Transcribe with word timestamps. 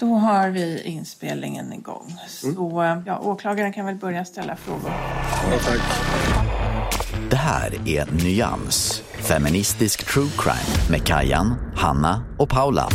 Då 0.00 0.14
har 0.14 0.48
vi 0.48 0.82
inspelningen 0.82 1.72
igång. 1.72 2.16
Så 2.28 3.02
ja, 3.06 3.18
åklagaren 3.18 3.72
kan 3.72 3.86
väl 3.86 3.94
börja 3.94 4.24
ställa 4.24 4.56
frågor. 4.56 4.92
Det 7.30 7.36
här 7.36 7.88
är 7.88 8.24
Nyans, 8.24 9.02
feministisk 9.28 10.12
true 10.12 10.30
crime 10.38 10.90
med 10.90 11.06
Kajan, 11.06 11.54
Hanna 11.76 12.22
och 12.38 12.48
Paula. 12.48 12.88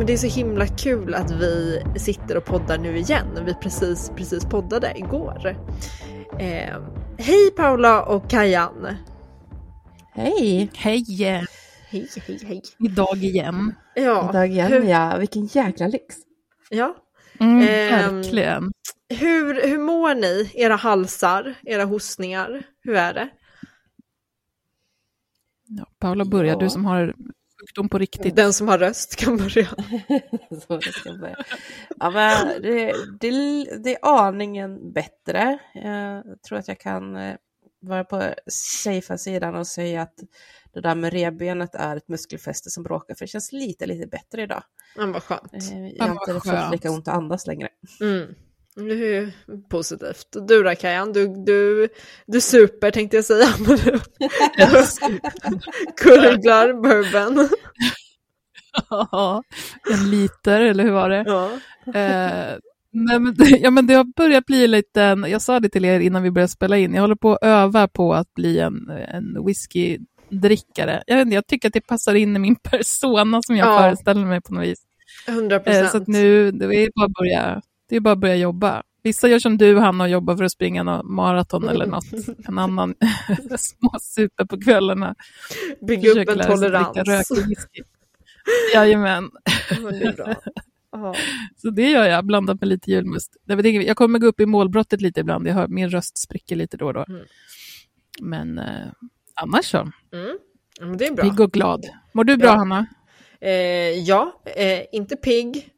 Men 0.00 0.06
det 0.06 0.12
är 0.12 0.16
så 0.16 0.26
himla 0.26 0.66
kul 0.66 1.14
att 1.14 1.30
vi 1.30 1.82
sitter 1.96 2.36
och 2.36 2.44
poddar 2.44 2.78
nu 2.78 2.98
igen. 2.98 3.26
Vi 3.44 3.54
precis, 3.54 4.12
precis 4.16 4.44
poddade 4.44 4.92
igår. 4.96 5.56
Eh, 6.38 6.82
hej 7.18 7.50
Paula 7.56 8.02
och 8.04 8.30
Kajan! 8.30 8.86
Hej! 10.12 10.70
Hej! 10.74 11.04
Hej, 11.90 12.08
hej, 12.26 12.38
hej. 12.46 12.62
Idag 12.78 13.16
igen. 13.24 13.74
Ja, 13.94 14.30
Idag 14.30 14.50
igen, 14.50 14.72
hur, 14.72 14.82
ja. 14.82 15.16
Vilken 15.18 15.46
jäkla 15.46 15.86
lyx. 15.86 16.16
ja. 16.70 16.96
Mm, 17.40 17.58
Ehm, 17.68 18.16
verkligen. 18.16 18.72
Hur, 19.08 19.68
hur 19.68 19.78
mår 19.78 20.14
ni? 20.14 20.50
Era 20.54 20.76
halsar, 20.76 21.54
era 21.64 21.84
hostningar, 21.84 22.62
hur 22.82 22.94
är 22.94 23.14
det? 23.14 23.28
Ja, 25.66 25.84
Paula, 25.98 26.24
börja. 26.24 26.52
Ja. 26.52 26.58
Du 26.58 26.70
som 26.70 26.84
har 26.84 27.14
sjukdom 27.70 27.88
på 27.88 27.98
riktigt. 27.98 28.36
Den 28.36 28.52
som 28.52 28.68
har 28.68 28.78
röst 28.78 29.16
kan 29.16 29.36
börja. 29.36 29.68
Börja. 31.20 31.36
Ja, 32.00 32.10
men 32.10 32.62
det, 32.62 32.92
det, 33.20 33.30
det 33.84 33.94
är 33.94 33.98
aningen 34.02 34.92
bättre. 34.92 35.58
Jag 35.74 36.42
tror 36.48 36.58
att 36.58 36.68
jag 36.68 36.80
kan 36.80 37.16
eh, 37.16 37.36
vara 37.80 38.04
på 38.04 38.34
safea 38.46 39.18
sidan 39.18 39.54
och 39.54 39.66
säga 39.66 40.02
att 40.02 40.14
det 40.72 40.80
där 40.80 40.94
med 40.94 41.12
revbenet 41.12 41.74
är 41.74 41.96
ett 41.96 42.08
muskelfäste 42.08 42.70
som 42.70 42.82
bråkar, 42.82 43.14
för 43.14 43.24
det 43.24 43.28
känns 43.28 43.52
lite, 43.52 43.86
lite 43.86 44.06
bättre 44.06 44.42
idag. 44.42 44.62
Men 44.96 45.12
vad 45.12 45.22
skönt. 45.22 45.52
Eh, 45.52 45.78
Jag 45.88 45.92
Ja, 45.96 46.04
har 46.04 46.10
inte 46.34 46.40
skönt. 46.50 46.72
lika 46.72 46.90
ont 46.90 47.08
att 47.08 47.14
andas 47.14 47.46
längre. 47.46 47.68
Mm. 48.00 48.34
Det 48.76 49.16
är 49.16 49.32
positivt. 49.70 50.26
Du 50.48 50.62
då 50.62 50.74
Kajan, 50.74 51.12
du, 51.12 51.44
du, 51.46 51.88
du 52.26 52.40
super 52.40 52.90
tänkte 52.90 53.16
jag 53.16 53.24
säga. 53.24 53.46
Men 53.66 53.76
du 53.76 54.00
kurglar 55.96 56.72
bourbon. 56.72 57.48
Ja, 58.90 59.42
en 59.90 60.10
liter, 60.10 60.60
eller 60.60 60.84
hur 60.84 60.90
var 60.92 61.08
det? 61.10 61.24
Ja. 61.26 61.50
Eh, 62.00 62.58
nej, 62.92 63.18
men, 63.20 63.34
ja, 63.60 63.70
men 63.70 63.86
det 63.86 63.94
har 63.94 64.04
börjat 64.16 64.46
bli 64.46 64.66
lite, 64.66 65.00
jag 65.28 65.42
sa 65.42 65.60
det 65.60 65.68
till 65.68 65.84
er 65.84 66.00
innan 66.00 66.22
vi 66.22 66.30
började 66.30 66.48
spela 66.52 66.76
in, 66.76 66.94
jag 66.94 67.00
håller 67.00 67.14
på 67.14 67.32
att 67.32 67.38
öva 67.42 67.88
på 67.88 68.14
att 68.14 68.34
bli 68.34 68.58
en, 68.60 68.88
en 69.08 69.46
whiskydrickare. 69.46 71.02
Jag, 71.06 71.20
inte, 71.20 71.34
jag 71.34 71.46
tycker 71.46 71.68
att 71.68 71.72
det 71.74 71.80
passar 71.86 72.14
in 72.14 72.36
i 72.36 72.38
min 72.38 72.56
persona 72.56 73.42
som 73.42 73.56
jag 73.56 73.68
Ja. 73.68 73.78
föreställer 73.78 74.24
mig 74.24 74.40
på 74.40 74.54
något 74.54 74.64
vis. 74.64 74.82
100 75.28 75.56
Eh, 75.56 75.62
procent. 75.62 75.90
så 75.90 75.96
att 75.96 76.06
nu, 76.08 76.50
det 76.50 76.64
är 76.64 76.90
bara 76.94 77.06
att 77.06 77.12
börja, 77.12 77.60
det 77.90 77.96
är 77.96 78.00
bara 78.00 78.12
att 78.12 78.18
börja 78.18 78.36
jobba. 78.36 78.82
Vissa 79.02 79.28
gör 79.28 79.38
som 79.38 79.58
du, 79.58 79.78
Hanna, 79.78 80.04
och 80.04 80.10
jobbar 80.10 80.36
för 80.36 80.44
att 80.44 80.52
springa 80.52 80.82
någon 80.82 81.14
maraton 81.14 81.68
eller 81.68 81.86
något. 81.86 82.04
En 82.48 82.58
annan 82.58 82.94
småsuper 83.58 84.44
på 84.44 84.60
kvällarna. 84.60 85.14
Bygga 85.86 86.10
upp 86.10 86.28
en 86.28 86.38
tolerans. 86.46 87.30
whisky. 87.30 87.82
Jajamän. 88.74 89.30
Men 89.82 89.98
det 89.98 90.04
är 90.06 90.12
bra. 90.12 90.34
Så 91.56 91.70
det 91.70 91.90
gör 91.90 92.06
jag, 92.06 92.24
blandat 92.26 92.60
med 92.60 92.68
lite 92.68 92.90
julmust. 92.90 93.36
Jag, 93.46 93.96
kommer 93.96 94.18
gå 94.18 94.26
upp 94.26 94.40
i 94.40 94.46
målbrottet 94.46 95.00
lite 95.00 95.20
ibland, 95.20 95.46
jag 95.46 95.54
hör, 95.54 95.68
min 95.68 95.90
röst 95.90 96.18
spricker 96.18 96.56
lite 96.56 96.76
då 96.76 96.86
och 96.86 96.94
då. 96.94 97.04
Mm. 97.08 97.22
Men 98.20 98.58
eh, 98.58 98.86
annars 99.34 99.64
så, 99.64 99.78
Mm. 100.12 100.38
Men 100.80 100.96
det 100.96 101.06
är 101.06 101.12
bra. 101.14 101.24
pigg 101.24 101.40
och 101.40 101.52
glad. 101.52 101.86
Mår 102.12 102.24
du 102.24 102.36
bra, 102.36 102.46
Ja. 102.46 102.56
Hanna? 102.56 102.86
Eh, 103.40 103.50
ja, 103.98 104.42
eh, 104.56 104.80
inte 104.92 105.16
pigg 105.16 105.68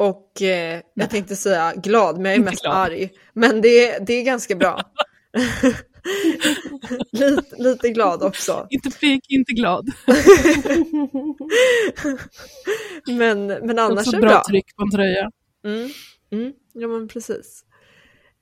och 0.00 0.42
eh, 0.42 0.80
jag 0.94 1.10
tänkte 1.10 1.36
säga 1.36 1.72
glad, 1.76 2.18
men 2.18 2.30
jag 2.30 2.40
är 2.40 2.44
mest 2.44 2.62
glad. 2.62 2.76
arg. 2.76 3.10
Men 3.32 3.60
det, 3.60 4.06
det 4.06 4.12
är 4.14 4.22
ganska 4.24 4.54
bra. 4.56 4.80
lite, 7.12 7.56
lite 7.62 7.88
glad 7.88 8.22
också. 8.22 8.66
Inte 8.70 8.90
pigg, 8.90 9.20
inte 9.28 9.52
glad. 9.52 9.88
Men, 13.06 13.46
men 13.46 13.78
annars 13.78 14.08
är 14.08 14.12
det 14.12 14.18
bra 14.18 14.30
bra. 14.30 14.42
tryck 14.48 14.76
på 14.76 14.82
en 14.82 14.90
tröja. 14.90 15.30
Mm. 15.64 15.90
Mm. 16.32 16.52
Ja 16.72 16.88
men 16.88 17.08
precis. 17.08 17.64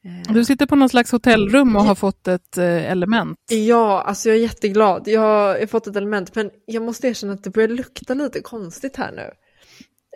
Eh, 0.04 0.32
Du 0.32 0.44
sitter 0.44 0.66
på 0.66 0.76
någon 0.76 0.88
slags 0.88 1.12
hotellrum 1.12 1.76
och 1.76 1.84
har 1.84 1.94
fått 1.94 2.28
ett 2.28 2.58
eh, 2.58 2.90
element. 2.90 3.38
Ja, 3.50 4.02
alltså 4.02 4.28
jag 4.28 4.36
är 4.38 4.42
jätteglad. 4.42 5.08
Jag 5.08 5.20
har 5.20 5.66
fått 5.66 5.86
ett 5.86 5.96
element, 5.96 6.34
men 6.34 6.50
jag 6.66 6.82
måste 6.82 7.08
erkänna 7.08 7.32
att 7.32 7.44
det 7.44 7.50
börjar 7.50 7.68
lukta 7.68 8.14
lite 8.14 8.40
konstigt 8.40 8.96
här 8.96 9.12
nu. 9.12 9.30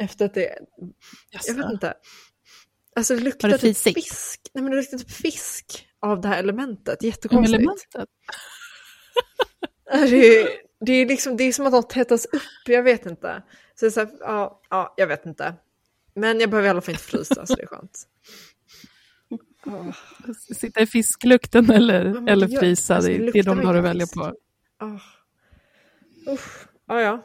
Efter 0.00 0.24
att 0.24 0.34
det, 0.34 0.58
jag 1.46 1.54
vet 1.54 1.70
inte. 1.72 1.94
Alltså 2.96 3.16
det 3.16 3.22
luktar 3.22 3.48
det 3.48 3.58
typ 3.58 3.76
fisk. 3.76 4.40
Nej 4.54 4.62
men 4.62 4.70
det 4.70 4.76
luktar 4.76 4.98
typ 4.98 5.10
fisk 5.10 5.88
av 6.00 6.20
det 6.20 6.28
här 6.28 6.38
elementet. 6.38 7.02
Jättekonstigt. 7.02 7.58
elementet. 7.58 8.08
Det 9.92 10.40
är, 10.40 10.48
det, 10.80 10.92
är 10.92 11.06
liksom, 11.06 11.36
det 11.36 11.44
är 11.44 11.52
som 11.52 11.66
att 11.66 11.72
något 11.72 11.92
hettas 11.92 12.26
upp, 12.26 12.42
jag 12.66 12.82
vet 12.82 13.06
inte. 13.06 13.42
Så 13.74 13.84
det 13.84 13.88
är 13.88 13.90
så 13.90 14.00
här, 14.00 14.10
ja, 14.20 14.60
ja, 14.70 14.94
jag 14.96 15.06
vet 15.06 15.26
inte. 15.26 15.54
Men 16.14 16.40
jag 16.40 16.50
behöver 16.50 16.66
i 16.66 16.70
alla 16.70 16.80
fall 16.80 16.94
inte 16.94 17.04
frysa, 17.04 17.46
så 17.46 17.54
det 17.54 17.62
är 17.62 17.66
skönt. 17.66 18.08
Oh. 19.66 19.92
Sitta 20.54 20.80
i 20.80 20.86
fisklukten 20.86 21.70
eller, 21.70 22.04
men 22.04 22.28
eller 22.28 22.48
frysa, 22.48 22.94
alltså, 22.94 23.10
det, 23.10 23.18
det 23.18 23.30
det 23.32 23.38
är 23.38 23.42
de 23.42 23.58
du 23.58 23.66
har 23.66 23.74
att 23.74 23.84
välja 23.84 24.06
på. 24.06 24.34
Oh. 24.84 25.00
Uff. 26.26 26.68
Ja, 26.86 27.00
ja. 27.00 27.24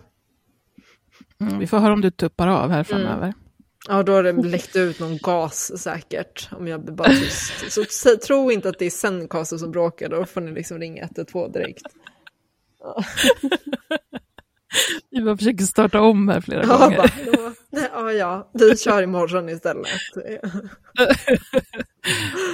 Mm, 1.42 1.60
vi 1.60 1.68
får 1.68 1.78
höra 1.80 1.94
om 1.94 2.01
du 2.01 2.12
tuppar 2.12 2.48
av 2.48 2.69
här 2.69 2.84
framöver. 2.84 3.34
Ja, 3.88 4.04
då 4.04 4.12
har 4.13 4.24
det 4.24 4.31
läckt 4.31 4.75
ut 4.75 5.00
någon 5.00 5.18
gas 5.18 5.81
säkert. 5.81 6.50
Om 6.51 6.68
jag 6.68 6.84
blir 6.84 6.94
bara 6.94 7.10
tyst. 7.10 7.72
Så 7.89 8.18
tro 8.18 8.51
inte 8.51 8.69
att 8.69 8.80
det 8.80 8.86
är 8.86 8.89
Zencaster 8.89 9.57
som 9.57 9.72
bråkar, 9.72 10.10
då 10.10 10.25
får 10.25 10.42
ni 10.42 10.51
liksom 10.51 10.80
ringa 10.80 11.04
112 11.04 11.51
direkt. 11.51 11.84
Vi 15.10 15.22
bara 15.22 15.38
försöker 15.38 15.63
starta 15.66 16.01
om 16.01 16.30
här 16.30 16.42
flera 16.42 16.63
Ja, 16.63 16.78
gånger. 16.78 16.98
bara, 16.98 17.54
nej, 17.69 17.89
ja, 17.94 18.12
ja, 18.12 18.50
vi 18.54 18.78
kör 18.78 19.01
imorgon 19.04 19.50
istället. 19.50 19.88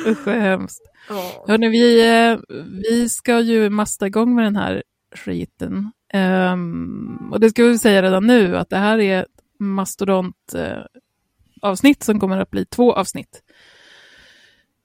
Usch 0.07 0.25
vad 0.27 0.35
hemskt. 0.35 0.81
Ja. 1.09 1.45
Hörrni, 1.47 1.69
vi, 1.69 2.09
eh, 2.31 2.37
vi 2.91 3.09
ska 3.09 3.39
ju 3.39 3.69
masta 3.69 4.07
igång 4.07 4.35
med 4.35 4.45
den 4.45 4.55
här 4.55 4.83
skiten. 5.15 5.91
Ehm, 6.13 7.29
och 7.31 7.39
det 7.39 7.49
ska 7.49 7.63
vi 7.63 7.77
säga 7.79 8.01
redan 8.01 8.27
nu 8.27 8.57
att 8.57 8.69
det 8.69 8.77
här 8.77 8.99
är 8.99 9.21
ett 9.21 9.27
mastodont 9.59 10.53
eh, 10.55 10.77
avsnitt 11.61 12.03
som 12.03 12.19
kommer 12.19 12.37
att 12.37 12.51
bli 12.51 12.65
två 12.65 12.93
avsnitt. 12.93 13.41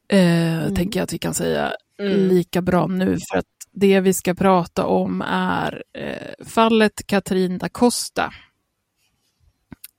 Eh, 0.08 0.74
Tänker 0.74 1.00
jag 1.00 1.04
att 1.04 1.12
vi 1.12 1.18
kan 1.18 1.34
säga 1.34 1.72
Mm. 2.00 2.28
lika 2.28 2.62
bra 2.62 2.86
nu 2.86 3.18
för 3.30 3.38
att 3.38 3.46
det 3.72 4.00
vi 4.00 4.14
ska 4.14 4.34
prata 4.34 4.86
om 4.86 5.22
är 5.28 5.82
eh, 5.92 6.44
fallet 6.46 7.06
Katrin 7.06 7.58
da 7.58 7.68
Costa. 7.68 8.32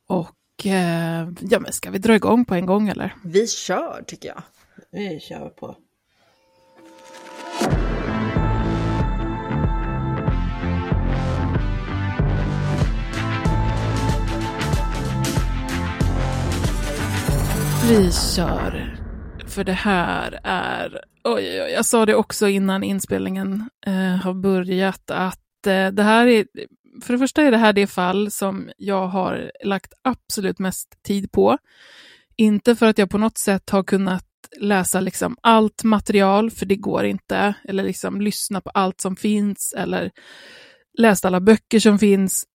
Och 0.07 0.35
ja, 1.39 1.59
men 1.59 1.73
ska 1.73 1.91
vi 1.91 1.97
dra 1.97 2.15
igång 2.15 2.45
på 2.45 2.55
en 2.55 2.65
gång 2.65 2.89
eller? 2.89 3.15
Vi 3.23 3.47
kör 3.47 4.03
tycker 4.07 4.29
jag. 4.29 4.43
Vi 4.91 5.19
kör 5.19 5.49
på. 5.49 5.75
Vi 17.89 18.11
kör. 18.11 18.95
För 19.47 19.63
det 19.63 19.73
här 19.73 20.39
är, 20.43 21.01
oj, 21.23 21.61
oj, 21.61 21.71
jag 21.73 21.85
sa 21.85 22.05
det 22.05 22.15
också 22.15 22.47
innan 22.47 22.83
inspelningen 22.83 23.69
eh, 23.85 23.93
har 23.93 24.33
börjat, 24.33 25.11
att 25.11 25.67
eh, 25.67 25.87
det 25.87 26.03
här 26.03 26.27
är, 26.27 26.45
för 27.03 27.13
det 27.13 27.19
första 27.19 27.41
är 27.41 27.51
det 27.51 27.57
här 27.57 27.73
det 27.73 27.87
fall 27.87 28.31
som 28.31 28.69
jag 28.77 29.07
har 29.07 29.51
lagt 29.63 29.93
absolut 30.01 30.59
mest 30.59 31.03
tid 31.03 31.31
på. 31.31 31.57
Inte 32.35 32.75
för 32.75 32.85
att 32.85 32.97
jag 32.97 33.09
på 33.09 33.17
något 33.17 33.37
sätt 33.37 33.69
har 33.69 33.83
kunnat 33.83 34.25
läsa 34.59 34.99
liksom 34.99 35.37
allt 35.41 35.83
material, 35.83 36.51
för 36.51 36.65
det 36.65 36.75
går 36.75 37.05
inte, 37.05 37.53
eller 37.63 37.83
liksom 37.83 38.21
lyssna 38.21 38.61
på 38.61 38.69
allt 38.69 39.01
som 39.01 39.15
finns, 39.15 39.73
eller 39.77 40.11
läst 40.97 41.25
alla 41.25 41.39
böcker 41.39 41.79
som 41.79 41.99
finns, 41.99 42.45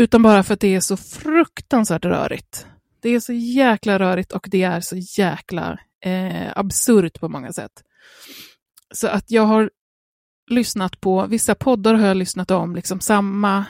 utan 0.00 0.22
bara 0.22 0.42
för 0.42 0.54
att 0.54 0.60
det 0.60 0.74
är 0.74 0.80
så 0.80 0.96
fruktansvärt 0.96 2.04
rörigt. 2.04 2.66
Det 3.04 3.10
är 3.10 3.20
så 3.20 3.32
jäkla 3.32 3.98
rörigt 3.98 4.32
och 4.32 4.48
det 4.50 4.62
är 4.62 4.80
så 4.80 4.96
jäkla 4.96 5.78
eh, 6.04 6.52
absurt 6.56 7.20
på 7.20 7.28
många 7.28 7.52
sätt. 7.52 7.72
Så 8.94 9.08
att 9.08 9.30
jag 9.30 9.42
har 9.42 9.70
lyssnat 10.50 11.00
på, 11.00 11.26
vissa 11.26 11.54
poddar 11.54 11.94
har 11.94 12.06
jag 12.06 12.16
lyssnat 12.16 12.50
om 12.50 12.74
liksom 12.74 13.00
samma 13.00 13.64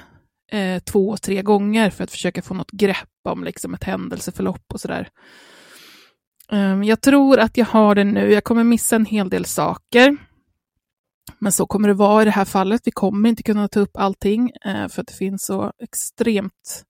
eh, 0.53 0.83
två, 0.83 1.17
tre 1.17 1.43
gånger 1.43 1.91
för 1.91 2.05
att 2.05 2.11
försöka 2.11 2.43
få 2.43 2.55
något 2.55 2.71
grepp 2.71 3.09
om 3.29 3.45
liksom 3.45 3.75
ett 3.75 3.85
händelseförlopp 3.85 4.65
och 4.73 4.81
sådär. 4.81 5.09
Um, 6.53 6.85
jag 6.85 7.01
tror 7.01 7.39
att 7.39 7.57
jag 7.57 7.67
har 7.67 7.95
det 7.95 8.05
nu, 8.05 8.33
jag 8.33 8.45
kommer 8.45 8.65
missa 8.65 8.97
en 8.97 9.07
hel 9.07 9.31
del 9.31 9.45
saker. 9.45 10.17
Men 11.39 11.53
så 11.53 11.67
kommer 11.67 11.89
det 11.89 11.95
vara 11.95 12.23
i 12.23 12.25
det 12.25 12.31
här 12.31 12.45
fallet. 12.45 12.81
Vi 12.85 12.91
kommer 12.91 13.29
inte 13.29 13.43
kunna 13.43 13.69
ta 13.69 13.81
upp 13.81 13.97
allting 13.97 14.51
eh, 14.65 14.89
för 14.89 15.01
att 15.01 15.09
det 15.09 15.15
finns 15.15 15.47
så 15.47 15.73
extremt 15.83 16.85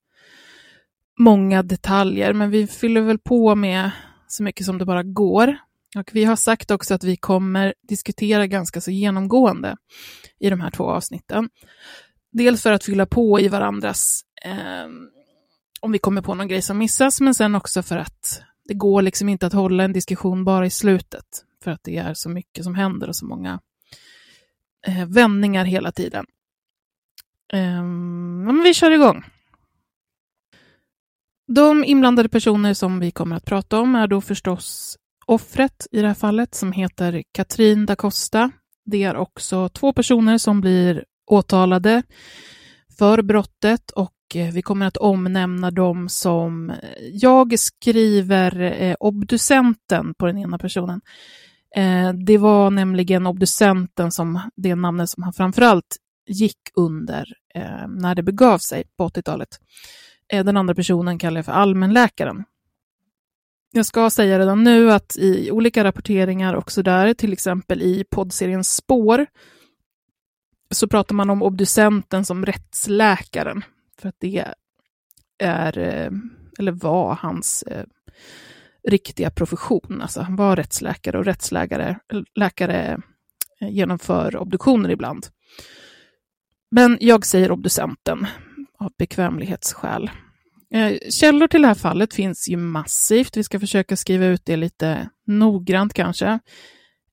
många 1.18 1.62
detaljer, 1.62 2.32
men 2.32 2.50
vi 2.50 2.66
fyller 2.66 3.00
väl 3.00 3.18
på 3.18 3.54
med 3.54 3.90
så 4.26 4.42
mycket 4.42 4.66
som 4.66 4.78
det 4.78 4.84
bara 4.84 5.02
går. 5.02 5.56
Och 5.96 6.10
vi 6.12 6.24
har 6.24 6.36
sagt 6.36 6.70
också 6.70 6.94
att 6.94 7.04
vi 7.04 7.16
kommer 7.16 7.74
diskutera 7.88 8.46
ganska 8.46 8.80
så 8.80 8.90
genomgående 8.90 9.76
i 10.40 10.50
de 10.50 10.60
här 10.60 10.70
två 10.70 10.84
avsnitten. 10.84 11.48
Dels 12.32 12.62
för 12.62 12.72
att 12.72 12.84
fylla 12.84 13.06
på 13.06 13.40
i 13.40 13.48
varandras, 13.48 14.22
eh, 14.44 14.86
om 15.80 15.92
vi 15.92 15.98
kommer 15.98 16.22
på 16.22 16.34
någon 16.34 16.48
grej 16.48 16.62
som 16.62 16.78
missas, 16.78 17.20
men 17.20 17.34
sen 17.34 17.54
också 17.54 17.82
för 17.82 17.96
att 17.96 18.42
det 18.68 18.74
går 18.74 19.02
liksom 19.02 19.28
inte 19.28 19.46
att 19.46 19.52
hålla 19.52 19.84
en 19.84 19.92
diskussion 19.92 20.44
bara 20.44 20.66
i 20.66 20.70
slutet, 20.70 21.24
för 21.64 21.70
att 21.70 21.80
det 21.84 21.96
är 21.96 22.14
så 22.14 22.28
mycket 22.28 22.64
som 22.64 22.74
händer 22.74 23.08
och 23.08 23.16
så 23.16 23.26
många 23.26 23.60
eh, 24.86 25.06
vändningar 25.06 25.64
hela 25.64 25.92
tiden. 25.92 26.26
Eh, 27.52 27.82
men 28.44 28.62
vi 28.62 28.74
kör 28.74 28.90
igång. 28.90 29.24
De 31.46 31.84
inblandade 31.84 32.28
personer 32.28 32.74
som 32.74 33.00
vi 33.00 33.10
kommer 33.10 33.36
att 33.36 33.44
prata 33.44 33.80
om 33.80 33.94
är 33.94 34.06
då 34.06 34.20
förstås 34.20 34.96
offret 35.26 35.86
i 35.90 36.00
det 36.00 36.06
här 36.06 36.14
fallet 36.14 36.54
som 36.54 36.72
heter 36.72 37.22
Katrin 37.32 37.86
da 37.86 37.96
Costa. 37.96 38.50
Det 38.84 39.02
är 39.02 39.16
också 39.16 39.68
två 39.68 39.92
personer 39.92 40.38
som 40.38 40.60
blir 40.60 41.04
åtalade 41.26 42.02
för 42.98 43.22
brottet 43.22 43.90
och 43.90 44.12
eh, 44.34 44.52
vi 44.52 44.62
kommer 44.62 44.86
att 44.86 44.96
omnämna 44.96 45.70
dem 45.70 46.08
som, 46.08 46.70
eh, 46.70 46.76
jag 47.12 47.58
skriver 47.58 48.60
eh, 48.60 48.96
obducenten 49.00 50.14
på 50.14 50.26
den 50.26 50.38
ena 50.38 50.58
personen. 50.58 51.00
Eh, 51.76 52.12
det 52.12 52.38
var 52.38 52.70
nämligen 52.70 53.26
obducenten 53.26 54.12
som, 54.12 54.40
det 54.56 54.74
namnet 54.74 55.10
som 55.10 55.22
han 55.22 55.32
framförallt 55.32 55.96
gick 56.26 56.58
under 56.74 57.26
eh, 57.54 57.88
när 57.88 58.14
det 58.14 58.22
begav 58.22 58.58
sig 58.58 58.84
på 58.96 59.08
80-talet. 59.08 59.48
Eh, 60.32 60.44
den 60.44 60.56
andra 60.56 60.74
personen 60.74 61.18
kallar 61.18 61.38
jag 61.38 61.44
för 61.44 61.52
allmänläkaren. 61.52 62.44
Jag 63.72 63.86
ska 63.86 64.10
säga 64.10 64.38
redan 64.38 64.64
nu 64.64 64.92
att 64.92 65.16
i 65.16 65.50
olika 65.50 65.84
rapporteringar 65.84 66.54
också 66.54 66.82
där, 66.82 67.14
till 67.14 67.32
exempel 67.32 67.82
i 67.82 68.04
poddserien 68.10 68.64
Spår, 68.64 69.26
så 70.70 70.88
pratar 70.88 71.14
man 71.14 71.30
om 71.30 71.42
obducenten 71.42 72.24
som 72.24 72.46
rättsläkaren. 72.46 73.64
För 73.98 74.08
att 74.08 74.16
det 74.18 74.44
är, 75.38 75.78
eh, 75.78 76.10
eller 76.58 76.72
var 76.72 77.14
hans 77.14 77.62
eh, 77.62 77.84
riktiga 78.88 79.30
profession. 79.30 80.00
Alltså 80.02 80.20
han 80.20 80.36
var 80.36 80.56
rättsläkare 80.56 81.18
och 81.18 81.24
rättsläkare 81.24 81.98
läkare 82.34 83.00
genomför 83.60 84.36
obduktioner 84.36 84.90
ibland. 84.90 85.26
Men 86.70 86.98
jag 87.00 87.26
säger 87.26 87.52
obducenten 87.52 88.26
av 88.78 88.92
bekvämlighetsskäl. 88.98 90.10
Eh, 90.74 91.10
källor 91.10 91.46
till 91.46 91.62
det 91.62 91.68
här 91.68 91.74
fallet 91.74 92.14
finns 92.14 92.48
ju 92.48 92.56
massivt. 92.56 93.36
Vi 93.36 93.44
ska 93.44 93.60
försöka 93.60 93.96
skriva 93.96 94.26
ut 94.26 94.42
det 94.44 94.56
lite 94.56 95.08
noggrant 95.26 95.94
kanske. 95.94 96.38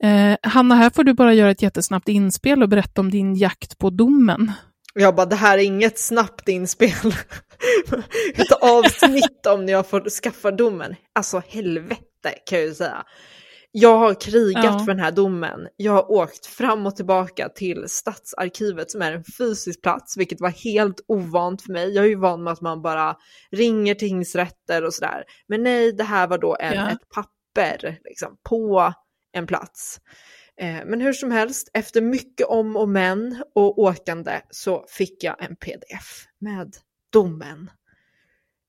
Eh, 0.04 0.38
Hanna, 0.44 0.76
här 0.76 0.90
får 0.90 1.04
du 1.04 1.14
bara 1.14 1.34
göra 1.34 1.52
ett 1.52 1.62
jättesnabbt 1.62 2.10
inspel 2.10 2.64
och 2.64 2.70
berätta 2.70 3.02
om 3.02 3.12
din 3.12 3.36
jakt 3.36 3.78
på 3.78 3.90
domen. 3.90 4.52
Jag 4.94 5.16
bara, 5.16 5.26
det 5.26 5.36
här 5.36 5.58
är 5.58 5.64
inget 5.64 6.00
snabbt 6.00 6.50
inspel. 6.50 6.90
Ett 8.36 8.52
avsnitt 8.62 9.46
om 9.48 9.66
när 9.66 9.74
jag 9.74 9.88
får 9.88 10.10
skaffa 10.10 10.52
domen. 10.52 10.96
Alltså 11.16 11.42
helvete 11.48 12.34
kan 12.46 12.60
jag 12.60 12.68
ju 12.68 12.74
säga. 12.74 13.06
Jag 13.72 13.98
har 13.98 14.14
krigat 14.22 14.64
Ja. 14.66 14.80
för 14.80 14.86
den 14.86 15.00
här 15.00 15.12
domen. 15.12 15.68
Jag 15.76 15.92
har 15.92 16.12
åkt 16.12 16.46
fram 16.46 16.86
och 16.86 16.96
tillbaka 16.96 17.50
till 17.50 17.86
Stadsarkivet 17.90 18.92
som 18.92 19.02
är 19.02 19.12
en 19.12 19.24
fysisk 19.38 19.82
plats, 19.82 20.18
vilket 20.18 20.42
var 20.42 20.50
helt 20.50 21.02
ovant 21.08 21.62
för 21.62 21.72
mig. 21.74 21.90
Jag 21.96 22.06
är 22.06 22.10
ju 22.10 22.16
van 22.16 22.44
med 22.44 22.54
att 22.54 22.62
man 22.62 22.82
bara 22.82 23.18
ringer 23.52 23.96
till 23.96 24.08
tingsrätter 24.10 24.84
och 24.84 24.94
sådär. 24.94 25.24
Men 25.48 25.64
nej, 25.64 25.92
det 25.92 26.04
här 26.04 26.28
var 26.28 26.38
då 26.38 26.58
en, 26.60 26.74
Ja. 26.76 26.90
ett 26.92 27.10
papper 27.16 28.00
liksom, 28.04 28.38
på 28.50 28.94
en 29.32 29.48
plats. 29.48 30.02
Eh, 30.62 30.80
Men 30.86 31.02
hur 31.02 31.14
som 31.14 31.32
helst, 31.32 31.70
efter 31.74 32.02
mycket 32.02 32.48
om 32.48 32.76
och 32.78 32.90
men 32.90 33.44
och 33.56 33.80
åkande 33.80 34.42
så 34.50 34.86
fick 34.90 35.24
jag 35.24 35.44
en 35.44 35.56
pdf 35.56 36.26
med 36.40 36.74
domen. 37.14 37.72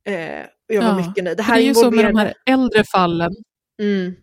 Eh, 0.07 0.43
och 0.69 0.75
jag 0.75 0.83
var 0.83 0.89
Ja, 0.89 0.97
mycket 1.09 1.25
nöjd. 1.25 1.37
Det 1.37 1.43
Det, 1.43 1.43
här 1.43 1.57
är 1.59 1.63
ju 1.63 1.75
så 1.75 1.91
med 1.91 2.05
de 2.05 2.17
här 2.19 2.35
äldre 2.47 2.85
fallen, 2.85 3.33
Mm. 3.83 4.15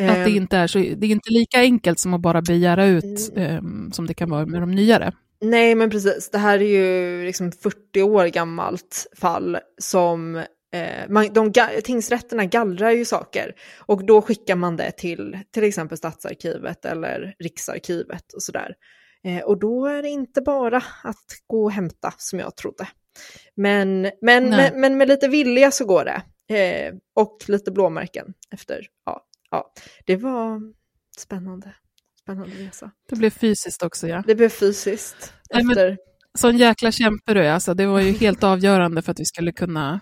Att 0.00 0.24
det 0.24 0.30
Eh, 0.30 0.36
inte 0.36 0.56
är 0.56 0.66
så, 0.66 0.78
det 0.78 1.06
är 1.06 1.10
inte 1.10 1.32
lika 1.32 1.60
enkelt 1.60 1.98
som 1.98 2.14
att 2.14 2.20
bara 2.20 2.42
begära 2.42 2.86
ut 2.86 3.32
Mm. 3.36 3.86
eh, 3.86 3.92
som 3.92 4.06
det 4.06 4.14
kan 4.14 4.30
vara 4.30 4.46
med 4.46 4.62
de 4.62 4.70
nyare. 4.70 5.12
Nej, 5.40 5.74
men 5.74 5.90
precis. 5.90 6.30
Det 6.30 6.38
här 6.38 6.58
är 6.62 6.66
ju 6.66 7.24
liksom 7.26 7.52
40 7.52 8.02
år 8.02 8.26
gammalt 8.26 9.06
fall 9.16 9.58
som 9.78 10.36
eh, 10.74 11.08
man, 11.08 11.28
de, 11.32 11.52
tingsrätterna 11.84 12.44
gallrar 12.44 12.90
ju 12.90 13.04
saker 13.04 13.54
och 13.78 14.06
då 14.06 14.22
skickar 14.22 14.56
man 14.56 14.76
det 14.76 14.90
till 14.90 15.38
till 15.50 15.64
exempel 15.64 15.98
Stadsarkivet 15.98 16.84
eller 16.84 17.34
Riksarkivet 17.38 18.32
och 18.32 18.42
sådär. 18.42 18.74
Eh, 19.24 19.44
och 19.44 19.58
då 19.58 19.86
är 19.86 20.02
det 20.02 20.08
inte 20.08 20.42
bara 20.42 20.82
att 21.04 21.26
gå 21.46 21.64
och 21.64 21.72
hämta 21.72 22.14
som 22.18 22.38
jag 22.38 22.56
trodde. 22.56 22.88
Men, 23.54 24.02
men, 24.20 24.48
men, 24.50 24.80
men 24.80 24.98
med 24.98 25.08
lite 25.08 25.28
vilja 25.28 25.70
så 25.70 25.84
går 25.84 26.04
det. 26.04 26.22
Eh, 26.56 26.94
och 27.14 27.36
lite 27.48 27.70
blåmärken 27.70 28.26
efter 28.52 28.86
ja, 29.06 29.20
ja, 29.52 29.72
det 30.06 30.16
var 30.16 30.60
spännande. 31.18 31.74
Spännande 32.22 32.54
resa. 32.56 32.90
Det 33.08 33.16
blev 33.16 33.30
fysiskt 33.30 33.82
också 33.82 34.08
ja. 34.08 34.22
Det 34.26 34.34
blev 34.34 34.48
fysiskt. 34.48 35.32
Nej, 35.54 35.64
men- 35.64 35.70
efter... 35.70 35.98
Sån 36.38 36.56
jäkla 36.56 36.92
kämpe 36.92 37.34
du 37.34 37.40
är, 37.44 37.52
alltså. 37.52 37.74
Det 37.74 37.86
var 37.86 38.00
ju 38.00 38.12
helt 38.12 38.44
avgörande 38.44 39.02
för 39.02 39.12
att 39.12 39.20
vi 39.20 39.24
skulle 39.24 39.52
kunna 39.52 40.00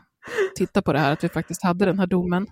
titta 0.57 0.83
på 0.83 0.93
det 0.93 0.99
här, 0.99 1.13
att 1.13 1.25
vi 1.25 1.29
faktiskt 1.29 1.63
hade 1.63 1.85
den 1.85 1.99
här 1.99 2.07
domen. 2.07 2.47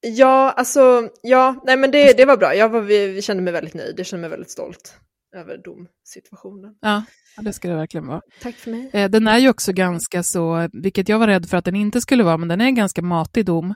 Ja, 0.00 0.50
alltså, 0.50 1.08
ja, 1.22 1.62
nej 1.66 1.76
men 1.76 1.90
det, 1.90 2.16
det 2.16 2.24
var 2.24 2.36
bra. 2.36 2.54
Jag 2.54 2.68
var, 2.68 2.80
vi, 2.80 3.08
vi 3.08 3.22
kände 3.22 3.42
mig 3.42 3.52
väldigt 3.52 3.74
nöjd. 3.74 3.94
Jag 3.98 4.06
kände 4.06 4.20
mig 4.20 4.30
väldigt 4.30 4.50
stolt 4.50 4.94
över 5.36 5.56
domsituationen. 5.64 6.74
Ja, 6.80 7.04
det 7.42 7.52
ska 7.52 7.68
det 7.68 7.74
verkligen 7.74 8.06
vara. 8.06 8.20
Tack 8.42 8.54
för 8.54 8.70
mig. 8.70 8.90
Eh, 8.92 9.10
Den 9.10 9.28
är 9.28 9.38
ju 9.38 9.48
också 9.48 9.72
ganska 9.72 10.22
så, 10.22 10.68
vilket 10.72 11.08
jag 11.08 11.18
var 11.18 11.26
rädd 11.26 11.46
för 11.48 11.56
att 11.56 11.64
den 11.64 11.76
inte 11.76 12.00
skulle 12.00 12.22
vara, 12.24 12.36
men 12.36 12.48
den 12.48 12.60
är 12.60 12.64
en 12.64 12.74
ganska 12.74 13.02
matig 13.02 13.46
dom 13.46 13.74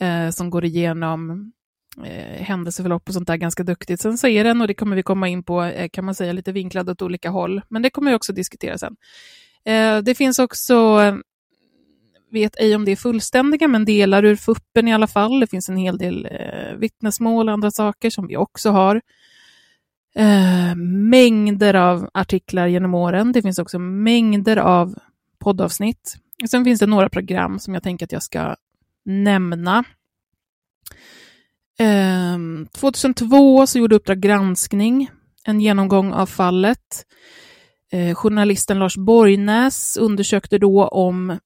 eh, 0.00 0.30
som 0.30 0.50
går 0.50 0.64
igenom 0.64 1.52
eh, 2.04 2.42
händelseförlopp 2.42 3.08
och 3.08 3.14
sånt 3.14 3.26
där 3.26 3.36
ganska 3.36 3.62
duktigt. 3.62 4.00
Sen 4.00 4.18
så 4.18 4.28
är 4.28 4.44
den, 4.44 4.60
och 4.60 4.66
det 4.66 4.74
kommer 4.74 4.96
vi 4.96 5.02
komma 5.02 5.28
in 5.28 5.42
på, 5.42 5.62
eh, 5.62 5.88
kan 5.88 6.04
man 6.04 6.14
säga 6.14 6.32
lite 6.32 6.52
vinklad 6.52 6.90
åt 6.90 7.02
olika 7.02 7.30
håll, 7.30 7.62
men 7.68 7.82
det 7.82 7.90
kommer 7.90 8.10
vi 8.10 8.16
också 8.16 8.32
diskutera 8.32 8.78
sen. 8.78 8.96
Eh, 9.64 9.98
det 9.98 10.14
finns 10.14 10.38
också, 10.38 10.74
eh, 10.74 11.14
vet 12.30 12.56
ej 12.60 12.74
om 12.74 12.84
det 12.84 12.92
är 12.92 12.96
fullständiga, 12.96 13.68
men 13.68 13.84
delar 13.84 14.24
ur 14.24 14.36
fuppen 14.36 14.88
i 14.88 14.94
alla 14.94 15.06
fall. 15.06 15.40
Det 15.40 15.46
finns 15.46 15.68
en 15.68 15.76
hel 15.76 15.98
del 15.98 16.28
eh, 16.30 16.76
vittnesmål 16.76 17.48
och 17.48 17.52
andra 17.52 17.70
saker 17.70 18.10
som 18.10 18.26
vi 18.26 18.36
också 18.36 18.70
har. 18.70 19.00
Eh, 20.14 20.74
mängder 21.10 21.74
av 21.74 22.10
artiklar 22.14 22.66
genom 22.66 22.94
åren. 22.94 23.32
Det 23.32 23.42
finns 23.42 23.58
också 23.58 23.78
mängder 23.78 24.56
av 24.56 24.98
poddavsnitt. 25.38 26.16
Sen 26.50 26.64
finns 26.64 26.80
det 26.80 26.86
några 26.86 27.08
program 27.08 27.58
som 27.58 27.74
jag 27.74 27.82
tänker 27.82 28.06
att 28.06 28.12
jag 28.12 28.22
ska 28.22 28.56
nämna. 29.04 29.84
Ehm, 31.78 32.66
2002 32.72 33.66
så 33.66 33.78
gjorde 33.78 33.96
Uppdrag 33.96 34.20
granskning 34.20 35.10
en 35.44 35.60
genomgång 35.60 36.12
av 36.12 36.26
fallet. 36.26 37.06
Eh, 37.92 38.14
journalisten 38.14 38.78
Lars 38.78 38.96
Borgnäs 38.96 39.96
undersökte 39.96 40.58
då 40.58 40.88
om, 40.88 41.38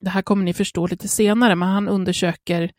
det 0.00 0.10
här 0.10 0.22
kommer 0.22 0.44
ni 0.44 0.54
förstå 0.54 0.86
lite 0.86 1.08
senare, 1.08 1.54
men 1.54 1.68
han 1.68 1.88
undersöker 1.88 2.70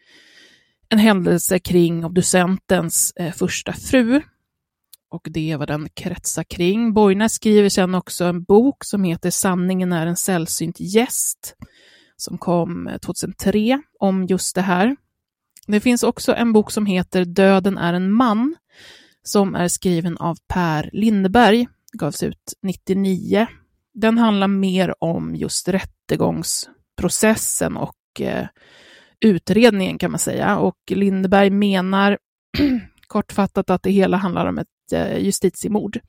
en 0.90 1.00
händelse 1.00 1.60
kring 1.60 2.06
obducentens 2.06 3.14
eh, 3.16 3.34
första 3.34 3.74
fru 3.74 4.22
och 5.10 5.28
det 5.30 5.52
är 5.52 5.58
vad 5.58 5.68
den 5.68 5.90
kretsar 5.94 6.44
kring. 6.44 6.94
Borgnäs 6.94 7.34
skriver 7.34 7.70
sen 7.70 7.96
också 7.96 8.26
en 8.26 8.44
bok 8.44 8.84
som 8.84 9.04
heter 9.04 9.30
Sanningen 9.30 9.94
är 9.94 10.08
en 10.08 10.16
sällsynt 10.16 10.80
gäst, 10.80 11.56
som 12.18 12.38
kom 12.38 12.88
eh, 12.88 12.98
2003 12.98 13.82
om 14.00 14.26
just 14.26 14.56
det 14.56 14.62
här. 14.62 14.96
Det 15.68 15.80
finns 15.80 16.04
också 16.04 16.36
en 16.36 16.54
bok 16.54 16.72
som 16.72 16.86
heter 16.86 17.26
Döden 17.26 17.78
är 17.78 17.94
en 17.94 18.12
man, 18.12 18.56
som 19.24 19.56
är 19.56 19.68
skriven 19.68 20.18
av 20.18 20.38
Per 20.48 20.90
Lindeberg, 20.94 21.68
gavs 21.94 22.24
ut 22.24 22.54
99. 22.62 23.48
Den 23.94 24.18
handlar 24.18 24.48
mer 24.48 25.04
om 25.04 25.36
just 25.36 25.68
rättegångsprocessen 25.68 27.78
och 27.78 28.22
eh, 28.22 28.48
utredningen 29.20 29.98
kan 29.98 30.12
man 30.12 30.20
säga. 30.20 30.58
Och 30.58 30.78
Lindeberg 30.90 31.50
menar 31.50 32.18
kortfattat 33.08 33.70
att 33.70 33.84
det 33.84 33.92
hela 33.92 34.18
handlar 34.18 34.46
om 34.46 34.58
ett 34.58 34.94
eh, 34.94 35.18
justitiemord. 35.18 36.00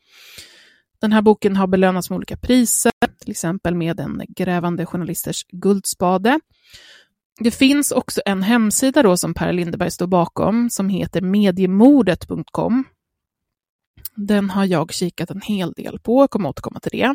Den 1.01 1.13
här 1.13 1.23
boken 1.23 1.57
har 1.57 1.67
belönats 1.67 2.11
med 2.11 2.17
olika 2.17 2.37
priser, 2.37 2.93
till 3.21 3.31
exempel 3.31 3.75
med 3.75 4.01
en 4.01 4.23
grävande 4.29 4.87
journalisters 4.87 5.45
guldspade. 5.53 6.41
Det 7.39 7.51
finns 7.51 7.93
också 7.93 8.21
en 8.25 8.43
hemsida 8.43 9.03
då 9.03 9.17
som 9.17 9.35
Per 9.35 9.53
Lindeberg 9.53 9.91
står 9.91 10.07
bakom 10.07 10.71
som 10.71 10.89
heter 10.89 11.21
mediemordet.com. 11.21 12.85
Den 14.15 14.51
har 14.51 14.65
jag 14.65 14.93
kikat 14.93 15.31
en 15.31 15.41
hel 15.41 15.73
del 15.73 15.99
på, 16.01 16.23
jag 16.23 16.31
kommer 16.31 16.49
återkomma 16.49 16.81
till 16.81 17.01
det. 17.01 17.15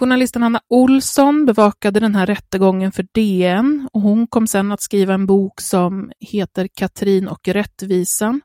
Journalisten 0.00 0.42
Anna 0.42 0.60
Olsson 0.68 1.46
bevakade 1.46 2.00
den 2.00 2.14
här 2.14 2.26
rättegången 2.26 2.92
för 2.92 3.06
DN 3.14 3.88
och 3.92 4.00
hon 4.00 4.26
kom 4.26 4.46
sen 4.46 4.72
att 4.72 4.82
skriva 4.82 5.14
en 5.14 5.26
bok 5.26 5.60
som 5.60 6.12
heter 6.20 6.68
Katrin 6.74 7.28
och 7.28 7.48
rättvisan. 7.48 8.40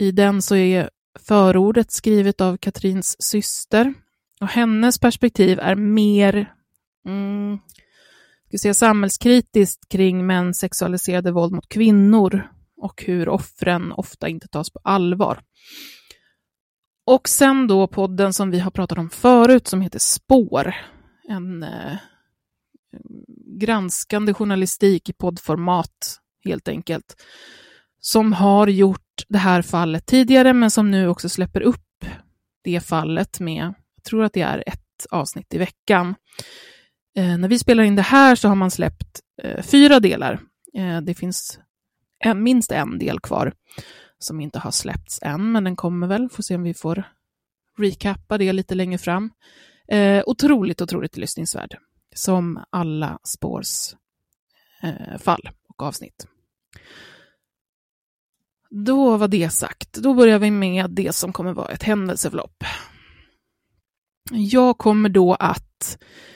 I 0.00 0.10
den 0.10 0.42
så 0.42 0.56
är 0.56 0.90
förordet 1.18 1.92
skrivet 1.92 2.40
av 2.40 2.56
Katrins 2.56 3.16
syster 3.18 3.94
och 4.40 4.48
hennes 4.48 4.98
perspektiv 4.98 5.58
är 5.58 5.74
mer 5.74 6.52
mm, 7.06 7.58
ska 8.58 8.62
säga, 8.62 8.74
samhällskritiskt 8.74 9.88
kring 9.88 10.26
mäns 10.26 10.58
sexualiserade 10.58 11.32
våld 11.32 11.52
mot 11.52 11.68
kvinnor 11.68 12.48
och 12.76 13.02
hur 13.06 13.28
offren 13.28 13.92
ofta 13.92 14.28
inte 14.28 14.48
tas 14.48 14.70
på 14.70 14.80
allvar. 14.84 15.42
Och 17.06 17.28
sen 17.28 17.66
då 17.66 17.86
podden 17.86 18.32
som 18.32 18.50
vi 18.50 18.58
har 18.58 18.70
pratat 18.70 18.98
om 18.98 19.10
förut 19.10 19.68
som 19.68 19.80
heter 19.80 19.98
Spår. 19.98 20.74
En 21.28 21.62
eh, 21.62 21.96
granskande 23.60 24.34
journalistik 24.34 25.08
i 25.08 25.12
poddformat 25.12 26.20
helt 26.44 26.68
enkelt. 26.68 27.16
Som 28.00 28.32
har 28.32 28.66
gjort 28.66 29.24
det 29.28 29.38
här 29.38 29.62
fallet 29.62 30.06
tidigare 30.06 30.52
men 30.52 30.70
som 30.70 30.90
nu 30.90 31.08
också 31.08 31.28
släpper 31.28 31.60
upp 31.60 32.04
det 32.64 32.80
fallet 32.80 33.40
med, 33.40 33.72
jag 33.96 34.04
tror 34.04 34.24
att 34.24 34.32
det 34.32 34.42
är 34.42 34.64
ett 34.66 35.06
avsnitt 35.10 35.54
i 35.54 35.58
veckan. 35.58 36.14
Eh, 37.16 37.38
när 37.38 37.48
vi 37.48 37.58
spelar 37.58 37.84
in 37.84 37.96
det 37.96 38.02
här 38.02 38.34
så 38.34 38.48
har 38.48 38.54
man 38.54 38.70
släppt 38.70 39.20
eh, 39.42 39.62
fyra 39.62 40.00
delar. 40.00 40.40
Eh, 40.74 41.00
det 41.00 41.14
finns 41.14 41.58
en, 42.18 42.42
minst 42.42 42.72
en 42.72 42.98
del 42.98 43.20
kvar 43.20 43.52
som 44.18 44.40
inte 44.40 44.58
har 44.58 44.70
släppts 44.70 45.18
än, 45.22 45.52
men 45.52 45.64
den 45.64 45.76
kommer 45.76 46.06
väl. 46.06 46.28
Får 46.28 46.42
se 46.42 46.54
om 46.54 46.62
vi 46.62 46.74
får 46.74 47.04
recappa 47.78 48.38
det 48.38 48.52
lite 48.52 48.74
längre 48.74 48.98
fram. 48.98 49.30
Eh, 49.88 50.22
otroligt, 50.26 50.82
otroligt 50.82 51.16
lyssningsvärd. 51.16 51.76
Som 52.14 52.64
alla 52.70 53.18
spårs 53.24 53.94
eh, 54.82 55.18
fall 55.18 55.50
och 55.68 55.82
avsnitt. 55.82 56.26
Då 58.70 59.16
var 59.16 59.28
det 59.28 59.50
sagt. 59.50 59.92
Då 59.92 60.14
börjar 60.14 60.38
vi 60.38 60.50
med 60.50 60.90
det 60.90 61.14
som 61.14 61.32
kommer 61.32 61.52
vara 61.52 61.68
ett 61.68 61.82
händelseförlopp. 61.82 62.64
Jag 64.30 64.78
kommer 64.78 65.08
då 65.08 65.34
att 65.34 65.98
eh, 66.02 66.35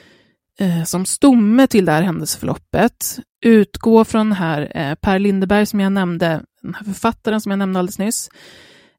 Eh, 0.61 0.83
som 0.83 1.05
stomme 1.05 1.67
till 1.67 1.85
det 1.85 1.91
här 1.91 2.01
händelseförloppet 2.01 3.19
utgå 3.45 4.05
från 4.05 4.29
den 4.29 4.37
här 4.37 4.71
eh, 4.75 4.95
Per 4.95 5.19
Lindeberg 5.19 5.65
som 5.65 5.79
jag 5.79 5.91
nämnde, 5.91 6.43
den 6.61 6.73
här 6.73 6.83
författaren 6.83 7.41
som 7.41 7.49
jag 7.49 7.59
nämnde 7.59 7.79
alldeles 7.79 7.99
nyss. 7.99 8.29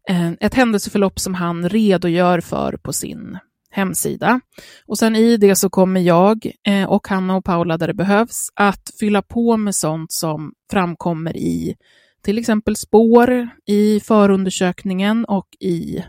Eh, 0.08 0.30
ett 0.30 0.54
händelseförlopp 0.54 1.20
som 1.20 1.34
han 1.34 1.68
redogör 1.68 2.40
för 2.40 2.76
på 2.76 2.92
sin 2.92 3.38
hemsida. 3.70 4.40
Och 4.86 4.98
sen 4.98 5.16
i 5.16 5.36
det 5.36 5.56
så 5.56 5.70
kommer 5.70 6.00
jag 6.00 6.52
och 6.88 7.08
Hanna 7.08 7.36
och 7.36 7.44
Paula 7.44 7.78
där 7.78 7.86
det 7.86 7.94
behövs 7.94 8.48
att 8.54 8.90
fylla 9.00 9.22
på 9.22 9.56
med 9.56 9.74
sånt 9.74 10.12
som 10.12 10.52
framkommer 10.70 11.36
i 11.36 11.76
till 12.22 12.38
exempel 12.38 12.76
spår, 12.76 13.48
i 13.66 14.00
förundersökningen 14.00 15.24
och 15.24 15.48
i 15.60 16.04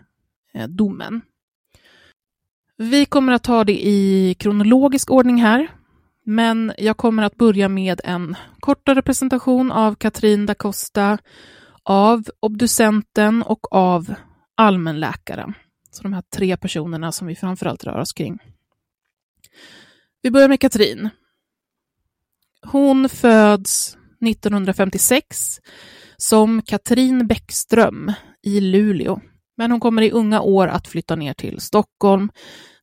domen. 0.68 1.22
Vi 2.84 3.06
kommer 3.06 3.34
att 3.34 3.44
ta 3.44 3.64
det 3.64 3.88
i 3.88 4.36
kronologisk 4.40 5.12
ordning 5.12 5.42
här, 5.42 5.68
men 6.26 6.74
jag 6.78 6.98
kommer 6.98 7.24
att 7.24 7.36
börja 7.36 7.70
med 7.70 8.02
en 8.04 8.36
kortare 8.60 9.02
presentation 9.02 9.72
av 9.72 9.96
Katrin 9.96 10.46
da 10.46 10.56
Costa, 10.56 11.18
av 11.84 12.24
obducenten 12.40 13.44
och 13.44 13.74
av 13.74 14.14
allmänläkaren. 14.56 15.54
Så 15.92 16.04
de 16.04 16.14
här 16.14 16.24
tre 16.36 16.58
personerna 16.58 17.12
som 17.12 17.28
vi 17.28 17.36
framförallt 17.36 17.84
rör 17.84 18.00
oss 18.00 18.14
kring. 18.14 18.40
Vi 20.22 20.32
börjar 20.32 20.50
med 20.50 20.60
Katrin. 20.60 21.10
Hon 22.66 23.10
föds 23.10 23.98
1956 24.26 25.60
som 26.18 26.62
Katrin 26.62 27.28
Bäckström 27.28 28.12
i 28.42 28.62
Luleå. 28.62 29.20
Men 29.58 29.72
hon 29.72 29.80
kommer 29.80 30.02
i 30.02 30.12
unga 30.12 30.42
år 30.42 30.68
att 30.68 30.88
flytta 30.88 31.16
ner 31.16 31.34
till 31.34 31.62
Stockholm 31.62 32.30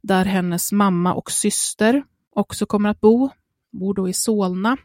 där 0.02 0.24
hennes 0.24 0.72
mamma 0.72 1.14
och 1.14 1.30
syster 1.30 2.02
också 2.34 2.66
kommer 2.66 2.88
att 2.88 3.00
bo, 3.00 3.30
bor 3.72 3.94
då 3.94 4.08
i 4.08 4.12
Solna. 4.12 4.76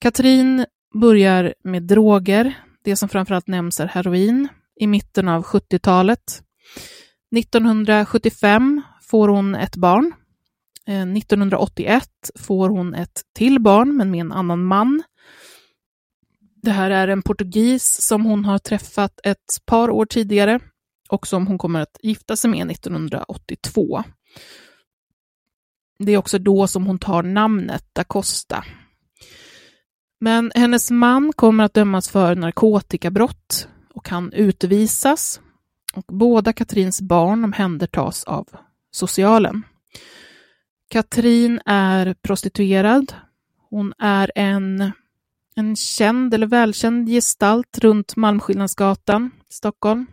Katrin 0.00 0.66
börjar 0.94 1.54
med 1.64 1.82
droger, 1.82 2.54
det 2.84 2.96
som 2.96 3.08
framförallt 3.08 3.46
nämns 3.46 3.80
är 3.80 3.86
heroin, 3.86 4.48
i 4.76 4.86
mitten 4.86 5.28
av 5.28 5.42
70-talet. 5.42 6.42
1975 7.36 8.82
får 9.02 9.28
hon 9.28 9.54
ett 9.54 9.76
barn. 9.76 10.12
Eh, 10.86 11.02
1981 11.02 12.08
får 12.38 12.68
hon 12.68 12.94
ett 12.94 13.22
till 13.34 13.60
barn, 13.60 13.96
men 13.96 14.10
med 14.10 14.20
en 14.20 14.32
annan 14.32 14.64
man. 14.64 15.02
Det 16.62 16.70
här 16.70 16.90
är 16.90 17.08
en 17.08 17.22
portugis 17.22 17.96
som 18.00 18.24
hon 18.24 18.44
har 18.44 18.58
träffat 18.58 19.20
ett 19.24 19.66
par 19.66 19.90
år 19.90 20.06
tidigare 20.06 20.60
och 21.10 21.26
som 21.26 21.46
hon 21.46 21.58
kommer 21.58 21.80
att 21.80 21.98
gifta 22.02 22.36
sig 22.36 22.50
med 22.50 22.70
1982. 22.70 24.02
Det 25.98 26.12
är 26.12 26.16
också 26.16 26.38
då 26.38 26.66
som 26.66 26.86
hon 26.86 26.98
tar 26.98 27.22
namnet 27.22 27.84
da 27.92 28.04
Costa. 28.04 28.64
Men 30.20 30.52
hennes 30.54 30.90
man 30.90 31.32
kommer 31.32 31.64
att 31.64 31.74
dömas 31.74 32.10
för 32.10 32.34
narkotikabrott 32.34 33.68
och 33.94 34.04
kan 34.04 34.32
utvisas. 34.32 35.40
Och 35.94 36.04
båda 36.08 36.52
Katrins 36.52 37.00
barn 37.00 37.44
omhändertas 37.44 38.24
av 38.24 38.48
socialen. 38.90 39.62
Katrin 40.90 41.60
är 41.66 42.14
prostituerad. 42.14 43.12
Hon 43.70 43.92
är 43.98 44.32
en, 44.34 44.92
en 45.54 45.76
känd 45.76 46.34
eller 46.34 46.46
välkänd 46.46 47.08
gestalt 47.08 47.78
runt 47.78 48.16
Malmskillnadsgatan 48.16 49.30
i 49.50 49.52
Stockholm. 49.52 50.06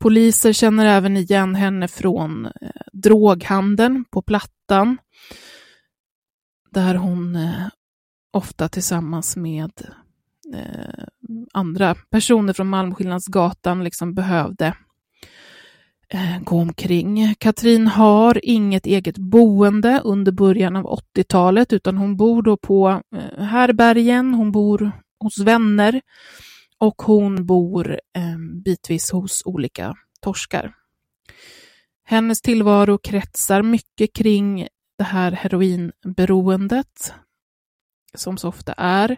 Poliser 0.00 0.52
känner 0.52 0.86
även 0.86 1.16
igen 1.16 1.54
henne 1.54 1.88
från 1.88 2.46
eh, 2.46 2.52
droghandeln 2.92 4.04
på 4.04 4.22
Plattan, 4.22 4.98
där 6.70 6.94
hon 6.94 7.36
eh, 7.36 7.66
ofta 8.32 8.68
tillsammans 8.68 9.36
med 9.36 9.70
eh, 10.54 11.04
andra 11.52 11.94
personer 11.94 12.52
från 12.52 12.68
Malmskillnadsgatan 12.68 13.84
liksom 13.84 14.14
behövde 14.14 14.74
eh, 16.08 16.40
gå 16.40 16.56
omkring. 16.56 17.34
Katrin 17.38 17.86
har 17.86 18.40
inget 18.42 18.86
eget 18.86 19.18
boende 19.18 20.00
under 20.04 20.32
början 20.32 20.76
av 20.76 21.00
80-talet, 21.16 21.72
utan 21.72 21.96
hon 21.96 22.16
bor 22.16 22.42
då 22.42 22.56
på 22.56 23.02
eh, 23.16 23.44
härbergen, 23.44 24.34
hon 24.34 24.52
bor 24.52 24.92
hos 25.20 25.38
vänner 25.38 26.00
och 26.80 27.02
hon 27.02 27.46
bor 27.46 27.90
eh, 27.92 28.38
bitvis 28.64 29.10
hos 29.10 29.42
olika 29.44 29.94
torskar. 30.20 30.72
Hennes 32.04 32.40
tillvaro 32.40 32.98
kretsar 32.98 33.62
mycket 33.62 34.12
kring 34.14 34.68
det 34.98 35.04
här 35.04 35.32
heroinberoendet, 35.32 37.14
som 38.14 38.36
så 38.36 38.48
ofta 38.48 38.72
är. 38.72 39.16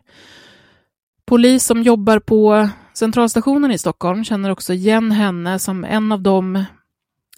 Polis 1.25 1.65
som 1.65 1.83
jobbar 1.83 2.19
på 2.19 2.69
centralstationen 2.95 3.71
i 3.71 3.79
Stockholm 3.79 4.25
känner 4.25 4.51
också 4.51 4.73
igen 4.73 5.13
henne 5.13 5.59
som 5.59 5.85
en 5.85 6.13
av 6.13 6.23
de 6.23 6.57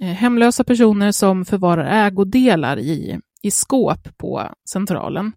eh, 0.00 0.06
hemlösa 0.06 0.64
personer 0.64 1.12
som 1.12 1.44
förvarar 1.44 2.06
ägodelar 2.06 2.78
i, 2.78 3.20
i 3.42 3.50
skåp 3.50 4.18
på 4.18 4.54
centralen. 4.70 5.32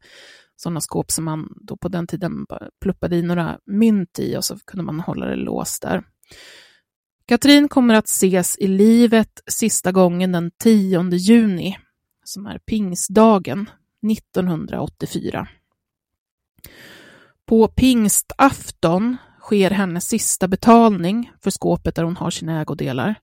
Sådana 0.58 0.82
skåp 0.82 1.12
som 1.12 1.26
man 1.26 1.54
då 1.56 1.78
på 1.78 1.88
den 1.88 2.08
tiden 2.08 2.46
pluppade 2.82 3.16
i 3.16 3.22
några 3.22 3.60
mynt 3.66 4.20
i 4.20 4.38
och 4.38 4.46
så 4.46 4.58
kunde 4.66 4.84
man 4.84 5.00
hålla 5.00 5.26
det 5.26 5.36
låst 5.36 5.82
där. 5.82 6.04
Katrin 7.26 7.70
kommer 7.70 7.94
att 7.94 8.08
ses 8.08 8.58
i 8.58 8.68
livet 8.68 9.44
sista 9.48 9.92
gången 9.92 10.32
den 10.32 10.52
10 10.64 11.10
juni, 11.12 11.78
som 12.24 12.46
är 12.46 12.60
pingstdagen 12.60 13.70
1984. 14.12 15.48
På 17.46 17.68
pingstafton 17.68 19.18
sker 19.42 19.72
hennes 19.72 20.08
sista 20.08 20.48
betalning 20.48 21.32
för 21.44 21.52
skåpet 21.52 21.96
där 21.96 22.04
hon 22.04 22.18
har 22.18 22.32
sina 22.32 22.62
ägodelar. 22.62 23.16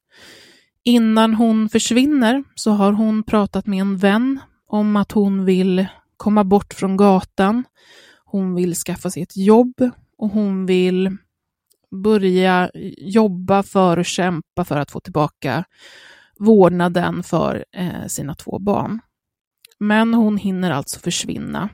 Innan 0.85 1.35
hon 1.35 1.69
försvinner 1.69 2.45
så 2.55 2.71
har 2.71 2.93
hon 2.93 3.23
pratat 3.23 3.67
med 3.67 3.81
en 3.81 3.97
vän 3.97 4.41
om 4.67 4.97
att 4.97 5.13
hon 5.13 5.45
vill 5.45 5.87
komma 6.17 6.45
bort 6.45 6.75
från 6.75 6.97
gatan. 6.97 7.65
Hon 8.25 8.55
vill 8.55 8.75
skaffa 8.75 9.11
sig 9.11 9.23
ett 9.23 9.37
jobb 9.37 9.91
och 10.19 10.29
hon 10.29 10.67
vill 10.67 11.17
börja 12.03 12.71
jobba 12.99 13.63
för 13.63 13.97
och 13.97 14.05
kämpa 14.05 14.65
för 14.65 14.79
att 14.79 14.91
få 14.91 15.01
tillbaka 15.01 15.65
vårdnaden 16.39 17.23
för 17.23 17.65
eh, 17.77 18.07
sina 18.07 18.35
två 18.35 18.59
barn. 18.59 19.01
Men 19.79 20.15
hon 20.15 20.37
hinner 20.37 20.71
alltså 20.71 21.01
försvinna. 21.01 21.69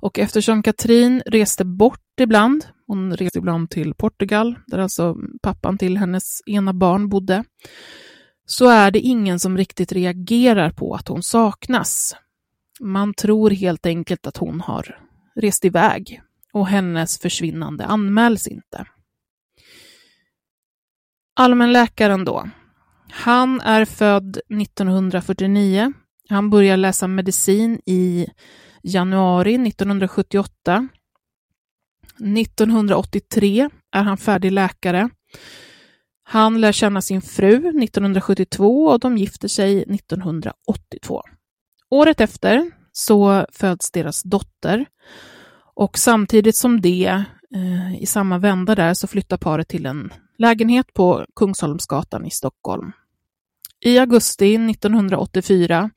Och 0.00 0.18
eftersom 0.18 0.62
Katrin 0.62 1.22
reste 1.26 1.64
bort 1.64 2.20
ibland, 2.20 2.66
hon 2.86 3.16
reste 3.16 3.38
ibland 3.38 3.70
till 3.70 3.94
Portugal, 3.94 4.58
där 4.66 4.78
alltså 4.78 5.16
pappan 5.42 5.78
till 5.78 5.96
hennes 5.96 6.40
ena 6.46 6.72
barn 6.72 7.08
bodde, 7.08 7.44
så 8.46 8.68
är 8.68 8.90
det 8.90 8.98
ingen 9.00 9.40
som 9.40 9.56
riktigt 9.56 9.92
reagerar 9.92 10.70
på 10.70 10.94
att 10.94 11.08
hon 11.08 11.22
saknas. 11.22 12.16
Man 12.80 13.14
tror 13.14 13.50
helt 13.50 13.86
enkelt 13.86 14.26
att 14.26 14.36
hon 14.36 14.60
har 14.60 14.98
rest 15.34 15.64
iväg 15.64 16.22
och 16.52 16.66
hennes 16.66 17.18
försvinnande 17.18 17.84
anmäls 17.84 18.46
inte. 18.46 18.86
Allmänläkaren 21.34 22.24
då. 22.24 22.50
Han 23.10 23.60
är 23.60 23.84
född 23.84 24.36
1949. 24.36 25.92
Han 26.28 26.50
börjar 26.50 26.76
läsa 26.76 27.06
medicin 27.06 27.80
i 27.86 28.26
januari 28.82 29.54
1978. 29.68 30.88
1983 32.38 33.70
är 33.92 34.02
han 34.02 34.16
färdig 34.16 34.52
läkare. 34.52 35.10
Han 36.22 36.60
lär 36.60 36.72
känna 36.72 37.02
sin 37.02 37.22
fru 37.22 37.56
1972 37.56 38.86
och 38.86 39.00
de 39.00 39.18
gifter 39.18 39.48
sig 39.48 39.82
1982. 39.82 41.22
Året 41.90 42.20
efter 42.20 42.70
så 42.92 43.46
föds 43.52 43.90
deras 43.90 44.22
dotter 44.22 44.86
och 45.74 45.98
samtidigt 45.98 46.56
som 46.56 46.80
det, 46.80 47.24
eh, 47.54 48.02
i 48.02 48.06
samma 48.06 48.38
vända 48.38 48.74
där, 48.74 48.94
så 48.94 49.06
flyttar 49.06 49.36
paret 49.36 49.68
till 49.68 49.86
en 49.86 50.12
lägenhet 50.38 50.94
på 50.94 51.26
Kungsholmsgatan 51.36 52.26
i 52.26 52.30
Stockholm. 52.30 52.92
I 53.80 53.98
augusti 53.98 54.58
1984 54.58 55.90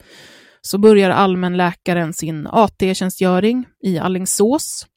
så 0.62 0.78
börjar 0.78 1.10
allmänläkaren 1.10 2.14
sin 2.14 2.48
AT-tjänstgöring 2.48 3.66
i 3.84 4.00
Allingsås. 4.00 4.88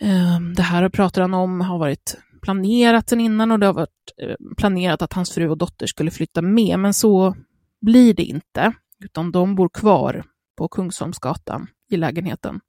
Eh, 0.00 0.40
det 0.56 0.62
här 0.62 0.88
pratar 0.88 1.22
han 1.22 1.34
om 1.34 1.60
har 1.60 1.78
varit 1.78 2.16
planerat 2.42 3.08
sedan 3.08 3.20
innan 3.20 3.50
och 3.50 3.58
det 3.58 3.66
har 3.66 3.74
varit 3.74 4.12
eh, 4.22 4.54
planerat 4.56 5.02
att 5.02 5.12
hans 5.12 5.30
fru 5.30 5.48
och 5.48 5.58
dotter 5.58 5.86
skulle 5.86 6.10
flytta 6.10 6.42
med, 6.42 6.78
men 6.78 6.94
så 6.94 7.36
blir 7.80 8.14
det 8.14 8.22
inte, 8.22 8.72
utan 9.04 9.32
de 9.32 9.54
bor 9.54 9.68
kvar 9.68 10.24
på 10.56 10.68
Kungsholmsgatan 10.68 11.66
i 11.90 11.96
lägenheten. 11.96 12.60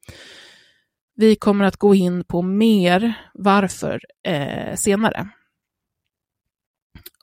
Vi 1.15 1.36
kommer 1.36 1.65
att 1.65 1.78
gå 1.78 1.96
in 1.96 2.24
på 2.24 2.41
mer 2.41 3.13
varför 3.34 4.00
eh, 4.28 4.76
senare. 4.76 5.30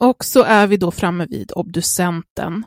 Och 0.01 0.25
så 0.25 0.43
är 0.43 0.67
vi 0.67 0.77
då 0.77 0.91
framme 0.91 1.27
vid 1.27 1.53
obducenten. 1.53 2.65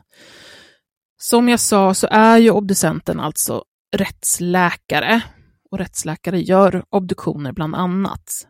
Som 1.16 1.48
jag 1.48 1.60
sa 1.60 1.94
så 1.94 2.08
är 2.10 2.38
ju 2.38 2.50
obducenten 2.50 3.20
alltså 3.20 3.64
rättsläkare 3.96 5.22
och 5.70 5.78
rättsläkare 5.78 6.40
gör 6.40 6.84
obduktioner 6.90 7.52
bland 7.52 7.74
annat. 7.74 8.46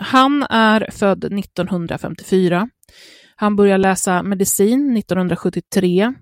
Han 0.00 0.42
är 0.42 0.90
född 0.90 1.24
1954. 1.24 2.68
Han 3.36 3.56
börjar 3.56 3.78
läsa 3.78 4.22
medicin 4.22 4.96
1973. 4.96 6.14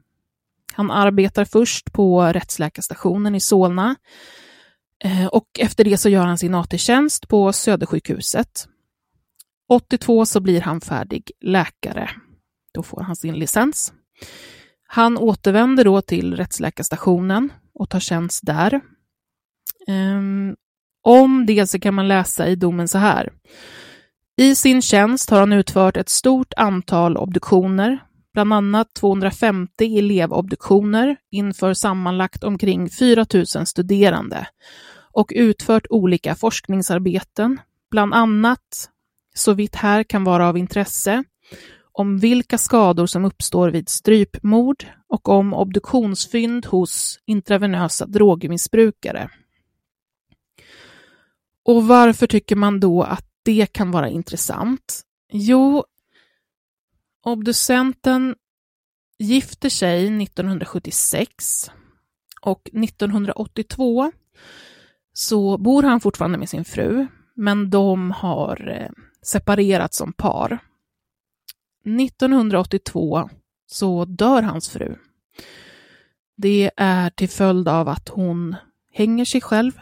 Han 0.74 0.90
arbetar 0.90 1.44
först 1.44 1.92
på 1.92 2.22
rättsläkarstationen 2.22 3.34
i 3.34 3.40
Solna 3.40 3.96
eh, 5.04 5.26
och 5.26 5.46
efter 5.58 5.84
det 5.84 5.98
så 5.98 6.08
gör 6.08 6.26
han 6.26 6.38
sin 6.38 6.54
AT-tjänst 6.54 7.28
på 7.28 7.52
Södersjukhuset. 7.52 8.68
82 9.68 10.26
så 10.26 10.40
blir 10.40 10.60
han 10.60 10.80
färdig 10.80 11.30
läkare. 11.40 12.10
Då 12.74 12.82
får 12.82 13.00
han 13.00 13.16
sin 13.16 13.38
licens. 13.38 13.92
Han 14.86 15.18
återvänder 15.18 15.84
då 15.84 16.00
till 16.00 16.36
rättsläkarstationen 16.36 17.52
och 17.74 17.90
tar 17.90 18.00
tjänst 18.00 18.40
där. 18.46 18.80
Ehm, 19.86 20.56
om 21.02 21.46
det 21.46 21.66
så 21.66 21.80
kan 21.80 21.94
man 21.94 22.08
läsa 22.08 22.48
i 22.48 22.56
domen 22.56 22.88
så 22.88 22.98
här. 22.98 23.32
I 24.36 24.54
sin 24.54 24.82
tjänst 24.82 25.30
har 25.30 25.40
han 25.40 25.52
utfört 25.52 25.96
ett 25.96 26.08
stort 26.08 26.54
antal 26.56 27.16
obduktioner, 27.16 27.98
bland 28.34 28.52
annat 28.52 28.94
250 28.94 29.98
elevobduktioner 29.98 31.16
inför 31.30 31.74
sammanlagt 31.74 32.44
omkring 32.44 32.90
4 32.90 33.26
000 33.34 33.66
studerande 33.66 34.46
och 35.12 35.32
utfört 35.34 35.86
olika 35.90 36.34
forskningsarbeten, 36.34 37.60
bland 37.90 38.14
annat, 38.14 38.90
så 39.34 39.52
vitt 39.52 39.76
här 39.76 40.02
kan 40.02 40.24
vara 40.24 40.48
av 40.48 40.58
intresse, 40.58 41.24
om 41.92 42.18
vilka 42.18 42.58
skador 42.58 43.06
som 43.06 43.24
uppstår 43.24 43.70
vid 43.70 43.88
strypmord 43.88 44.86
och 45.08 45.28
om 45.28 45.54
obduktionsfynd 45.54 46.66
hos 46.66 47.18
intravenösa 47.26 48.06
drogmissbrukare. 48.06 49.28
Och 51.64 51.86
varför 51.86 52.26
tycker 52.26 52.56
man 52.56 52.80
då 52.80 53.02
att 53.02 53.26
det 53.42 53.66
kan 53.72 53.90
vara 53.90 54.08
intressant? 54.08 55.02
Jo, 55.32 55.84
obducenten 57.24 58.34
gifter 59.18 59.68
sig 59.68 60.22
1976 60.22 61.70
och 62.40 62.70
1982 62.72 64.12
så 65.12 65.58
bor 65.58 65.82
han 65.82 66.00
fortfarande 66.00 66.38
med 66.38 66.48
sin 66.48 66.64
fru, 66.64 67.06
men 67.34 67.70
de 67.70 68.10
har 68.10 68.68
eh, 68.68 68.90
separerat 69.22 69.94
som 69.94 70.12
par. 70.12 70.58
1982 71.84 73.30
så 73.66 74.04
dör 74.04 74.42
hans 74.42 74.68
fru. 74.68 74.96
Det 76.36 76.70
är 76.76 77.10
till 77.10 77.28
följd 77.28 77.68
av 77.68 77.88
att 77.88 78.08
hon 78.08 78.56
hänger 78.92 79.24
sig 79.24 79.40
själv 79.40 79.80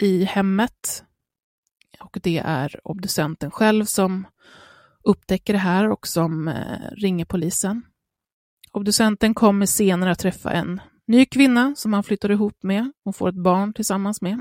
i 0.00 0.24
hemmet. 0.24 1.04
Och 2.00 2.18
det 2.22 2.38
är 2.38 2.80
obducenten 2.84 3.50
själv 3.50 3.84
som 3.84 4.26
upptäcker 5.04 5.52
det 5.52 5.58
här 5.58 5.90
och 5.90 6.06
som 6.06 6.48
eh, 6.48 6.90
ringer 6.92 7.24
polisen. 7.24 7.82
Obducenten 8.72 9.34
kommer 9.34 9.66
senare 9.66 10.10
att 10.10 10.18
träffa 10.18 10.52
en 10.52 10.80
ny 11.06 11.26
kvinna 11.26 11.74
som 11.76 11.92
han 11.92 12.04
flyttar 12.04 12.30
ihop 12.30 12.62
med 12.62 12.92
och 13.04 13.16
får 13.16 13.28
ett 13.28 13.42
barn 13.42 13.72
tillsammans 13.72 14.22
med. 14.22 14.40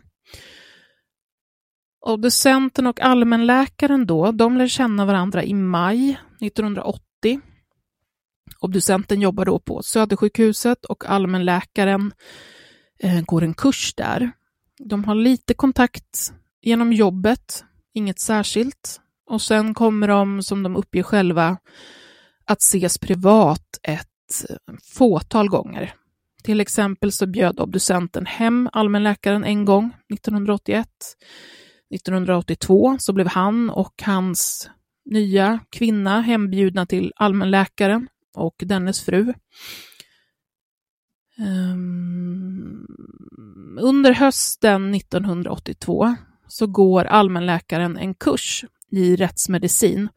Obducenten 2.06 2.88
och 2.88 3.02
allmänläkaren 3.02 4.06
då, 4.06 4.32
de 4.32 4.58
lär 4.58 4.67
känna 4.67 5.06
varandra 5.06 5.43
i 5.43 5.54
maj 5.54 6.19
1980. 6.41 7.41
Obducenten 8.60 9.22
jobbar 9.22 9.45
då 9.45 9.60
på 9.60 9.84
Södersjukhuset 9.84 10.86
och 10.86 11.06
allmänläkaren 11.06 12.13
eh, 13.00 13.22
går 13.22 13.43
en 13.43 13.54
kurs 13.54 13.93
där. 13.98 14.32
De 14.80 15.04
har 15.04 15.15
lite 15.15 15.54
kontakt 15.54 16.34
genom 16.62 16.93
jobbet, 16.93 17.63
inget 17.93 18.19
särskilt. 18.19 19.02
Och 19.30 19.42
sen 19.42 19.74
kommer 19.74 20.08
de, 20.08 20.44
som 20.44 20.63
de 20.63 20.76
uppger 20.76 21.04
själva, 21.04 21.58
att 22.46 22.62
ses 22.62 22.98
privat 22.98 23.80
ett 23.84 24.46
fåtal 24.84 25.50
gånger. 25.50 25.94
Till 26.44 26.62
exempel 26.62 27.12
så 27.12 27.28
bjöd 27.28 27.60
obducenten 27.60 28.26
hem 28.26 28.70
allmänläkaren 28.74 29.44
en 29.44 29.65
gång, 29.65 29.92
1981. 30.13 30.88
1982 31.96 32.98
så 33.00 33.13
blev 33.13 33.28
han 33.28 33.70
och 33.70 34.04
hans 34.06 34.70
nya 35.06 35.60
kvinna 35.70 36.22
hembjudna 36.22 36.86
till 36.86 37.13
allmänläkaren 37.15 38.08
och 38.36 38.56
dennes 38.65 39.02
fru. 39.02 39.34
Um, 41.38 42.88
under 43.80 44.13
hösten 44.13 44.96
1982 44.96 46.15
så 46.48 46.68
går 46.68 47.06
allmänläkaren 47.06 47.98
en 47.98 48.13
kurs 48.13 48.65
i 48.91 49.15
rättsmedicin 49.15 50.10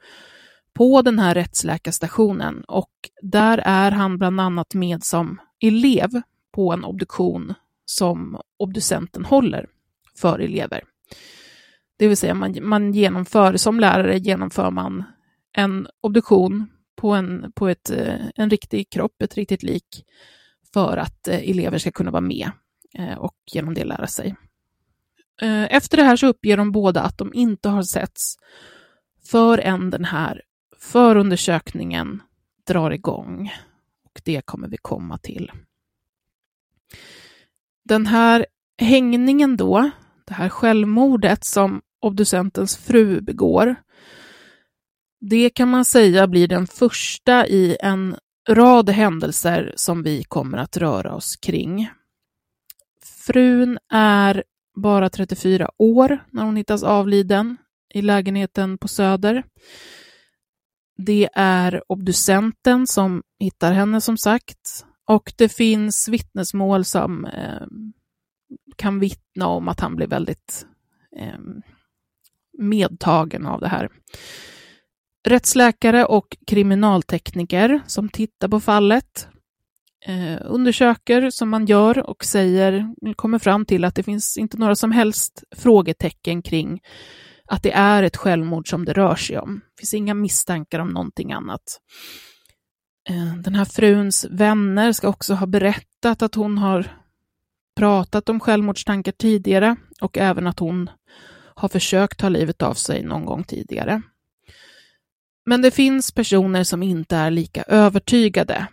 på 0.75 1.03
den 1.03 1.19
här 1.19 1.35
rättsläkarstationen 1.35 2.65
och 2.69 2.93
där 3.23 3.59
är 3.65 3.91
han 3.91 4.19
bland 4.19 4.41
annat 4.41 4.75
med 4.75 5.05
som 5.05 5.41
elev 5.61 6.09
på 6.55 6.73
en 6.73 6.85
obduktion 6.85 7.55
som 7.85 8.41
obducenten 8.59 9.25
håller 9.25 9.67
för 10.19 10.39
elever. 10.39 10.83
Det 11.99 12.09
vill 12.09 12.17
säga 12.17 12.35
man, 12.35 12.57
man 12.63 12.93
genomför, 12.93 13.57
som 13.57 13.81
lärare 13.81 14.19
genomför 14.19 14.71
man 14.71 15.05
en 15.53 15.89
obduktion 16.01 16.67
på, 16.97 17.13
en, 17.13 17.53
på 17.55 17.69
ett, 17.69 17.91
eh, 17.91 18.15
en 18.35 18.51
riktig 18.51 18.91
kropp, 18.91 19.23
ett 19.23 19.35
riktigt 19.35 19.63
lik, 19.63 20.05
för 20.73 20.97
att 20.97 21.29
eh, 21.29 21.51
elever 21.51 21.79
ska 21.79 21.91
kunna 21.91 22.11
vara 22.11 22.21
med 22.21 22.51
eh, 22.99 23.19
och 23.19 23.37
genom 23.53 23.75
det 23.75 23.85
lära 23.85 24.07
sig. 24.07 24.37
Eh, 25.43 25.75
efter 25.75 25.97
det 25.97 26.03
här 26.03 26.17
så 26.17 26.27
uppger 26.27 26.57
de 26.57 26.73
båda 26.73 27.03
att 27.03 27.19
de 27.19 27.35
inte 27.35 27.69
har 27.69 27.83
setts 27.83 28.37
förrän 29.25 29.91
den 29.91 30.05
här 30.05 30.43
förundersökningen 30.79 32.23
drar 32.67 32.91
igång. 32.91 33.53
Och 34.05 34.21
det 34.25 34.47
kommer 34.47 34.69
vi 34.69 34.77
komma 34.77 35.19
till. 35.19 35.53
Den 37.85 38.07
här 38.07 38.47
hängningen 38.79 39.57
då, 39.57 39.91
det 40.25 40.35
här 40.35 40.49
självmordet 40.49 41.45
som 41.45 41.83
obducentens 42.01 42.77
fru 42.77 43.21
begår, 43.21 43.77
det 45.21 45.51
kan 45.51 45.69
man 45.69 45.85
säga 45.85 46.27
blir 46.27 46.49
den 46.49 46.67
första 46.67 47.47
i 47.47 47.77
en 47.81 48.17
rad 48.49 48.91
händelser 48.91 49.73
som 49.77 50.03
vi 50.03 50.25
kommer 50.25 50.59
att 50.59 50.77
röra 50.77 51.15
oss 51.15 51.37
kring. 51.37 51.91
Frun 53.05 53.79
är 53.93 54.45
bara 54.75 55.11
34 55.11 55.71
år 55.79 56.25
när 56.31 56.45
hon 56.45 56.57
hittas 56.57 56.83
avliden 56.83 57.57
i 57.95 58.03
lägenheten 58.03 58.79
på 58.79 58.89
Söder. 58.89 59.45
Det 60.97 61.29
är 61.35 61.83
obducenten 61.89 62.87
som 62.87 63.23
hittar 63.39 63.73
henne 63.73 64.01
som 64.01 64.19
sagt 64.19 64.85
och 65.09 65.33
det 65.37 65.49
finns 65.49 66.09
vittnesmål 66.09 66.85
som 66.85 67.25
eh, 67.25 67.67
kan 68.77 69.01
vittna 69.01 69.47
om 69.47 69.69
att 69.69 69.81
han 69.81 69.97
blev 69.97 70.09
väldigt 70.09 70.67
eh, 71.17 71.41
medtagen 72.59 73.47
av 73.47 73.61
det 73.61 73.69
här. 73.69 73.89
Rättsläkare 75.29 76.05
och 76.05 76.37
kriminaltekniker 76.47 77.81
som 77.87 78.09
tittar 78.09 78.49
på 78.49 78.61
fallet 78.61 79.29
eh, 80.07 80.39
undersöker 80.45 81.31
som 81.31 81.49
man 81.49 81.67
gör 81.67 82.11
och 82.11 82.25
säger, 82.25 82.95
kommer 83.17 83.39
fram 83.39 83.67
till 83.67 83.85
att 83.85 83.95
det 83.95 84.03
finns 84.03 84.37
inte 84.39 84.57
några 84.57 84.77
som 84.77 84.93
helst 84.93 85.45
frågetecken 85.57 86.43
kring 86.43 86.81
att 87.47 87.63
det 87.63 87.73
är 87.73 88.03
ett 88.03 88.17
självmord 88.17 88.71
som 88.71 88.85
det 88.85 88.93
rör 88.93 89.15
sig 89.15 89.39
om. 89.39 89.61
Det 89.77 89.81
finns 89.81 89.95
inga 89.95 90.15
misstankar 90.15 90.79
om 90.79 90.89
någonting 90.89 91.33
annat. 91.33 91.81
Eh, 93.09 93.37
den 93.37 93.55
här 93.55 93.65
fruns 93.65 94.27
vänner 94.31 94.93
ska 94.93 95.09
också 95.09 95.35
ha 95.35 95.47
berättat 95.47 96.23
att 96.23 96.35
hon 96.35 96.59
har 96.59 96.99
pratat 97.77 98.29
om 98.29 98.41
självmordstankar 98.41 99.13
tidigare 99.13 99.77
och 100.01 100.19
även 100.19 100.47
att 100.47 100.59
hon 100.59 100.91
har 101.55 101.69
försökt 101.69 102.19
ta 102.19 102.29
livet 102.29 102.63
av 102.63 102.75
sig 102.75 103.05
någon 103.05 103.25
gång 103.25 103.45
tidigare. 103.45 104.03
Men 105.47 105.63
det 105.63 105.71
finns 105.71 106.13
personer 106.13 106.65
som 106.65 106.83
inte 106.83 107.17
är 107.17 107.31
lika 107.31 107.63
övertygade 107.63 108.67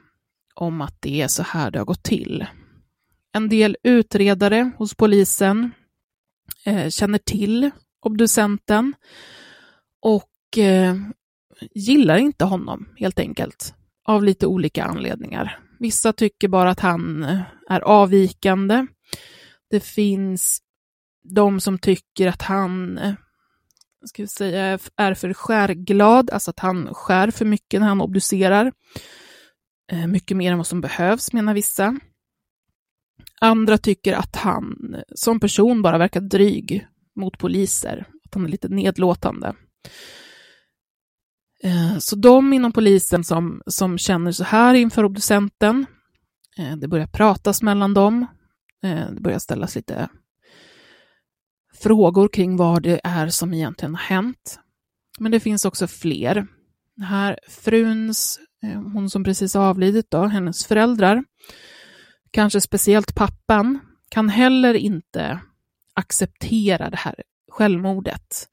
om 0.61 0.81
att 0.81 0.97
det 0.99 1.21
är 1.21 1.27
så 1.27 1.43
här 1.43 1.71
det 1.71 1.79
har 1.79 1.85
gått 1.85 2.03
till. 2.03 2.45
En 3.33 3.49
del 3.49 3.77
utredare 3.83 4.71
hos 4.77 4.95
polisen 4.95 5.71
eh, 6.65 6.89
känner 6.89 7.17
till 7.17 7.71
obducenten 8.05 8.93
och 10.01 10.57
eh, 10.57 10.95
gillar 11.71 12.17
inte 12.17 12.45
honom 12.45 12.89
helt 12.97 13.19
enkelt 13.19 13.73
av 14.05 14.23
lite 14.23 14.47
olika 14.47 14.83
anledningar. 14.83 15.59
Vissa 15.79 16.13
tycker 16.13 16.47
bara 16.47 16.69
att 16.69 16.79
han 16.79 17.23
eh, 17.23 17.41
är 17.69 17.81
avvikande. 17.81 18.87
Det 19.69 19.79
finns 19.79 20.59
de 21.23 21.59
som 21.59 21.79
tycker 21.79 22.27
att 22.27 22.41
han 22.41 22.97
eh, 22.97 23.13
ska 24.05 24.23
vi 24.23 24.27
säga, 24.27 24.79
är 24.95 25.13
för 25.13 25.33
skärglad, 25.33 26.29
alltså 26.29 26.51
att 26.51 26.59
han 26.59 26.93
skär 26.93 27.31
för 27.31 27.45
mycket 27.45 27.79
när 27.79 27.87
han 27.87 28.01
obducerar. 28.01 28.71
Eh, 29.91 30.07
mycket 30.07 30.37
mer 30.37 30.51
än 30.51 30.57
vad 30.57 30.67
som 30.67 30.81
behövs, 30.81 31.33
menar 31.33 31.53
vissa. 31.53 31.99
Andra 33.41 33.77
tycker 33.77 34.13
att 34.13 34.35
han 34.35 34.95
som 35.15 35.39
person 35.39 35.81
bara 35.81 35.97
verkar 35.97 36.21
dryg 36.21 36.87
mot 37.15 37.37
poliser, 37.37 38.05
att 38.25 38.33
han 38.33 38.45
är 38.45 38.49
lite 38.49 38.67
nedlåtande. 38.67 39.55
Eh, 41.63 41.97
så 41.99 42.15
de 42.15 42.53
inom 42.53 42.71
polisen 42.71 43.23
som, 43.23 43.61
som 43.67 43.97
känner 43.97 44.31
så 44.31 44.43
här 44.43 44.73
inför 44.73 45.03
obducenten, 45.03 45.85
eh, 46.57 46.75
det 46.75 46.87
börjar 46.87 47.07
pratas 47.07 47.61
mellan 47.61 47.93
dem, 47.93 48.25
det 48.81 49.21
börjar 49.21 49.39
ställas 49.39 49.75
lite 49.75 50.09
frågor 51.73 52.27
kring 52.27 52.57
vad 52.57 52.83
det 52.83 53.01
är 53.03 53.27
som 53.27 53.53
egentligen 53.53 53.95
har 53.95 54.01
hänt. 54.01 54.59
Men 55.19 55.31
det 55.31 55.39
finns 55.39 55.65
också 55.65 55.87
fler. 55.87 56.47
Den 56.95 57.05
här 57.05 57.39
fruns, 57.47 58.39
Eh, 58.63 58.81
hon 58.81 59.09
som 59.09 59.23
precis 59.23 59.55
avlidit 59.55 60.11
då, 60.11 60.25
hennes 60.25 60.65
föräldrar, 60.65 61.23
kanske 62.31 62.61
speciellt 62.61 63.15
pappan, 63.15 63.79
kan 64.09 64.29
heller 64.29 64.73
inte 64.73 65.39
acceptera 65.93 66.89
det 66.89 66.97
här 66.97 67.23
självmordet. 67.51 68.49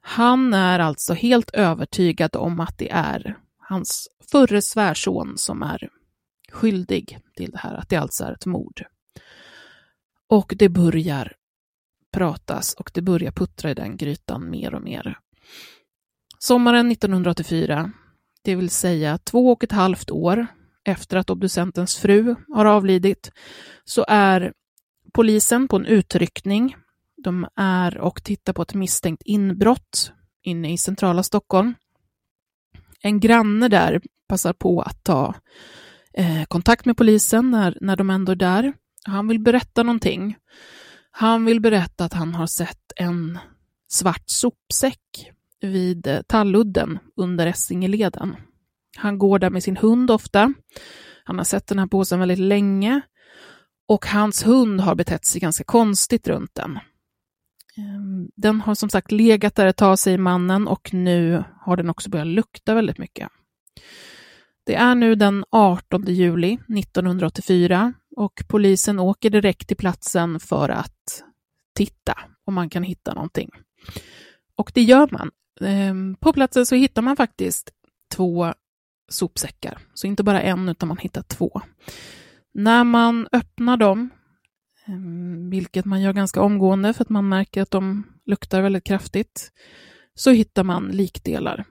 Han 0.00 0.54
är 0.54 0.78
alltså 0.78 1.14
helt 1.14 1.50
övertygad 1.50 2.36
om 2.36 2.60
att 2.60 2.78
det 2.78 2.90
är 2.90 3.38
hans 3.58 4.08
förre 4.30 4.62
svärson 4.62 5.38
som 5.38 5.62
är 5.62 5.88
skyldig 6.52 7.18
till 7.36 7.50
det 7.50 7.58
här, 7.58 7.74
att 7.74 7.88
det 7.88 7.96
alltså 7.96 8.24
är 8.24 8.32
ett 8.32 8.46
mord. 8.46 8.84
Och 10.28 10.54
det 10.58 10.68
börjar 10.68 11.32
pratas 12.12 12.74
och 12.74 12.90
det 12.94 13.02
börjar 13.02 13.32
puttra 13.32 13.70
i 13.70 13.74
den 13.74 13.96
grytan 13.96 14.50
mer 14.50 14.74
och 14.74 14.82
mer. 14.82 15.18
Sommaren 16.38 16.92
1984, 16.92 17.92
det 18.48 18.56
vill 18.56 18.70
säga 18.70 19.18
två 19.18 19.52
och 19.52 19.64
ett 19.64 19.72
halvt 19.72 20.10
år 20.10 20.46
efter 20.84 21.16
att 21.16 21.30
obducentens 21.30 21.96
fru 21.96 22.34
har 22.54 22.64
avlidit, 22.64 23.30
så 23.84 24.04
är 24.08 24.52
polisen 25.12 25.68
på 25.68 25.76
en 25.76 25.86
utryckning. 25.86 26.76
De 27.24 27.46
är 27.56 27.98
och 27.98 28.24
tittar 28.24 28.52
på 28.52 28.62
ett 28.62 28.74
misstänkt 28.74 29.22
inbrott 29.24 30.12
inne 30.42 30.72
i 30.72 30.78
centrala 30.78 31.22
Stockholm. 31.22 31.74
En 33.02 33.20
granne 33.20 33.68
där 33.68 34.00
passar 34.28 34.52
på 34.52 34.82
att 34.82 35.04
ta 35.04 35.34
eh, 36.12 36.44
kontakt 36.44 36.84
med 36.84 36.96
polisen 36.96 37.50
när, 37.50 37.78
när 37.80 37.96
de 37.96 38.10
ändå 38.10 38.32
är 38.32 38.36
där. 38.36 38.72
Han 39.04 39.28
vill 39.28 39.40
berätta 39.40 39.82
någonting 39.82 40.36
han 41.10 41.44
vill 41.44 41.60
berätta 41.60 42.04
att 42.04 42.12
han 42.12 42.34
har 42.34 42.46
sett 42.46 42.92
en 42.96 43.38
svart 43.88 44.24
sopsäck 44.26 45.32
vid 45.60 46.06
eh, 46.06 46.20
Talludden 46.22 46.98
under 47.16 47.46
Essingeleden. 47.46 48.36
Han 48.96 49.18
går 49.18 49.38
där 49.38 49.50
med 49.50 49.62
sin 49.62 49.76
hund 49.76 50.10
ofta. 50.10 50.54
Han 51.24 51.38
har 51.38 51.44
sett 51.44 51.66
den 51.66 51.78
här 51.78 51.86
påsen 51.86 52.20
väldigt 52.20 52.38
länge 52.38 53.00
och 53.88 54.06
hans 54.06 54.46
hund 54.46 54.80
har 54.80 54.94
betett 54.94 55.24
sig 55.24 55.40
ganska 55.40 55.64
konstigt 55.64 56.28
runt 56.28 56.54
den. 56.54 56.78
Ehm, 57.76 58.30
den 58.36 58.60
har 58.60 58.74
som 58.74 58.90
sagt 58.90 59.12
legat 59.12 59.54
där 59.54 59.66
ett 59.66 59.76
tag, 59.76 59.98
säger 59.98 60.18
mannen, 60.18 60.68
och 60.68 60.94
nu 60.94 61.44
har 61.60 61.76
den 61.76 61.90
också 61.90 62.10
börjat 62.10 62.26
lukta 62.26 62.74
väldigt 62.74 62.98
mycket. 62.98 63.28
Det 64.66 64.74
är 64.74 64.94
nu 64.94 65.14
den 65.14 65.44
18 65.50 66.04
juli 66.06 66.58
1984 66.78 67.92
och 68.16 68.42
polisen 68.48 68.98
åker 68.98 69.30
direkt 69.30 69.68
till 69.68 69.76
platsen 69.76 70.40
för 70.40 70.68
att 70.68 71.24
titta 71.74 72.18
om 72.44 72.54
man 72.54 72.70
kan 72.70 72.82
hitta 72.82 73.14
någonting. 73.14 73.50
Och 74.56 74.72
det 74.74 74.82
gör 74.82 75.08
man. 75.12 75.30
Ehm, 75.60 76.16
på 76.20 76.32
platsen 76.32 76.66
så 76.66 76.74
hittar 76.74 77.02
man 77.02 77.16
faktiskt 77.16 77.70
två 78.14 78.54
sopsäckar, 79.08 79.78
så 79.94 80.06
inte 80.06 80.22
bara 80.22 80.42
en 80.42 80.68
utan 80.68 80.88
man 80.88 80.98
hittar 80.98 81.22
två. 81.22 81.60
När 82.54 82.84
man 82.84 83.28
öppnar 83.32 83.76
dem, 83.76 84.10
ehm, 84.86 85.50
vilket 85.50 85.84
man 85.84 86.00
gör 86.00 86.12
ganska 86.12 86.42
omgående 86.42 86.92
för 86.92 87.04
att 87.04 87.08
man 87.08 87.28
märker 87.28 87.62
att 87.62 87.70
de 87.70 88.06
luktar 88.26 88.62
väldigt 88.62 88.84
kraftigt, 88.84 89.52
så 90.14 90.30
hittar 90.30 90.64
man 90.64 90.88
likdelar. 90.88 91.64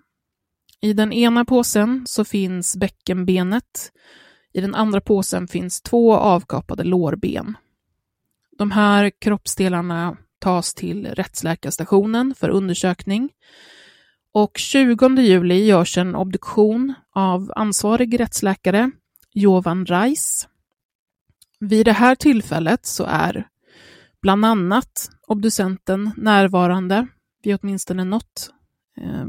I 0.82 0.94
den 0.94 1.14
ena 1.14 1.46
påsen 1.46 2.04
så 2.08 2.26
finns 2.26 2.78
bäckenbenet, 2.78 3.92
i 4.54 4.62
den 4.62 4.76
andra 4.76 5.02
påsen 5.02 5.48
finns 5.48 5.82
två 5.82 6.16
avkapade 6.16 6.84
lårben. 6.84 7.58
De 8.58 8.72
här 8.72 9.12
kroppsdelarna 9.20 10.18
tas 10.40 10.74
till 10.74 11.06
rättsläkarstationen 11.06 12.36
för 12.36 12.50
undersökning 12.50 13.30
och 14.38 14.58
20 14.58 15.22
juli 15.22 15.66
görs 15.66 15.98
en 15.98 16.16
obduktion 16.16 16.94
av 17.16 17.52
ansvarig 17.56 18.20
rättsläkare, 18.20 18.92
Jovan 19.34 19.86
Reis. 19.86 20.48
Vid 21.60 21.86
det 21.86 21.92
här 21.92 22.16
tillfället 22.16 22.86
så 22.86 23.04
är 23.04 23.48
bland 24.22 24.46
annat 24.46 25.10
obducenten 25.28 26.12
närvarande 26.18 27.08
vid 27.44 27.58
åtminstone 27.62 28.04
något, 28.04 28.50
eh, 29.02 29.26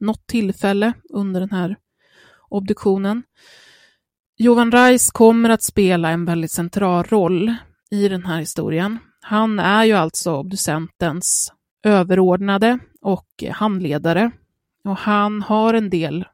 något 0.00 0.26
tillfälle 0.26 0.92
under 1.12 1.40
den 1.40 1.50
här 1.50 1.76
obduktionen. 2.48 3.22
Jovan 4.36 4.72
Reis 4.72 5.10
kommer 5.10 5.50
att 5.50 5.62
spela 5.62 6.10
en 6.10 6.24
väldigt 6.24 6.52
central 6.52 7.04
roll 7.04 7.54
i 7.90 8.08
den 8.08 8.24
här 8.24 8.38
historien. 8.38 8.98
Han 9.20 9.58
är 9.58 9.84
ju 9.84 9.92
alltså 9.92 10.36
obducentens 10.36 11.52
överordnade 11.84 12.78
och 13.02 13.44
handledare. 13.50 14.30
Och 14.84 14.96
han 14.96 15.42
har 15.42 15.74
en 15.74 15.90
del 15.90 16.24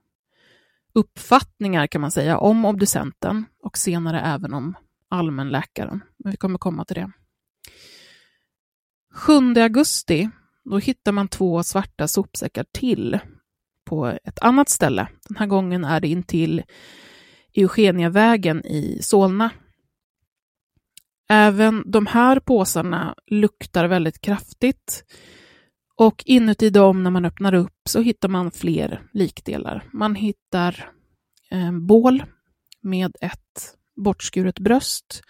uppfattningar 0.93 1.87
kan 1.87 2.01
man 2.01 2.11
säga 2.11 2.39
om 2.39 2.65
obducenten 2.65 3.45
och 3.63 3.79
senare 3.79 4.21
även 4.21 4.55
om 4.55 4.75
allmänläkaren. 5.09 6.01
Men 6.17 6.31
vi 6.31 6.37
kommer 6.37 6.59
komma 6.59 6.85
till 6.85 6.97
det. 6.97 7.11
7 9.15 9.33
augusti, 9.63 10.31
då 10.65 10.79
hittar 10.79 11.13
man 11.13 11.29
två 11.29 11.63
svarta 11.63 12.09
sopsäckar 12.09 12.65
till 12.73 13.19
på 13.85 14.07
ett 14.07 14.39
annat 14.39 14.69
ställe. 14.69 15.09
Den 15.29 15.37
här 15.37 15.47
gången 15.47 15.85
är 15.85 16.01
det 16.01 16.09
intill 16.09 16.63
Eugeniavägen 17.55 18.67
i 18.67 18.99
Solna. 19.03 19.51
Även 21.29 21.91
de 21.91 22.07
här 22.07 22.41
påsarna 22.41 23.15
luktar 23.27 23.85
väldigt 23.85 24.21
kraftigt 24.21 25.05
och 25.99 26.23
inuti 26.27 26.71
dem, 26.71 27.03
när 27.03 27.11
man 27.11 27.25
öppnar 27.25 27.55
upp, 27.55 27.81
så 27.89 28.01
hittar 28.01 28.29
man 28.29 28.51
fler 28.51 29.03
likdelar. 29.13 29.89
Man 29.93 30.15
hittar 30.15 30.91
en 31.51 31.87
bål 31.87 32.25
med 32.81 33.17
ett 33.21 33.77
bortskuret 33.97 34.59
bröst 34.59 35.23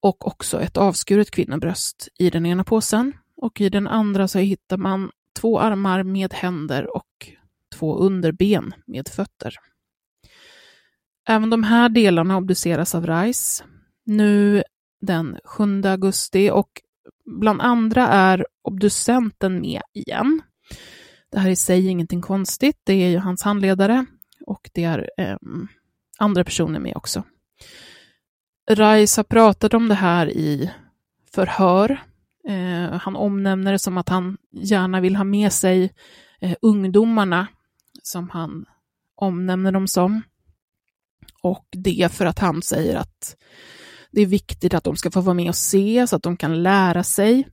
och 0.00 0.26
också 0.26 0.60
ett 0.60 0.76
avskuret 0.76 1.30
kvinnobröst 1.30 2.08
i 2.18 2.30
den 2.30 2.46
ena 2.46 2.64
påsen. 2.64 3.12
Och 3.36 3.60
i 3.60 3.68
den 3.68 3.86
andra 3.86 4.28
så 4.28 4.38
hittar 4.38 4.76
man 4.76 5.10
två 5.40 5.60
armar 5.60 6.02
med 6.02 6.34
händer 6.34 6.96
och 6.96 7.30
två 7.74 7.96
underben 7.96 8.74
med 8.86 9.08
fötter. 9.08 9.54
Även 11.28 11.50
de 11.50 11.64
här 11.64 11.88
delarna 11.88 12.36
obduceras 12.36 12.94
av 12.94 13.06
Rice 13.06 13.64
nu 14.04 14.62
den 15.00 15.38
7 15.44 15.82
augusti 15.84 16.50
och 16.50 16.70
bland 17.40 17.60
andra 17.60 18.08
är 18.08 18.46
obducenten 18.62 19.60
med 19.60 19.82
igen. 19.92 20.42
Det 21.32 21.38
här 21.38 21.50
i 21.50 21.56
sig 21.56 21.86
är 21.86 21.90
ingenting 21.90 22.20
konstigt, 22.20 22.80
det 22.84 22.92
är 22.92 23.08
ju 23.08 23.18
hans 23.18 23.42
handledare 23.42 24.06
och 24.46 24.70
det 24.72 24.84
är 24.84 25.10
eh, 25.18 25.36
andra 26.18 26.44
personer 26.44 26.80
med 26.80 26.96
också. 26.96 27.22
Raisa 28.70 29.18
har 29.18 29.24
pratat 29.24 29.74
om 29.74 29.88
det 29.88 29.94
här 29.94 30.30
i 30.30 30.70
förhör. 31.34 32.04
Eh, 32.48 32.98
han 33.00 33.16
omnämner 33.16 33.72
det 33.72 33.78
som 33.78 33.98
att 33.98 34.08
han 34.08 34.36
gärna 34.52 35.00
vill 35.00 35.16
ha 35.16 35.24
med 35.24 35.52
sig 35.52 35.92
eh, 36.40 36.54
ungdomarna, 36.62 37.46
som 38.02 38.30
han 38.30 38.66
omnämner 39.14 39.72
dem 39.72 39.88
som. 39.88 40.22
Och 41.42 41.66
det 41.70 42.12
för 42.12 42.26
att 42.26 42.38
han 42.38 42.62
säger 42.62 42.96
att 42.96 43.36
det 44.10 44.20
är 44.20 44.26
viktigt 44.26 44.74
att 44.74 44.84
de 44.84 44.96
ska 44.96 45.10
få 45.10 45.20
vara 45.20 45.34
med 45.34 45.48
och 45.48 45.56
se 45.56 46.06
så 46.06 46.16
att 46.16 46.22
de 46.22 46.36
kan 46.36 46.62
lära 46.62 47.02
sig. 47.04 47.48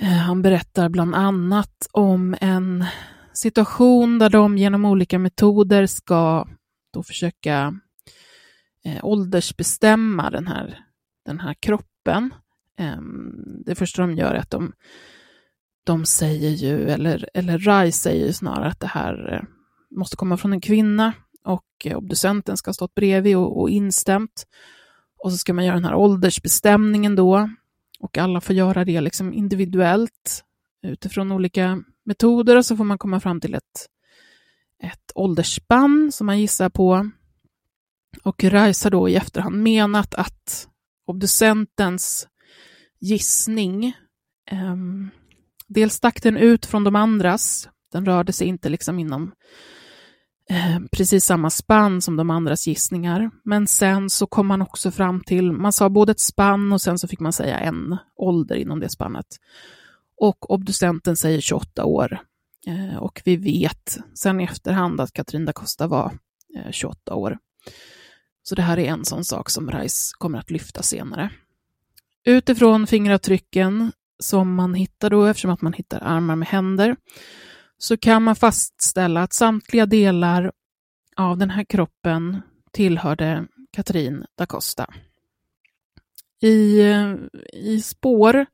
Eh, 0.00 0.08
han 0.08 0.42
berättar 0.42 0.88
bland 0.88 1.14
annat 1.14 1.88
om 1.92 2.36
en 2.40 2.84
situation 3.32 4.18
där 4.18 4.30
de 4.30 4.58
genom 4.58 4.84
olika 4.84 5.18
metoder 5.18 5.86
ska 5.86 6.48
då 6.92 7.02
försöka 7.02 7.80
eh, 8.84 9.04
åldersbestämma 9.04 10.30
den 10.30 10.46
här, 10.46 10.78
den 11.24 11.40
här 11.40 11.54
kroppen. 11.54 12.34
Eh, 12.78 13.00
det 13.64 13.74
första 13.74 14.02
de 14.02 14.14
gör 14.14 14.34
är 14.34 14.38
att 14.38 14.50
de, 14.50 14.72
de 15.84 16.04
säger 16.04 16.50
ju, 16.50 16.88
eller, 16.90 17.28
eller 17.34 17.58
Rai 17.58 17.92
säger 17.92 18.26
ju 18.26 18.32
snarare 18.32 18.68
att 18.68 18.80
det 18.80 18.86
här 18.86 19.34
eh, 19.34 19.42
måste 19.96 20.16
komma 20.16 20.36
från 20.36 20.52
en 20.52 20.60
kvinna 20.60 21.12
och 21.44 21.64
eh, 21.84 21.96
obducenten 21.96 22.56
ska 22.56 22.68
ha 22.68 22.74
stått 22.74 22.94
bredvid 22.94 23.36
och, 23.36 23.60
och 23.60 23.70
instämt. 23.70 24.46
Och 25.26 25.32
så 25.32 25.38
ska 25.38 25.52
man 25.52 25.64
göra 25.64 25.74
den 25.74 25.84
här 25.84 25.94
åldersbestämningen 25.94 27.16
då. 27.16 27.50
Och 28.00 28.18
alla 28.18 28.40
får 28.40 28.56
göra 28.56 28.84
det 28.84 29.00
liksom 29.00 29.32
individuellt 29.32 30.44
utifrån 30.82 31.32
olika 31.32 31.82
metoder 32.04 32.56
och 32.56 32.66
så 32.66 32.76
får 32.76 32.84
man 32.84 32.98
komma 32.98 33.20
fram 33.20 33.40
till 33.40 33.54
ett, 33.54 33.88
ett 34.82 35.12
åldersspann 35.14 36.12
som 36.12 36.26
man 36.26 36.40
gissar 36.40 36.68
på. 36.68 37.10
Och 38.22 38.44
Rice 38.44 38.86
har 38.86 38.90
då 38.90 39.08
i 39.08 39.16
efterhand 39.16 39.62
menat 39.62 40.14
att 40.14 40.68
obducentens 41.06 42.28
gissning, 43.00 43.86
eh, 44.50 44.76
dels 45.66 45.94
stack 45.94 46.22
den 46.22 46.36
ut 46.36 46.66
från 46.66 46.84
de 46.84 46.96
andras, 46.96 47.68
den 47.92 48.06
rörde 48.06 48.32
sig 48.32 48.46
inte 48.46 48.68
liksom 48.68 48.98
inom 48.98 49.32
Eh, 50.50 50.78
precis 50.92 51.24
samma 51.24 51.50
spann 51.50 52.02
som 52.02 52.16
de 52.16 52.30
andras 52.30 52.66
gissningar. 52.66 53.30
Men 53.44 53.66
sen 53.66 54.10
så 54.10 54.26
kom 54.26 54.46
man 54.46 54.62
också 54.62 54.90
fram 54.90 55.20
till, 55.20 55.52
man 55.52 55.72
sa 55.72 55.88
både 55.88 56.12
ett 56.12 56.20
spann 56.20 56.72
och 56.72 56.80
sen 56.80 56.98
så 56.98 57.08
fick 57.08 57.20
man 57.20 57.32
säga 57.32 57.58
en 57.58 57.96
ålder 58.16 58.56
inom 58.56 58.80
det 58.80 58.88
spannet. 58.88 59.26
Och 60.16 60.50
obducenten 60.50 61.16
säger 61.16 61.40
28 61.40 61.84
år. 61.84 62.18
Eh, 62.66 62.96
och 62.96 63.22
vi 63.24 63.36
vet 63.36 63.98
sen 64.14 64.40
i 64.40 64.44
efterhand 64.44 65.00
att 65.00 65.12
Katrin 65.12 65.44
da 65.44 65.52
Costa 65.52 65.86
var 65.86 66.12
eh, 66.56 66.70
28 66.70 67.14
år. 67.14 67.38
Så 68.42 68.54
det 68.54 68.62
här 68.62 68.78
är 68.78 68.86
en 68.86 69.04
sån 69.04 69.24
sak 69.24 69.50
som 69.50 69.70
Rice 69.70 70.12
kommer 70.18 70.38
att 70.38 70.50
lyfta 70.50 70.82
senare. 70.82 71.30
Utifrån 72.24 72.86
fingeravtrycken 72.86 73.92
som 74.18 74.54
man 74.54 74.74
hittar 74.74 75.10
då, 75.10 75.24
eftersom 75.24 75.50
att 75.50 75.62
man 75.62 75.72
hittar 75.72 76.00
armar 76.02 76.36
med 76.36 76.48
händer, 76.48 76.96
så 77.78 77.96
kan 77.96 78.22
man 78.22 78.36
fastställa 78.36 79.22
att 79.22 79.32
samtliga 79.32 79.86
delar 79.86 80.52
av 81.16 81.38
den 81.38 81.50
här 81.50 81.64
kroppen 81.64 82.42
tillhörde 82.72 83.46
Katrin 83.72 84.24
da 84.38 84.46
Costa. 84.46 84.86
I, 86.42 86.80
eh, 86.80 87.14
i 87.52 87.80
spår, 87.80 88.46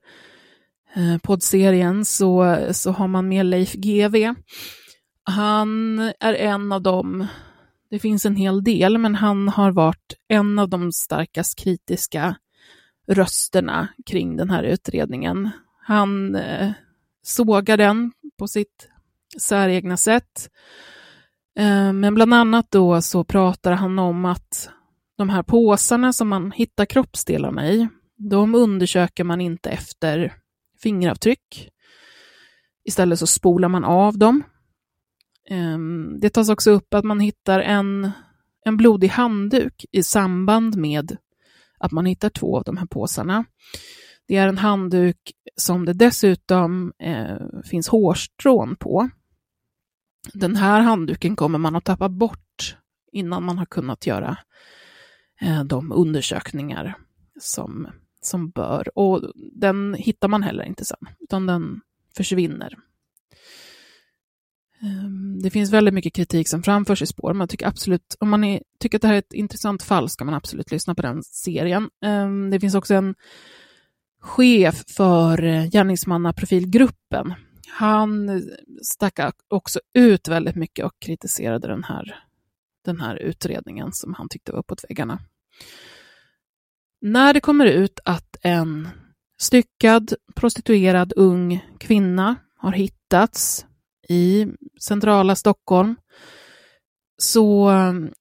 eh, 0.95 1.19
poddserien, 1.23 2.05
så, 2.05 2.59
så 2.73 2.91
har 2.91 3.09
man 3.09 3.29
med 3.29 3.47
Leif 3.47 3.73
GV. 3.73 4.35
Han 5.25 5.99
är 6.21 6.35
en 6.35 6.73
av 6.73 6.83
dem, 6.83 7.27
det 7.91 7.99
finns 7.99 8.27
en 8.27 8.37
hel 8.37 8.65
del, 8.65 8.99
men 8.99 9.15
han 9.15 9.49
har 9.49 9.73
varit 9.73 10.15
en 10.29 10.59
av 10.59 10.69
de 10.69 10.93
starkast 10.93 11.59
kritiska 11.59 12.37
rösterna 13.07 13.89
kring 14.07 14.37
den 14.37 14.51
här 14.51 14.63
utredningen. 14.63 15.51
Han 15.81 16.35
eh, 16.35 16.73
sågar 17.23 17.77
den 17.77 18.13
på 18.39 18.49
sitt 18.49 18.89
säregna 19.41 19.97
sätt. 19.97 20.51
Eh, 21.59 21.93
men 21.93 22.15
bland 22.15 22.35
annat 22.35 22.71
då 22.71 23.03
så 23.03 23.25
pratar 23.25 23.73
han 23.73 23.99
om 23.99 24.25
att 24.25 24.71
de 25.19 25.29
här 25.29 25.43
påsarna 25.43 26.13
som 26.13 26.29
man 26.29 26.53
hittar 26.53 26.85
kroppsdelarna 26.85 27.69
i, 27.69 27.89
de 28.17 28.55
undersöker 28.55 29.25
man 29.25 29.41
inte 29.41 29.71
efter 29.71 30.35
fingeravtryck. 30.83 31.69
Istället 32.85 33.19
så 33.19 33.27
spolar 33.27 33.69
man 33.69 33.85
av 33.85 34.19
dem. 34.19 34.43
Ehm, 35.51 36.21
det 36.21 36.31
tas 36.31 36.49
också 36.49 36.71
upp 36.71 36.95
att 36.95 37.05
man 37.05 37.21
hittar 37.21 37.61
en, 37.61 38.11
en 38.65 38.77
blodig 38.77 39.09
handduk 39.09 39.85
i 39.93 40.03
samband 40.03 40.77
med 40.77 41.17
att 41.79 41.93
man 41.93 42.07
hittar 42.07 42.29
två 42.29 42.57
av 42.57 42.65
de 42.65 42.77
här 42.77 42.87
påsarna. 42.87 43.45
Det 44.29 44.37
är 44.37 44.49
en 44.49 44.59
handduk 44.59 45.33
som 45.57 45.85
det 45.85 45.93
dessutom 45.93 46.93
eh, 46.99 47.37
finns 47.65 47.89
hårstrån 47.89 48.77
på. 48.77 49.11
Den 50.33 50.57
här 50.57 50.81
handduken 50.81 51.37
kommer 51.37 51.59
man 51.59 51.77
att 51.77 51.85
tappa 51.85 52.09
bort 52.09 52.77
innan 53.13 53.45
man 53.45 53.59
har 53.59 53.67
kunnat 53.67 54.07
göra 54.07 54.37
eh, 55.41 55.65
de 55.65 55.93
undersökningar 55.93 56.99
som, 57.41 57.89
som 58.21 58.51
bör. 58.51 58.99
Och 58.99 59.33
den 59.53 59.95
hittar 59.95 60.29
man 60.29 60.43
heller 60.43 60.65
inte 60.65 60.85
sen, 60.85 61.09
utan 61.21 61.47
den 61.47 61.81
försvinner. 62.17 62.79
Ehm, 64.83 65.39
det 65.43 65.51
finns 65.51 65.71
väldigt 65.71 65.95
mycket 65.95 66.15
kritik 66.15 66.49
som 66.49 66.63
framförs 66.63 67.03
i 67.03 67.07
spår. 67.07 67.35
Man 67.35 67.49
tycker 67.49 67.67
absolut, 67.67 68.17
om 68.21 68.31
man 68.31 68.45
är, 68.45 68.63
tycker 68.81 68.99
att 68.99 69.03
det 69.03 69.09
här 69.09 69.15
är 69.15 69.19
ett 69.19 69.33
intressant 69.33 69.83
fall 69.83 70.09
ska 70.09 70.25
man 70.25 70.35
absolut 70.35 70.71
lyssna 70.71 70.95
på 70.95 71.03
den 71.03 71.23
serien. 71.23 71.91
Ehm, 72.05 72.51
det 72.51 72.61
finns 72.61 72.75
också 72.75 72.95
en 72.95 73.15
chef 74.21 74.85
för 74.89 75.45
eh, 75.45 75.65
gärningsmannaprofilgruppen. 75.71 77.35
Han 77.75 78.43
stack 78.83 79.19
också 79.49 79.81
ut 79.95 80.29
väldigt 80.29 80.57
mycket 80.57 80.85
och 80.85 80.93
kritiserade 80.99 81.69
den 81.69 81.85
här, 81.85 82.25
den 82.85 83.01
här 83.01 83.17
utredningen 83.17 83.93
som 83.93 84.15
han 84.15 84.29
tyckte 84.29 84.53
var 84.53 84.59
uppåt 84.59 84.85
väggarna. 84.89 85.19
När 87.01 87.35
det 87.35 87.41
kommer 87.41 87.67
ut 87.67 88.01
att 88.05 88.37
en 88.43 88.89
styckad, 89.39 90.15
prostituerad 90.35 91.13
ung 91.17 91.65
kvinna 91.79 92.37
har 92.57 92.73
hittats 92.73 93.67
i 94.09 94.47
centrala 94.81 95.37
Stockholm 95.37 95.97
så 97.19 97.71
um, 97.71 98.13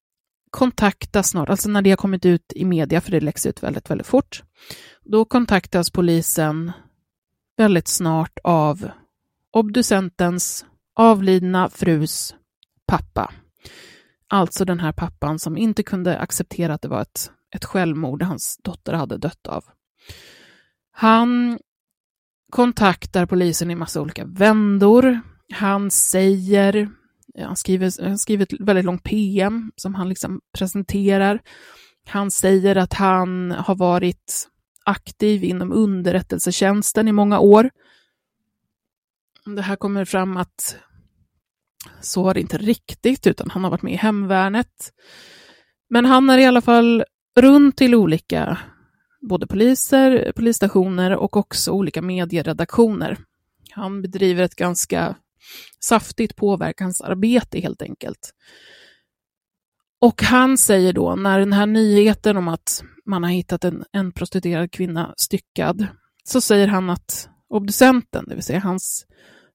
kontaktas 0.51 1.29
snart, 1.29 1.49
alltså 1.49 1.69
när 1.69 1.81
det 1.81 1.89
har 1.89 1.97
kommit 1.97 2.25
ut 2.25 2.53
i 2.55 2.65
media, 2.65 3.01
för 3.01 3.11
det 3.11 3.19
läggs 3.19 3.45
ut 3.45 3.63
väldigt, 3.63 3.89
väldigt 3.89 4.07
fort, 4.07 4.43
då 5.03 5.25
kontaktas 5.25 5.89
polisen 5.91 6.71
väldigt 7.57 7.87
snart 7.87 8.39
av 8.43 8.91
obducentens 9.51 10.65
avlidna 10.95 11.69
frus 11.69 12.35
pappa. 12.87 13.33
Alltså 14.27 14.65
den 14.65 14.79
här 14.79 14.91
pappan 14.91 15.39
som 15.39 15.57
inte 15.57 15.83
kunde 15.83 16.17
acceptera 16.17 16.73
att 16.73 16.81
det 16.81 16.87
var 16.87 17.01
ett, 17.01 17.31
ett 17.55 17.65
självmord 17.65 18.23
hans 18.23 18.59
dotter 18.63 18.93
hade 18.93 19.17
dött 19.17 19.47
av. 19.47 19.63
Han 20.91 21.59
kontaktar 22.51 23.25
polisen 23.25 23.71
i 23.71 23.75
massa 23.75 24.01
olika 24.01 24.25
vändor. 24.25 25.21
Han 25.53 25.91
säger, 25.91 26.89
han 27.39 27.55
skriver, 27.55 28.07
han 28.07 28.17
skriver 28.17 28.43
ett 28.43 28.59
väldigt 28.59 28.85
långt 28.85 29.03
PM 29.03 29.71
som 29.75 29.95
han 29.95 30.09
liksom 30.09 30.41
presenterar. 30.57 31.41
Han 32.07 32.31
säger 32.31 32.75
att 32.75 32.93
han 32.93 33.51
har 33.51 33.75
varit 33.75 34.47
aktiv 34.85 35.43
inom 35.43 35.71
underrättelsetjänsten 35.71 37.07
i 37.07 37.11
många 37.11 37.39
år. 37.39 37.69
Det 39.45 39.61
här 39.61 39.75
kommer 39.75 40.05
fram 40.05 40.37
att 40.37 40.77
så 42.01 42.23
var 42.23 42.33
det 42.33 42.41
inte 42.41 42.57
riktigt, 42.57 43.27
utan 43.27 43.49
han 43.49 43.63
har 43.63 43.71
varit 43.71 43.81
med 43.81 43.93
i 43.93 43.97
hemvärnet. 43.97 44.93
Men 45.89 46.05
han 46.05 46.29
är 46.29 46.37
i 46.37 46.45
alla 46.45 46.61
fall 46.61 47.03
runt 47.39 47.77
till 47.77 47.95
olika, 47.95 48.57
både 49.21 49.47
poliser, 49.47 50.31
polisstationer 50.35 51.15
och 51.15 51.37
också 51.37 51.71
olika 51.71 52.01
medieredaktioner. 52.01 53.17
Han 53.71 54.01
bedriver 54.01 54.43
ett 54.43 54.55
ganska 54.55 55.15
saftigt 55.79 56.35
påverkansarbete 56.35 57.59
helt 57.59 57.81
enkelt. 57.81 58.33
Och 60.01 60.23
han 60.23 60.57
säger 60.57 60.93
då, 60.93 61.15
när 61.15 61.39
den 61.39 61.53
här 61.53 61.65
nyheten 61.65 62.37
om 62.37 62.47
att 62.47 62.83
man 63.05 63.23
har 63.23 63.29
hittat 63.29 63.63
en, 63.63 63.85
en 63.91 64.11
prostituerad 64.11 64.71
kvinna 64.71 65.13
styckad, 65.17 65.87
så 66.23 66.41
säger 66.41 66.67
han 66.67 66.89
att 66.89 67.29
obducenten, 67.51 68.25
det 68.27 68.35
vill 68.35 68.43
säga 68.43 68.59
hans 68.59 69.05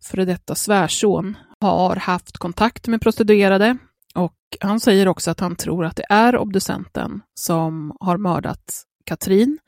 före 0.04 0.24
detta 0.24 0.54
svärson, 0.54 1.36
har 1.60 1.96
haft 1.96 2.38
kontakt 2.38 2.88
med 2.88 3.00
prostituerade 3.00 3.76
och 4.14 4.34
han 4.60 4.80
säger 4.80 5.08
också 5.08 5.30
att 5.30 5.40
han 5.40 5.56
tror 5.56 5.84
att 5.84 5.96
det 5.96 6.06
är 6.08 6.36
obducenten 6.36 7.20
som 7.34 7.96
har 8.00 8.16
mördat 8.16 8.84
Katrin, 9.04 9.58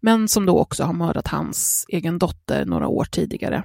men 0.00 0.28
som 0.28 0.46
då 0.46 0.58
också 0.58 0.84
har 0.84 0.92
mördat 0.92 1.28
hans 1.28 1.86
egen 1.88 2.18
dotter 2.18 2.64
några 2.64 2.88
år 2.88 3.04
tidigare. 3.04 3.64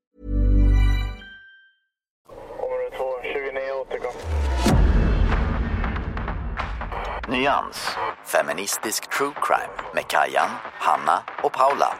Nyans, 7.31 7.89
feministisk 8.25 9.09
true 9.17 9.33
crime 9.41 9.91
med 9.95 10.07
Kajan, 10.07 10.49
Hanna 10.63 11.23
och 11.43 11.53
Paula. 11.53 11.93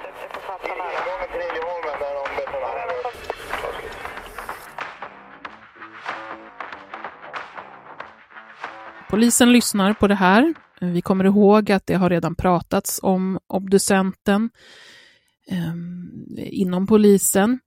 Polisen 9.10 9.52
lyssnar 9.52 9.94
på 9.94 10.08
det 10.08 10.16
här. 10.16 10.54
Vi 10.82 11.02
kommer 11.02 11.26
ihåg 11.26 11.72
att 11.72 11.88
det 11.88 11.94
har 11.94 12.10
redan 12.10 12.36
pratats 12.36 13.00
om 13.04 13.40
obducenten 13.48 14.50
eh, 15.48 15.74
inom 16.62 16.88
polisen. 16.88 17.60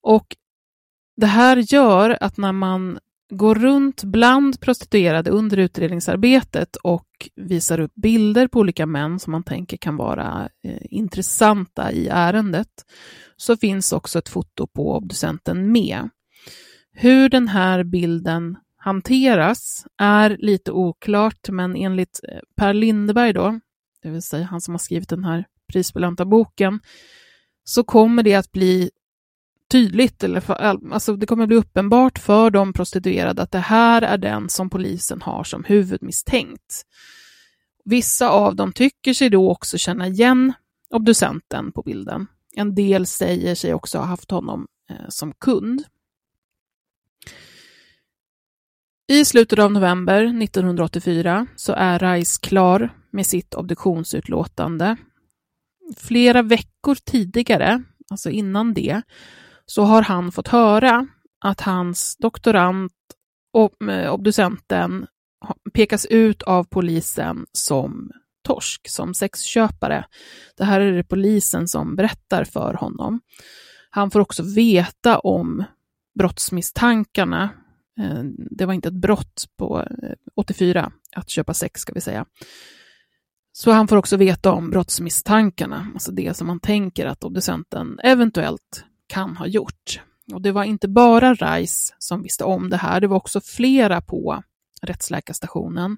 Och 0.00 0.36
det 1.16 1.26
här 1.26 1.56
gör 1.56 2.18
att 2.20 2.36
när 2.36 2.52
man 2.52 2.98
går 3.30 3.54
runt 3.54 4.04
bland 4.04 4.60
prostituerade 4.60 5.30
under 5.30 5.56
utredningsarbetet 5.56 6.76
och 6.76 7.06
visar 7.36 7.80
upp 7.80 7.94
bilder 7.94 8.48
på 8.48 8.58
olika 8.58 8.86
män 8.86 9.18
som 9.18 9.30
man 9.30 9.42
tänker 9.42 9.76
kan 9.76 9.96
vara 9.96 10.48
eh, 10.64 10.82
intressanta 10.90 11.92
i 11.92 12.08
ärendet, 12.08 12.68
så 13.36 13.56
finns 13.56 13.92
också 13.92 14.18
ett 14.18 14.28
foto 14.28 14.66
på 14.66 14.96
obducenten 14.96 15.72
med. 15.72 16.08
Hur 16.92 17.28
den 17.28 17.48
här 17.48 17.84
bilden 17.84 18.56
hanteras 18.76 19.86
är 19.98 20.36
lite 20.40 20.72
oklart, 20.72 21.48
men 21.48 21.76
enligt 21.76 22.20
eh, 22.28 22.40
Per 22.56 22.74
Lindeberg 22.74 23.32
då, 23.32 23.60
det 24.02 24.10
vill 24.10 24.22
säga 24.22 24.44
han 24.44 24.60
som 24.60 24.74
har 24.74 24.78
skrivit 24.78 25.08
den 25.08 25.24
här 25.24 25.44
prisbelönta 25.72 26.24
boken, 26.24 26.80
så 27.64 27.84
kommer 27.84 28.22
det 28.22 28.34
att 28.34 28.52
bli 28.52 28.90
tydligt, 29.70 30.24
eller 30.24 30.40
för, 30.40 30.54
alltså 30.92 31.16
det 31.16 31.26
kommer 31.26 31.46
bli 31.46 31.56
uppenbart 31.56 32.18
för 32.18 32.50
de 32.50 32.72
prostituerade 32.72 33.42
att 33.42 33.52
det 33.52 33.58
här 33.58 34.02
är 34.02 34.18
den 34.18 34.48
som 34.48 34.70
polisen 34.70 35.22
har 35.22 35.44
som 35.44 35.64
huvudmisstänkt. 35.64 36.82
Vissa 37.84 38.28
av 38.28 38.56
dem 38.56 38.72
tycker 38.72 39.14
sig 39.14 39.30
då 39.30 39.50
också 39.50 39.78
känna 39.78 40.06
igen 40.06 40.52
obducenten 40.90 41.72
på 41.72 41.82
bilden. 41.82 42.26
En 42.56 42.74
del 42.74 43.06
säger 43.06 43.54
sig 43.54 43.74
också 43.74 43.98
ha 43.98 44.04
haft 44.04 44.30
honom 44.30 44.66
eh, 44.90 45.08
som 45.08 45.32
kund. 45.32 45.84
I 49.08 49.24
slutet 49.24 49.58
av 49.58 49.72
november 49.72 50.42
1984 50.42 51.46
så 51.56 51.72
är 51.72 51.98
Rice 51.98 52.40
klar 52.42 52.90
med 53.10 53.26
sitt 53.26 53.54
obduktionsutlåtande. 53.54 54.96
Flera 55.96 56.42
veckor 56.42 56.94
tidigare, 57.04 57.82
alltså 58.10 58.30
innan 58.30 58.74
det, 58.74 59.02
så 59.66 59.82
har 59.82 60.02
han 60.02 60.32
fått 60.32 60.48
höra 60.48 61.06
att 61.40 61.60
hans 61.60 62.16
doktorand, 62.16 62.90
och 63.52 63.88
eh, 63.88 64.12
obducenten, 64.12 65.06
pekas 65.74 66.06
ut 66.06 66.42
av 66.42 66.64
polisen 66.64 67.46
som 67.52 68.10
torsk, 68.44 68.88
som 68.88 69.14
sexköpare. 69.14 70.06
Det 70.56 70.64
här 70.64 70.80
är 70.80 70.92
det 70.92 71.04
polisen 71.04 71.68
som 71.68 71.96
berättar 71.96 72.44
för 72.44 72.74
honom. 72.74 73.20
Han 73.90 74.10
får 74.10 74.20
också 74.20 74.42
veta 74.42 75.18
om 75.18 75.64
brottsmisstankarna. 76.18 77.50
Eh, 78.00 78.22
det 78.50 78.66
var 78.66 78.74
inte 78.74 78.88
ett 78.88 79.00
brott 79.00 79.44
på 79.58 79.80
eh, 79.80 80.12
84 80.36 80.92
att 81.16 81.30
köpa 81.30 81.54
sex, 81.54 81.80
ska 81.80 81.92
vi 81.92 82.00
säga. 82.00 82.26
Så 83.52 83.70
han 83.70 83.88
får 83.88 83.96
också 83.96 84.16
veta 84.16 84.52
om 84.52 84.70
brottsmisstankarna, 84.70 85.90
alltså 85.94 86.12
det 86.12 86.36
som 86.36 86.46
man 86.46 86.60
tänker 86.60 87.06
att 87.06 87.24
obducenten 87.24 87.98
eventuellt 88.02 88.84
kan 89.06 89.36
ha 89.36 89.46
gjort. 89.46 90.00
Och 90.32 90.42
det 90.42 90.52
var 90.52 90.64
inte 90.64 90.88
bara 90.88 91.34
Rice 91.34 91.94
som 91.98 92.22
visste 92.22 92.44
om 92.44 92.70
det 92.70 92.76
här, 92.76 93.00
det 93.00 93.06
var 93.06 93.16
också 93.16 93.40
flera 93.40 94.00
på 94.00 94.42
rättsläkarstationen 94.82 95.96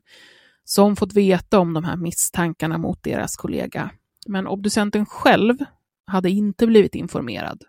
som 0.64 0.96
fått 0.96 1.12
veta 1.12 1.59
om 1.59 1.74
de 1.74 1.84
här 1.84 1.96
misstankarna 1.96 2.78
mot 2.78 3.02
deras 3.02 3.36
kollega. 3.36 3.90
Men 4.26 4.46
obducenten 4.46 5.06
själv 5.06 5.56
hade 6.06 6.30
inte 6.30 6.66
blivit 6.66 6.94
informerad. 6.94 7.64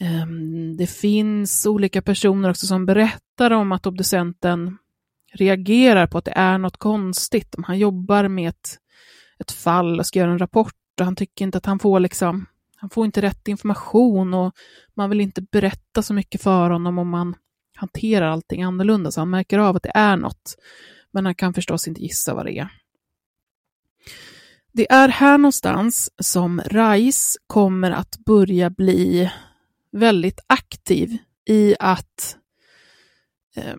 Ehm, 0.00 0.76
det 0.76 0.86
finns 0.86 1.66
olika 1.66 2.02
personer 2.02 2.50
också 2.50 2.66
som 2.66 2.86
berättar 2.86 3.50
om 3.50 3.72
att 3.72 3.86
obducenten 3.86 4.78
reagerar 5.32 6.06
på 6.06 6.18
att 6.18 6.24
det 6.24 6.32
är 6.36 6.58
något 6.58 6.76
konstigt. 6.76 7.54
Om 7.54 7.64
han 7.64 7.78
jobbar 7.78 8.28
med 8.28 8.48
ett, 8.48 8.78
ett 9.38 9.52
fall 9.52 9.98
och 9.98 10.06
ska 10.06 10.18
göra 10.18 10.30
en 10.30 10.38
rapport 10.38 10.74
och 11.00 11.04
han 11.04 11.16
tycker 11.16 11.44
inte 11.44 11.58
att 11.58 11.66
han 11.66 11.78
får 11.78 12.00
liksom, 12.00 12.46
han 12.82 12.90
får 12.90 13.04
inte 13.06 13.22
rätt 13.22 13.48
information 13.48 14.34
och 14.34 14.54
man 14.94 15.10
vill 15.10 15.20
inte 15.20 15.42
berätta 15.42 16.02
så 16.02 16.14
mycket 16.14 16.42
för 16.42 16.70
honom 16.70 16.98
om 16.98 17.08
man 17.08 17.34
hanterar 17.76 18.26
allting 18.26 18.62
annorlunda, 18.62 19.10
så 19.10 19.20
han 19.20 19.30
märker 19.30 19.58
av 19.58 19.76
att 19.76 19.82
det 19.82 19.92
är 19.94 20.16
något. 20.16 20.56
Men 21.10 21.24
han 21.24 21.34
kan 21.34 21.54
förstås 21.54 21.88
inte 21.88 22.00
gissa 22.00 22.34
vad 22.34 22.46
det 22.46 22.58
är. 22.58 22.68
Det 24.72 24.92
är 24.92 25.08
här 25.08 25.38
någonstans 25.38 26.10
som 26.18 26.60
Rice 26.60 27.38
kommer 27.46 27.90
att 27.90 28.16
börja 28.26 28.70
bli 28.70 29.30
väldigt 29.92 30.40
aktiv 30.46 31.18
i 31.48 31.74
att 31.78 32.36
eh, 33.56 33.76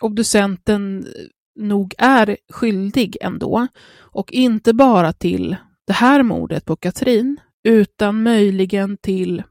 obducenten 0.00 1.06
nog 1.54 1.94
är 1.98 2.36
skyldig 2.48 3.16
ändå. 3.20 3.66
Och 3.98 4.32
inte 4.32 4.74
bara 4.74 5.12
till 5.12 5.56
det 5.86 5.92
här 5.92 6.22
mordet 6.22 6.64
på 6.64 6.76
Katrin, 6.76 7.40
utan 7.64 8.22
möjligen 8.22 8.96
till 8.96 9.42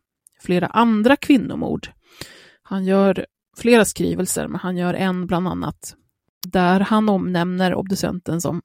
flera 0.41 0.67
andra 0.67 1.15
kvinnomord. 1.15 1.87
Han 2.63 2.85
gör 2.85 3.25
flera 3.57 3.85
skrivelser, 3.85 4.47
men 4.47 4.59
han 4.59 4.77
gör 4.77 4.93
en 4.93 5.27
bland 5.27 5.47
annat 5.47 5.95
där 6.47 6.79
han 6.79 7.09
omnämner 7.09 7.75
obducenten 7.75 8.41
som 8.41 8.61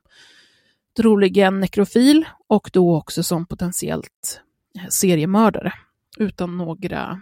troligen 0.97 1.61
nekrofil 1.61 2.25
och 2.49 2.71
då 2.73 2.97
också 2.97 3.23
som 3.23 3.47
potentiellt 3.47 4.41
seriemördare 4.89 5.73
utan 6.19 6.57
några 6.57 7.21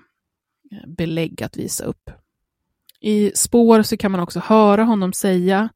eh, 0.73 0.89
belägg 0.89 1.43
att 1.43 1.57
visa 1.57 1.85
upp. 1.85 2.11
I 3.01 3.33
spår 3.35 3.83
så 3.83 3.97
kan 3.97 4.13
man 4.13 4.21
också 4.21 4.41
höra 4.41 4.85
honom 4.85 5.13
säga 5.13 5.69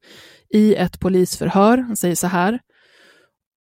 i 0.49 0.75
ett 0.75 0.99
polisförhör, 0.99 1.77
han 1.77 1.97
säger 1.97 2.15
så 2.15 2.27
här, 2.27 2.59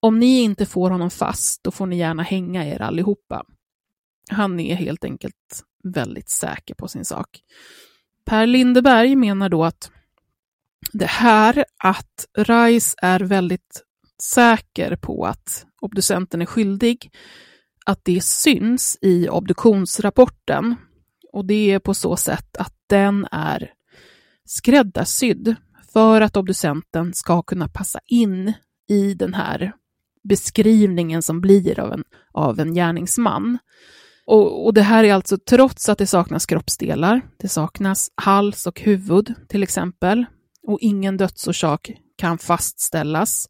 om 0.00 0.18
ni 0.18 0.42
inte 0.42 0.66
får 0.66 0.90
honom 0.90 1.10
fast, 1.10 1.64
då 1.64 1.70
får 1.70 1.86
ni 1.86 1.98
gärna 1.98 2.22
hänga 2.22 2.66
er 2.66 2.82
allihopa. 2.82 3.44
Han 4.30 4.60
är 4.60 4.74
helt 4.74 5.04
enkelt 5.04 5.64
väldigt 5.82 6.28
säker 6.28 6.74
på 6.74 6.88
sin 6.88 7.04
sak. 7.04 7.40
Per 8.24 8.46
Lindeberg 8.46 9.16
menar 9.16 9.48
då 9.48 9.64
att 9.64 9.90
det 10.92 11.06
här 11.06 11.64
att 11.76 12.26
Rice 12.34 12.96
är 13.02 13.20
väldigt 13.20 13.84
säker 14.22 14.96
på 14.96 15.26
att 15.26 15.66
obducenten 15.80 16.42
är 16.42 16.46
skyldig, 16.46 17.10
att 17.86 18.04
det 18.04 18.24
syns 18.24 18.98
i 19.00 19.28
obduktionsrapporten. 19.28 20.74
Och 21.32 21.44
det 21.44 21.70
är 21.70 21.78
på 21.78 21.94
så 21.94 22.16
sätt 22.16 22.56
att 22.56 22.74
den 22.86 23.26
är 23.30 23.72
skräddarsydd 24.44 25.54
för 25.92 26.20
att 26.20 26.36
obducenten 26.36 27.14
ska 27.14 27.42
kunna 27.42 27.68
passa 27.68 28.00
in 28.06 28.52
i 28.88 29.14
den 29.14 29.34
här 29.34 29.72
beskrivningen 30.28 31.22
som 31.22 31.40
blir 31.40 31.80
av 31.80 31.92
en, 31.92 32.04
av 32.32 32.60
en 32.60 32.74
gärningsman. 32.74 33.58
Och, 34.26 34.66
och, 34.66 34.74
det 34.74 34.82
här 34.82 35.04
är 35.04 35.14
alltså 35.14 35.38
trots 35.38 35.88
att 35.88 35.98
det 35.98 36.06
saknas 36.06 36.46
kroppsdelar. 36.46 37.20
Det 37.36 37.48
saknas 37.48 38.10
hals 38.14 38.66
och 38.66 38.80
huvud 38.80 39.34
till 39.48 39.62
exempel. 39.62 40.24
Och 40.62 40.78
ingen 40.80 41.16
dödsorsak 41.16 41.90
kan 42.18 42.38
fastställas. 42.38 43.46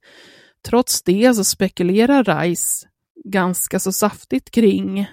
Trots 0.69 1.03
det 1.03 1.35
så 1.35 1.45
spekulerar 1.45 2.25
Rice 2.25 2.87
ganska 3.25 3.79
så 3.79 3.93
saftigt 3.93 4.51
kring 4.51 5.07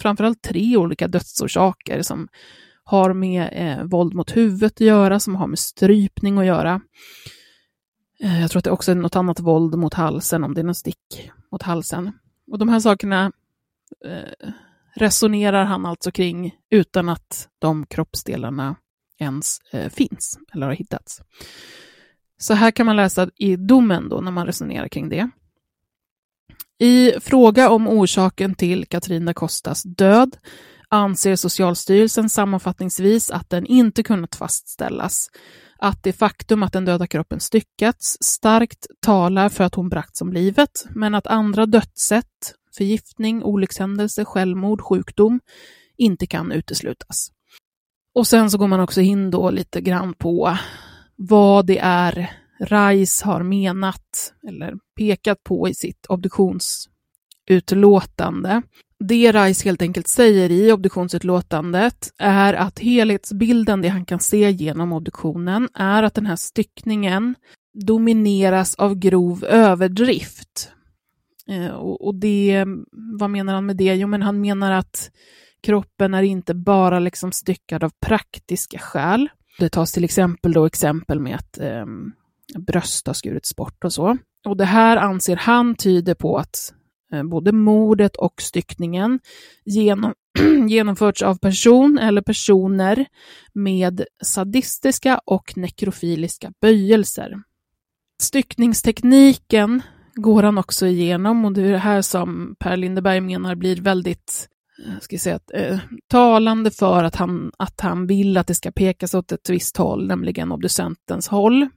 framförallt 0.00 0.42
tre 0.42 0.76
olika 0.76 1.08
dödsorsaker 1.08 2.02
som 2.02 2.28
har 2.84 3.12
med 3.12 3.48
eh, 3.52 3.84
våld 3.84 4.14
mot 4.14 4.36
huvudet 4.36 4.72
att 4.72 4.80
göra, 4.80 5.20
som 5.20 5.34
har 5.34 5.46
med 5.46 5.58
strypning 5.58 6.38
att 6.38 6.46
göra. 6.46 6.80
Eh, 8.20 8.40
jag 8.40 8.50
tror 8.50 8.58
att 8.58 8.64
det 8.64 8.70
också 8.70 8.90
är 8.90 8.94
något 8.94 9.16
annat 9.16 9.40
våld 9.40 9.78
mot 9.78 9.94
halsen, 9.94 10.44
om 10.44 10.54
det 10.54 10.60
är 10.60 10.64
något 10.64 10.76
stick 10.76 11.30
mot 11.52 11.62
halsen. 11.62 12.12
Och 12.50 12.58
de 12.58 12.68
här 12.68 12.80
sakerna 12.80 13.32
eh, 14.04 14.50
resonerar 14.94 15.64
han 15.64 15.86
alltså 15.86 16.10
kring 16.10 16.54
utan 16.70 17.08
att 17.08 17.48
de 17.58 17.86
kroppsdelarna 17.86 18.76
ens 19.18 19.58
eh, 19.72 19.88
finns 19.88 20.38
eller 20.52 20.66
har 20.66 20.74
hittats. 20.74 21.22
Så 22.38 22.54
här 22.54 22.70
kan 22.70 22.86
man 22.86 22.96
läsa 22.96 23.30
i 23.36 23.56
domen 23.56 24.08
då 24.08 24.20
när 24.20 24.30
man 24.30 24.46
resonerar 24.46 24.88
kring 24.88 25.08
det. 25.08 25.30
I 26.78 27.12
fråga 27.20 27.70
om 27.70 27.88
orsaken 27.88 28.54
till 28.54 28.86
Catrina 28.86 29.34
Costas 29.34 29.82
död 29.82 30.36
anser 30.96 31.36
Socialstyrelsen 31.36 32.28
sammanfattningsvis 32.28 33.30
att 33.30 33.50
den 33.50 33.66
inte 33.66 34.02
kunnat 34.02 34.34
fastställas. 34.34 35.30
Att 35.78 36.02
det 36.02 36.12
faktum 36.12 36.62
att 36.62 36.72
den 36.72 36.84
döda 36.84 37.06
kroppen 37.06 37.40
styckats 37.40 38.18
starkt 38.20 38.86
talar 39.00 39.48
för 39.48 39.64
att 39.64 39.74
hon 39.74 39.88
bragts 39.88 40.22
om 40.22 40.32
livet, 40.32 40.86
men 40.90 41.14
att 41.14 41.26
andra 41.26 41.66
dödssätt, 41.66 42.54
förgiftning, 42.76 43.42
olyckshändelse, 43.42 44.24
självmord, 44.24 44.80
sjukdom, 44.80 45.40
inte 45.96 46.26
kan 46.26 46.52
uteslutas. 46.52 47.30
Och 48.14 48.26
sen 48.26 48.50
så 48.50 48.58
går 48.58 48.68
man 48.68 48.80
också 48.80 49.00
in 49.00 49.30
då 49.30 49.50
lite 49.50 49.80
grann 49.80 50.14
på 50.14 50.58
vad 51.16 51.66
det 51.66 51.78
är 51.78 52.30
Rice 52.60 53.26
har 53.26 53.42
menat 53.42 54.34
eller 54.48 54.74
pekat 54.96 55.44
på 55.44 55.68
i 55.68 55.74
sitt 55.74 56.06
obduktions 56.06 56.88
obduktionsutlåtande. 57.46 58.62
Det 58.98 59.32
Rice 59.32 59.64
helt 59.64 59.82
enkelt 59.82 60.08
säger 60.08 60.50
i 60.50 60.72
obduktionsutlåtandet 60.72 62.10
är 62.18 62.54
att 62.54 62.78
helhetsbilden, 62.78 63.82
det 63.82 63.88
han 63.88 64.04
kan 64.04 64.20
se 64.20 64.50
genom 64.50 64.92
obduktionen, 64.92 65.68
är 65.74 66.02
att 66.02 66.14
den 66.14 66.26
här 66.26 66.36
styckningen 66.36 67.34
domineras 67.74 68.74
av 68.74 68.94
grov 68.94 69.44
överdrift. 69.44 70.72
Eh, 71.48 71.74
och 71.76 72.14
det, 72.14 72.64
vad 73.18 73.30
menar 73.30 73.54
han 73.54 73.66
med 73.66 73.76
det? 73.76 73.94
Jo, 73.94 74.08
men 74.08 74.22
han 74.22 74.40
menar 74.40 74.72
att 74.72 75.10
kroppen 75.62 76.14
är 76.14 76.22
inte 76.22 76.54
bara 76.54 76.98
liksom 76.98 77.32
styckad 77.32 77.84
av 77.84 77.92
praktiska 78.00 78.78
skäl. 78.78 79.28
Det 79.58 79.68
tas 79.68 79.92
till 79.92 80.04
exempel 80.04 80.52
då 80.52 80.66
exempel 80.66 81.20
med 81.20 81.34
att 81.34 81.58
eh, 81.58 81.86
bröst 82.58 83.06
har 83.06 83.14
skurits 83.14 83.56
bort 83.56 83.84
och 83.84 83.92
så. 83.92 84.18
Och 84.46 84.56
det 84.56 84.64
här 84.64 84.96
anser 84.96 85.36
han 85.36 85.74
tyder 85.74 86.14
på 86.14 86.38
att 86.38 86.72
Eh, 87.12 87.22
både 87.22 87.52
mordet 87.52 88.16
och 88.16 88.42
styckningen 88.42 89.20
genom, 89.64 90.14
genomförts 90.68 91.22
av 91.22 91.38
person 91.38 91.98
eller 91.98 92.22
personer 92.22 93.06
med 93.52 94.04
sadistiska 94.22 95.20
och 95.24 95.56
nekrofiliska 95.56 96.52
böjelser. 96.60 97.34
Styckningstekniken 98.22 99.82
går 100.14 100.42
han 100.42 100.58
också 100.58 100.86
igenom 100.86 101.44
och 101.44 101.52
det 101.52 101.62
är 101.62 101.72
det 101.72 101.78
här 101.78 102.02
som 102.02 102.56
Per 102.58 102.76
Lindeberg 102.76 103.20
menar 103.20 103.54
blir 103.54 103.76
väldigt 103.76 104.48
eh, 104.86 105.00
ska 105.00 105.18
säga, 105.18 105.40
eh, 105.54 105.78
talande 106.08 106.70
för 106.70 107.04
att 107.04 107.16
han, 107.16 107.52
att 107.58 107.80
han 107.80 108.06
vill 108.06 108.36
att 108.36 108.46
det 108.46 108.54
ska 108.54 108.70
pekas 108.70 109.14
åt 109.14 109.32
ett 109.32 109.50
visst 109.50 109.76
håll, 109.76 110.06
nämligen 110.06 110.52
obducentens 110.52 111.28
håll. 111.28 111.68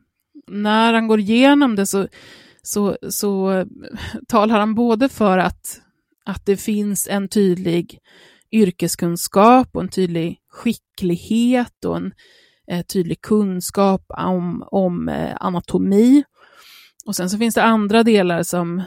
När 0.47 0.93
han 0.93 1.07
går 1.07 1.19
igenom 1.19 1.75
det 1.75 1.85
så, 1.85 2.07
så, 2.63 2.97
så 3.09 3.65
talar 4.27 4.59
han 4.59 4.75
både 4.75 5.09
för 5.09 5.37
att, 5.37 5.81
att 6.25 6.45
det 6.45 6.57
finns 6.57 7.07
en 7.07 7.27
tydlig 7.27 7.99
yrkeskunskap 8.51 9.67
och 9.75 9.81
en 9.81 9.89
tydlig 9.89 10.39
skicklighet 10.49 11.85
och 11.85 11.97
en, 11.97 12.13
eh, 12.71 12.85
tydlig 12.85 13.21
kunskap 13.21 14.05
om, 14.07 14.63
om 14.71 15.09
eh, 15.09 15.35
anatomi. 15.39 16.23
Och 17.05 17.15
sen 17.15 17.29
så 17.29 17.37
finns 17.37 17.55
det 17.55 17.63
andra 17.63 18.03
delar 18.03 18.43
som 18.43 18.83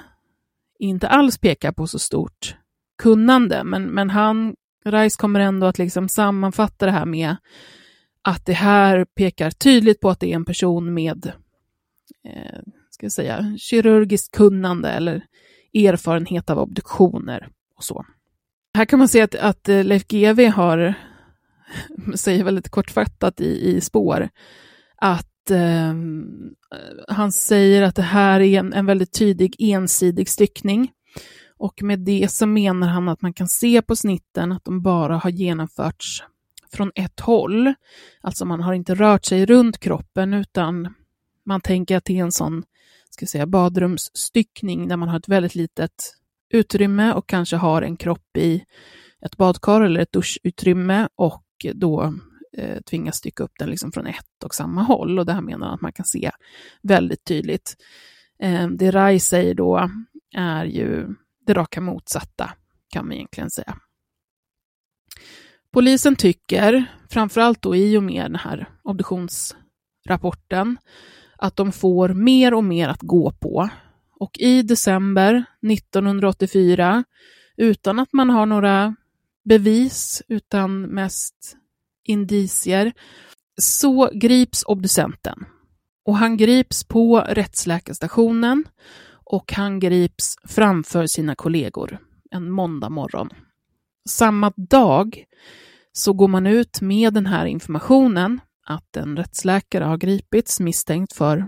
inte 0.78 1.08
alls 1.08 1.38
pekar 1.38 1.72
på 1.72 1.86
så 1.86 1.98
stort 1.98 2.56
kunnande, 2.98 3.64
men, 3.64 3.84
men 3.84 4.10
han, 4.10 4.54
Rice 4.84 5.16
kommer 5.18 5.40
ändå 5.40 5.66
att 5.66 5.78
liksom 5.78 6.08
sammanfatta 6.08 6.86
det 6.86 6.92
här 6.92 7.06
med 7.06 7.36
att 8.22 8.46
det 8.46 8.52
här 8.52 9.04
pekar 9.04 9.50
tydligt 9.50 10.00
på 10.00 10.10
att 10.10 10.20
det 10.20 10.32
är 10.32 10.36
en 10.36 10.44
person 10.44 10.94
med 10.94 11.32
eh, 12.28 12.60
ska 13.02 13.04
jag 13.04 13.12
säga, 13.12 13.56
kirurgiskt 13.58 14.36
kunnande 14.36 14.90
eller 14.90 15.24
erfarenhet 15.74 16.50
av 16.50 16.58
obduktioner 16.58 17.48
och 17.76 17.84
så. 17.84 18.04
Här 18.74 18.84
kan 18.84 18.98
man 18.98 19.08
se 19.08 19.20
att, 19.20 19.34
att 19.34 19.68
eh, 19.68 19.84
Leif 19.84 20.06
GW 20.08 20.48
har, 20.48 20.94
säger 22.14 22.44
väldigt 22.44 22.68
kortfattat 22.68 23.40
i, 23.40 23.76
i 23.76 23.80
spår, 23.80 24.28
att 24.96 25.50
eh, 25.50 25.94
han 27.08 27.32
säger 27.32 27.82
att 27.82 27.96
det 27.96 28.02
här 28.02 28.40
är 28.40 28.58
en, 28.58 28.72
en 28.72 28.86
väldigt 28.86 29.18
tydlig 29.18 29.56
ensidig 29.58 30.28
styckning. 30.28 30.92
Och 31.56 31.82
med 31.82 32.00
det 32.00 32.30
så 32.30 32.46
menar 32.46 32.88
han 32.88 33.08
att 33.08 33.22
man 33.22 33.32
kan 33.32 33.48
se 33.48 33.82
på 33.82 33.96
snitten 33.96 34.52
att 34.52 34.64
de 34.64 34.82
bara 34.82 35.16
har 35.16 35.30
genomförts 35.30 36.24
från 36.72 36.92
ett 36.94 37.20
håll. 37.20 37.74
Alltså 38.20 38.44
man 38.44 38.60
har 38.60 38.72
inte 38.72 38.94
rört 38.94 39.24
sig 39.24 39.46
runt 39.46 39.78
kroppen 39.78 40.34
utan 40.34 40.94
man 41.46 41.60
tänker 41.60 41.96
att 41.96 42.04
det 42.04 42.18
är 42.18 42.22
en 42.22 42.32
sån 42.32 42.62
ska 43.14 43.26
säga, 43.26 43.46
badrumsstyckning 43.46 44.88
där 44.88 44.96
man 44.96 45.08
har 45.08 45.18
ett 45.18 45.28
väldigt 45.28 45.54
litet 45.54 46.14
utrymme 46.52 47.12
och 47.12 47.28
kanske 47.28 47.56
har 47.56 47.82
en 47.82 47.96
kropp 47.96 48.36
i 48.36 48.64
ett 49.26 49.36
badkar 49.36 49.80
eller 49.80 50.00
ett 50.00 50.12
duschutrymme 50.12 51.08
och 51.14 51.44
då 51.74 52.14
eh, 52.56 52.80
tvingas 52.82 53.16
stycka 53.16 53.44
upp 53.44 53.52
den 53.58 53.70
liksom 53.70 53.92
från 53.92 54.06
ett 54.06 54.44
och 54.44 54.54
samma 54.54 54.82
håll. 54.82 55.18
Och 55.18 55.26
det 55.26 55.32
här 55.32 55.40
menar 55.40 55.66
han 55.66 55.74
att 55.74 55.80
man 55.80 55.92
kan 55.92 56.06
se 56.06 56.30
väldigt 56.82 57.24
tydligt. 57.24 57.76
Eh, 58.42 58.68
det 58.68 58.90
Rai 58.90 59.20
säger 59.20 59.54
då 59.54 59.90
är 60.34 60.64
ju 60.64 61.08
det 61.46 61.54
raka 61.54 61.80
motsatta, 61.80 62.52
kan 62.88 63.06
man 63.06 63.12
egentligen 63.12 63.50
säga. 63.50 63.76
Polisen 65.72 66.16
tycker, 66.16 66.84
framförallt 67.10 67.62
då 67.62 67.76
i 67.76 67.96
och 67.96 68.02
med 68.02 68.24
den 68.24 68.36
här 68.36 68.68
obduktionsrapporten, 68.82 70.76
att 71.42 71.56
de 71.56 71.72
får 71.72 72.08
mer 72.08 72.54
och 72.54 72.64
mer 72.64 72.88
att 72.88 73.02
gå 73.02 73.30
på. 73.30 73.68
Och 74.20 74.38
i 74.38 74.62
december 74.62 75.44
1984, 75.72 77.04
utan 77.56 77.98
att 77.98 78.12
man 78.12 78.30
har 78.30 78.46
några 78.46 78.96
bevis, 79.44 80.22
utan 80.28 80.82
mest 80.82 81.56
indicier, 82.04 82.92
så 83.60 84.10
grips 84.14 84.64
obducenten. 84.66 85.44
Och 86.04 86.16
han 86.16 86.36
grips 86.36 86.84
på 86.84 87.20
rättsläkarstationen 87.20 88.64
och 89.24 89.52
han 89.52 89.80
grips 89.80 90.36
framför 90.44 91.06
sina 91.06 91.34
kollegor 91.34 91.98
en 92.30 92.50
måndag 92.50 92.88
morgon. 92.88 93.28
Samma 94.08 94.52
dag 94.56 95.24
så 95.92 96.12
går 96.12 96.28
man 96.28 96.46
ut 96.46 96.80
med 96.80 97.14
den 97.14 97.26
här 97.26 97.46
informationen 97.46 98.40
att 98.74 98.96
en 98.96 99.16
rättsläkare 99.16 99.84
har 99.84 99.96
gripits 99.96 100.60
misstänkt 100.60 101.12
för 101.12 101.46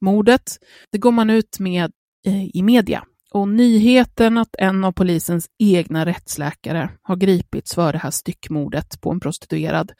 mordet. 0.00 0.58
Det 0.90 0.98
går 0.98 1.12
man 1.12 1.30
ut 1.30 1.58
med 1.58 1.92
eh, 2.26 2.56
i 2.56 2.62
media. 2.62 3.04
Och 3.30 3.48
nyheten 3.48 4.38
att 4.38 4.56
en 4.58 4.84
av 4.84 4.92
polisens 4.92 5.46
egna 5.58 6.06
rättsläkare 6.06 6.90
har 7.02 7.16
gripits 7.16 7.74
för 7.74 7.92
det 7.92 7.98
här 7.98 8.10
styckmordet 8.10 9.00
på 9.00 9.10
en 9.10 9.20
prostituerad 9.20 9.92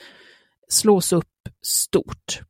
slås 0.69 1.13
upp 1.13 1.49
stort. 1.63 2.41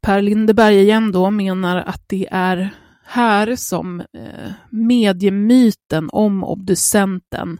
Per 0.00 0.22
Lindeberg 0.22 0.80
igen 0.80 1.12
då 1.12 1.30
menar 1.30 1.76
att 1.76 2.08
det 2.08 2.28
är 2.30 2.70
här 3.04 3.56
som 3.56 4.00
eh, 4.00 4.52
mediemyten 4.70 6.08
om 6.12 6.44
obducenten 6.44 7.58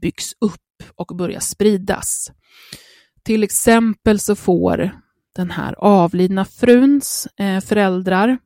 byggs 0.00 0.32
upp 0.40 0.60
och 0.94 1.16
börjar 1.16 1.40
spridas. 1.40 2.30
Till 3.26 3.42
exempel 3.42 4.18
så 4.20 4.36
får 4.36 4.90
den 5.36 5.50
här 5.50 5.74
avlidna 5.78 6.44
fruns 6.44 7.28
eh, 7.36 7.60
föräldrar 7.60 8.38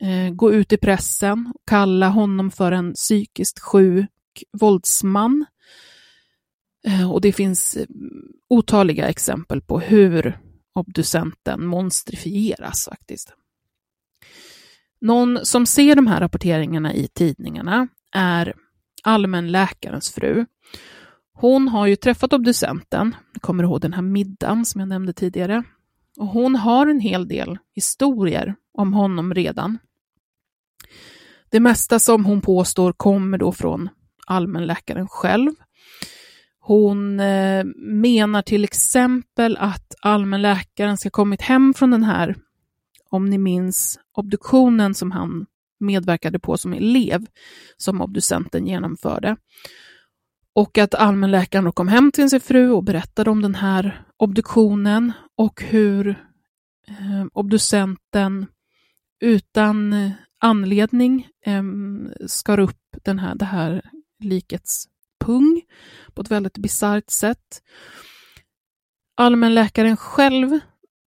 eh, 0.00 0.34
gå 0.34 0.52
ut 0.52 0.72
i 0.72 0.76
pressen 0.76 1.52
och 1.54 1.62
kalla 1.66 2.08
honom 2.08 2.50
för 2.50 2.72
en 2.72 2.92
psykiskt 2.92 3.58
sjuk 3.58 4.10
våldsman. 4.52 5.46
Eh, 6.86 7.12
och 7.12 7.20
det 7.20 7.32
finns 7.32 7.78
otaliga 8.48 9.08
exempel 9.08 9.60
på 9.60 9.80
hur 9.80 10.38
obducenten 10.74 11.66
monstrifieras 11.66 12.84
faktiskt. 12.84 13.32
Någon 15.00 15.46
som 15.46 15.66
ser 15.66 15.94
de 15.94 16.06
här 16.06 16.20
rapporteringarna 16.20 16.94
i 16.94 17.08
tidningarna 17.08 17.88
är 18.12 18.54
allmänläkarens 19.02 20.10
fru 20.10 20.46
hon 21.40 21.68
har 21.68 21.86
ju 21.86 21.96
träffat 21.96 22.32
obducenten, 22.32 23.16
jag 23.32 23.42
kommer 23.42 23.64
ihåg 23.64 23.80
den 23.80 23.92
här 23.92 24.02
middagen 24.02 24.64
som 24.64 24.80
jag 24.80 24.88
nämnde 24.88 25.12
tidigare, 25.12 25.62
och 26.16 26.26
hon 26.26 26.56
har 26.56 26.86
en 26.86 27.00
hel 27.00 27.28
del 27.28 27.58
historier 27.74 28.54
om 28.72 28.92
honom 28.92 29.34
redan. 29.34 29.78
Det 31.50 31.60
mesta 31.60 31.98
som 31.98 32.24
hon 32.24 32.40
påstår 32.40 32.92
kommer 32.92 33.38
då 33.38 33.52
från 33.52 33.88
allmänläkaren 34.26 35.08
själv. 35.08 35.52
Hon 36.60 37.20
eh, 37.20 37.64
menar 37.78 38.42
till 38.42 38.64
exempel 38.64 39.56
att 39.56 39.94
allmänläkaren 40.00 40.98
ska 40.98 41.10
kommit 41.10 41.42
hem 41.42 41.74
från 41.74 41.90
den 41.90 42.04
här, 42.04 42.36
om 43.10 43.30
ni 43.30 43.38
minns, 43.38 44.00
obduktionen 44.12 44.94
som 44.94 45.10
han 45.10 45.46
medverkade 45.80 46.38
på 46.38 46.56
som 46.56 46.72
elev, 46.72 47.26
som 47.76 48.00
obducenten 48.00 48.66
genomförde. 48.66 49.36
Och 50.58 50.78
att 50.78 50.94
allmänläkaren 50.94 51.64
då 51.64 51.72
kom 51.72 51.88
hem 51.88 52.12
till 52.12 52.30
sin 52.30 52.40
fru 52.40 52.70
och 52.70 52.84
berättade 52.84 53.30
om 53.30 53.42
den 53.42 53.54
här 53.54 54.06
obduktionen 54.16 55.12
och 55.36 55.62
hur 55.62 56.08
eh, 56.88 57.26
obducenten 57.32 58.46
utan 59.20 59.94
anledning 60.40 61.28
eh, 61.46 61.62
skar 62.26 62.58
upp 62.60 62.80
den 63.04 63.18
här, 63.18 63.34
det 63.34 63.44
här 63.44 63.82
likets 64.24 64.84
pung 65.24 65.62
på 66.14 66.22
ett 66.22 66.30
väldigt 66.30 66.58
bisarrt 66.58 67.10
sätt. 67.10 67.62
Allmänläkaren 69.16 69.96
själv 69.96 70.60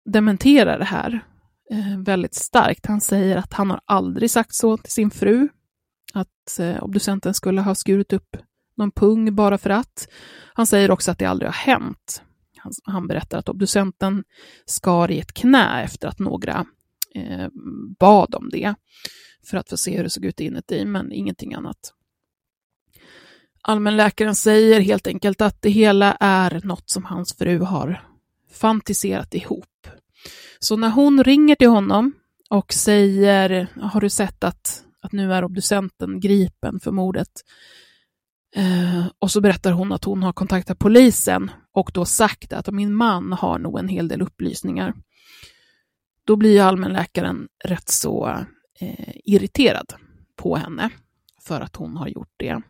dementerar 0.05 0.79
det 0.79 0.85
här 0.85 1.25
eh, 1.71 1.99
väldigt 1.99 2.35
starkt. 2.35 2.85
Han 2.85 3.01
säger 3.01 3.37
att 3.37 3.53
han 3.53 3.69
har 3.69 3.81
aldrig 3.85 4.31
sagt 4.31 4.55
så 4.55 4.77
till 4.77 4.91
sin 4.91 5.11
fru, 5.11 5.49
att 6.13 6.59
eh, 6.59 6.83
obducenten 6.83 7.33
skulle 7.33 7.61
ha 7.61 7.75
skurit 7.75 8.13
upp 8.13 8.37
någon 8.81 8.91
pung 8.91 9.35
bara 9.35 9.57
för 9.57 9.69
att. 9.69 10.07
Han 10.53 10.67
säger 10.67 10.91
också 10.91 11.11
att 11.11 11.17
det 11.17 11.25
aldrig 11.25 11.47
har 11.47 11.53
hänt. 11.53 12.23
Han, 12.57 12.73
han 12.83 13.07
berättar 13.07 13.37
att 13.37 13.49
obducenten 13.49 14.23
skar 14.65 15.11
i 15.11 15.19
ett 15.19 15.33
knä 15.33 15.83
efter 15.83 16.07
att 16.07 16.19
några 16.19 16.65
eh, 17.15 17.47
bad 17.99 18.35
om 18.35 18.49
det 18.49 18.73
för 19.45 19.57
att 19.57 19.69
få 19.69 19.77
se 19.77 19.97
hur 19.97 20.03
det 20.03 20.09
såg 20.09 20.25
ut 20.25 20.39
inuti, 20.39 20.85
men 20.85 21.11
ingenting 21.11 21.53
annat. 21.53 21.93
Allmänläkaren 23.61 24.35
säger 24.35 24.79
helt 24.79 25.07
enkelt 25.07 25.41
att 25.41 25.61
det 25.61 25.69
hela 25.69 26.17
är 26.19 26.61
något 26.63 26.89
som 26.89 27.05
hans 27.05 27.37
fru 27.37 27.59
har 27.59 28.07
fantiserat 28.51 29.33
ihop. 29.33 29.87
Så 30.59 30.77
när 30.77 30.89
hon 30.89 31.23
ringer 31.23 31.55
till 31.55 31.69
honom 31.69 32.13
och 32.49 32.73
säger, 32.73 33.67
har 33.81 34.01
du 34.01 34.09
sett 34.09 34.43
att, 34.43 34.83
att 35.01 35.11
nu 35.11 35.33
är 35.33 35.43
obducenten 35.43 36.19
gripen 36.19 36.79
för 36.79 36.91
mordet? 36.91 37.31
Eh, 38.55 39.05
och 39.19 39.31
så 39.31 39.41
berättar 39.41 39.71
hon 39.71 39.91
att 39.91 40.03
hon 40.03 40.23
har 40.23 40.33
kontaktat 40.33 40.79
polisen 40.79 41.51
och 41.73 41.91
då 41.93 42.05
sagt 42.05 42.53
att 42.53 42.73
min 42.73 42.93
man 42.93 43.33
har 43.33 43.59
nog 43.59 43.79
en 43.79 43.87
hel 43.87 44.07
del 44.07 44.21
upplysningar. 44.21 44.93
Då 46.25 46.35
blir 46.35 46.61
allmänläkaren 46.61 47.47
rätt 47.63 47.89
så 47.89 48.45
eh, 48.79 49.15
irriterad 49.25 49.93
på 50.35 50.55
henne 50.55 50.89
för 51.47 51.61
att 51.61 51.75
hon 51.75 51.97
har 51.97 52.07
gjort 52.07 52.33
det. 52.37 52.61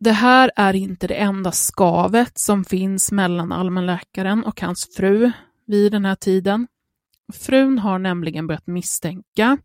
Det 0.00 0.12
här 0.12 0.50
är 0.56 0.74
inte 0.74 1.06
det 1.06 1.14
enda 1.14 1.52
skavet 1.52 2.38
som 2.38 2.64
finns 2.64 3.12
mellan 3.12 3.52
allmänläkaren 3.52 4.44
och 4.44 4.60
hans 4.60 4.88
fru 4.96 5.32
vid 5.66 5.92
den 5.92 6.04
här 6.04 6.14
tiden. 6.14 6.66
Frun 7.32 7.78
har 7.78 7.98
nämligen 7.98 8.46
börjat 8.46 8.66
misstänka 8.66 9.58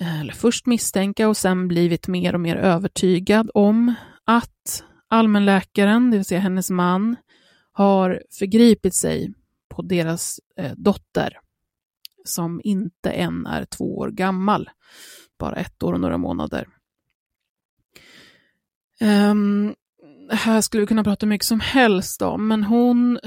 eller 0.00 0.32
först 0.32 0.66
misstänka 0.66 1.28
och 1.28 1.36
sen 1.36 1.68
blivit 1.68 2.08
mer 2.08 2.34
och 2.34 2.40
mer 2.40 2.56
övertygad 2.56 3.50
om 3.54 3.94
att 4.24 4.84
allmänläkaren, 5.08 6.10
det 6.10 6.16
vill 6.16 6.24
säga 6.24 6.40
hennes 6.40 6.70
man, 6.70 7.16
har 7.72 8.22
förgripit 8.38 8.96
sig 8.96 9.32
på 9.68 9.82
deras 9.82 10.40
eh, 10.56 10.72
dotter 10.76 11.38
som 12.24 12.60
inte 12.64 13.10
än 13.10 13.46
är 13.46 13.64
två 13.64 13.98
år 13.98 14.10
gammal, 14.10 14.70
bara 15.38 15.56
ett 15.56 15.82
år 15.82 15.92
och 15.92 16.00
några 16.00 16.18
månader. 16.18 16.68
Um, 19.00 19.74
här 20.30 20.60
skulle 20.60 20.80
vi 20.80 20.86
kunna 20.86 21.04
prata 21.04 21.26
mycket 21.26 21.46
som 21.46 21.60
helst 21.60 22.22
om, 22.22 22.48
men 22.48 22.64
hon 22.64 23.18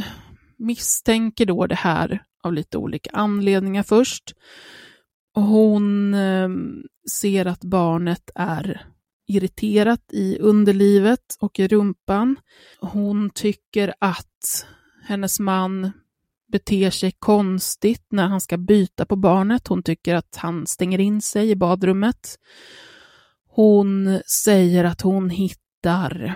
misstänker 0.57 1.45
då 1.45 1.67
det 1.67 1.75
här 1.75 2.23
av 2.43 2.53
lite 2.53 2.77
olika 2.77 3.09
anledningar 3.13 3.83
först. 3.83 4.33
Hon 5.39 6.13
ehm, 6.13 6.83
ser 7.21 7.45
att 7.45 7.63
barnet 7.63 8.29
är 8.35 8.85
irriterat 9.27 10.03
i 10.11 10.37
underlivet 10.39 11.35
och 11.39 11.59
i 11.59 11.67
rumpan. 11.67 12.35
Hon 12.79 13.29
tycker 13.29 13.93
att 13.99 14.65
hennes 15.03 15.39
man 15.39 15.91
beter 16.51 16.89
sig 16.89 17.11
konstigt 17.19 18.05
när 18.11 18.27
han 18.27 18.41
ska 18.41 18.57
byta 18.57 19.05
på 19.05 19.15
barnet. 19.15 19.67
Hon 19.67 19.83
tycker 19.83 20.15
att 20.15 20.35
han 20.35 20.67
stänger 20.67 20.99
in 20.99 21.21
sig 21.21 21.49
i 21.49 21.55
badrummet. 21.55 22.35
Hon 23.47 24.21
säger 24.43 24.83
att 24.83 25.01
hon 25.01 25.29
hittar 25.29 26.35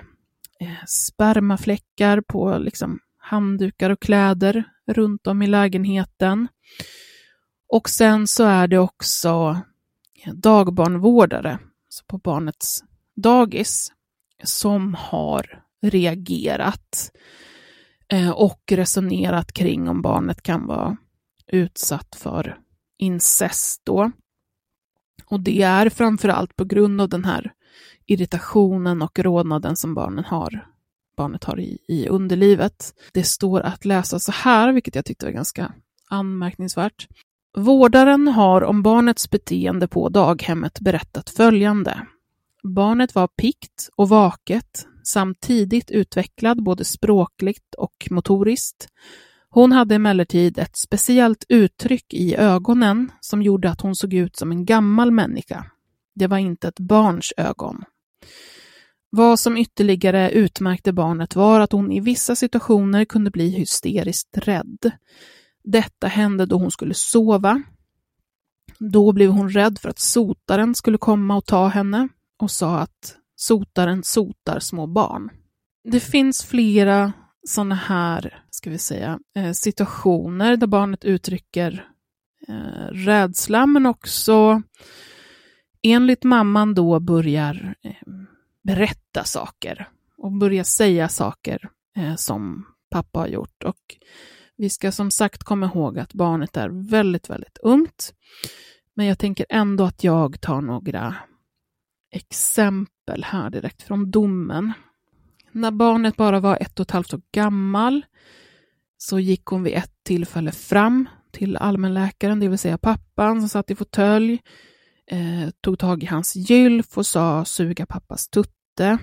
eh, 0.59 0.85
spermafläckar 0.87 2.21
på 2.21 2.57
liksom, 2.57 2.99
handdukar 3.17 3.89
och 3.89 4.01
kläder 4.01 4.63
runt 4.87 5.27
om 5.27 5.41
i 5.41 5.47
lägenheten. 5.47 6.47
Och 7.73 7.89
sen 7.89 8.27
så 8.27 8.43
är 8.43 8.67
det 8.67 8.79
också 8.79 9.61
dagbarnvårdare 10.33 11.59
alltså 11.85 12.03
på 12.07 12.17
barnets 12.17 12.83
dagis 13.15 13.91
som 14.43 14.93
har 14.93 15.63
reagerat 15.81 17.11
eh, 18.07 18.29
och 18.29 18.61
resonerat 18.71 19.53
kring 19.53 19.89
om 19.89 20.01
barnet 20.01 20.41
kan 20.41 20.67
vara 20.67 20.97
utsatt 21.47 22.15
för 22.15 22.59
incest 22.97 23.81
då. 23.85 24.11
Och 25.25 25.39
det 25.39 25.61
är 25.61 25.89
framförallt 25.89 26.55
på 26.55 26.65
grund 26.65 27.01
av 27.01 27.09
den 27.09 27.25
här 27.25 27.53
irritationen 28.05 29.01
och 29.01 29.19
rodnaden 29.19 29.75
som 29.75 29.93
barnen 29.93 30.25
har, 30.25 30.67
barnet 31.17 31.43
har 31.43 31.59
i, 31.59 31.77
i 31.87 32.07
underlivet. 32.07 32.93
Det 33.13 33.23
står 33.23 33.59
att 33.59 33.85
läsa 33.85 34.19
så 34.19 34.31
här, 34.31 34.73
vilket 34.73 34.95
jag 34.95 35.05
tyckte 35.05 35.25
var 35.25 35.33
ganska 35.33 35.73
anmärkningsvärt. 36.09 37.07
Vårdaren 37.57 38.27
har 38.27 38.63
om 38.63 38.83
barnets 38.83 39.29
beteende 39.29 39.87
på 39.87 40.09
daghemmet 40.09 40.79
berättat 40.79 41.29
följande. 41.29 42.07
Barnet 42.63 43.15
var 43.15 43.27
pikt 43.27 43.89
och 43.95 44.09
vaket 44.09 44.87
samt 45.03 45.41
tidigt 45.41 45.91
utvecklad 45.91 46.63
både 46.63 46.85
språkligt 46.85 47.75
och 47.77 48.07
motoriskt. 48.09 48.87
Hon 49.49 49.71
hade 49.71 49.95
emellertid 49.95 50.57
ett 50.59 50.77
speciellt 50.77 51.45
uttryck 51.49 52.13
i 52.13 52.35
ögonen 52.35 53.11
som 53.19 53.41
gjorde 53.41 53.69
att 53.69 53.81
hon 53.81 53.95
såg 53.95 54.13
ut 54.13 54.35
som 54.35 54.51
en 54.51 54.65
gammal 54.65 55.11
människa. 55.11 55.65
Det 56.15 56.27
var 56.27 56.37
inte 56.37 56.67
ett 56.67 56.79
barns 56.79 57.33
ögon. 57.37 57.83
Vad 59.09 59.39
som 59.39 59.57
ytterligare 59.57 60.31
utmärkte 60.31 60.93
barnet 60.93 61.35
var 61.35 61.59
att 61.59 61.71
hon 61.71 61.91
i 61.91 61.99
vissa 61.99 62.35
situationer 62.35 63.05
kunde 63.05 63.31
bli 63.31 63.49
hysteriskt 63.49 64.37
rädd. 64.37 64.91
Detta 65.63 66.07
hände 66.07 66.45
då 66.45 66.57
hon 66.57 66.71
skulle 66.71 66.93
sova. 66.93 67.63
Då 68.79 69.11
blev 69.11 69.29
hon 69.29 69.49
rädd 69.49 69.79
för 69.79 69.89
att 69.89 69.99
sotaren 69.99 70.75
skulle 70.75 70.97
komma 70.97 71.35
och 71.35 71.45
ta 71.45 71.67
henne 71.67 72.07
och 72.39 72.51
sa 72.51 72.79
att 72.79 73.17
sotaren 73.35 74.03
sotar 74.03 74.59
små 74.59 74.87
barn. 74.87 75.29
Det 75.83 75.99
finns 75.99 76.43
flera 76.43 77.13
sådana 77.47 77.75
här, 77.75 78.43
ska 78.49 78.69
vi 78.69 78.77
säga, 78.77 79.19
eh, 79.35 79.51
situationer 79.51 80.57
där 80.57 80.67
barnet 80.67 81.05
uttrycker 81.05 81.87
eh, 82.47 82.87
rädsla, 82.91 83.65
men 83.65 83.85
också 83.85 84.61
enligt 85.83 86.23
mamman 86.23 86.73
då 86.73 86.99
börjar 86.99 87.75
eh, 87.83 88.07
berätta 88.63 89.23
saker 89.23 89.89
och 90.17 90.31
börjar 90.31 90.63
säga 90.63 91.09
saker 91.09 91.69
som 92.17 92.65
pappa 92.89 93.19
har 93.19 93.27
gjort. 93.27 93.63
Och 93.63 93.95
vi 94.57 94.69
ska 94.69 94.91
som 94.91 95.11
sagt 95.11 95.43
komma 95.43 95.65
ihåg 95.65 95.99
att 95.99 96.13
barnet 96.13 96.57
är 96.57 96.89
väldigt, 96.89 97.29
väldigt 97.29 97.57
ungt. 97.57 98.13
Men 98.93 99.05
jag 99.05 99.19
tänker 99.19 99.45
ändå 99.49 99.83
att 99.83 100.03
jag 100.03 100.41
tar 100.41 100.61
några 100.61 101.15
exempel 102.11 103.23
här 103.23 103.49
direkt 103.49 103.81
från 103.81 104.11
domen. 104.11 104.73
När 105.51 105.71
barnet 105.71 106.15
bara 106.15 106.39
var 106.39 106.57
ett 106.61 106.79
och 106.79 106.83
ett 106.83 106.91
halvt 106.91 107.13
år 107.13 107.21
gammal 107.31 108.05
så 108.97 109.19
gick 109.19 109.45
hon 109.45 109.63
vid 109.63 109.73
ett 109.73 110.03
tillfälle 110.03 110.51
fram 110.51 111.09
till 111.31 111.57
allmänläkaren, 111.57 112.39
det 112.39 112.47
vill 112.47 112.57
säga 112.57 112.77
pappan 112.77 113.39
som 113.39 113.49
satt 113.49 113.71
i 113.71 113.75
fåtölj, 113.75 114.41
eh, 115.07 115.49
tog 115.61 115.79
tag 115.79 116.03
i 116.03 116.05
hans 116.05 116.35
gylf 116.35 116.97
och 116.97 117.05
sa 117.05 117.45
suga 117.45 117.85
pappas 117.85 118.27
tutte. 118.27 118.97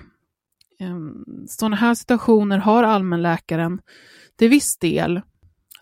Eh, 0.79 0.97
sådana 1.47 1.75
här 1.75 1.95
situationer 1.95 2.57
har 2.57 2.83
allmänläkaren 2.83 3.81
till 4.37 4.49
viss 4.49 4.77
del 4.77 5.21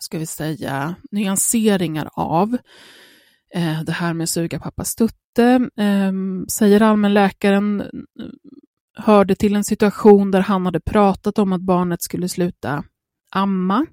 ska 0.02 0.18
vi 0.18 0.26
säga, 0.26 0.94
nyanseringar 1.10 2.08
av. 2.12 2.56
Eh, 3.54 3.82
det 3.82 3.92
här 3.92 4.14
med 4.14 4.28
suga 4.28 4.58
pappas 4.58 4.94
tutte, 4.94 5.70
eh, 5.76 6.12
säger 6.48 6.82
allmänläkaren, 6.82 7.80
eh, 7.80 7.86
hörde 8.96 9.34
till 9.34 9.56
en 9.56 9.64
situation 9.64 10.30
där 10.30 10.40
han 10.40 10.66
hade 10.66 10.80
pratat 10.80 11.38
om 11.38 11.52
att 11.52 11.60
barnet 11.60 12.02
skulle 12.02 12.28
sluta 12.28 12.84
amma. 13.30 13.86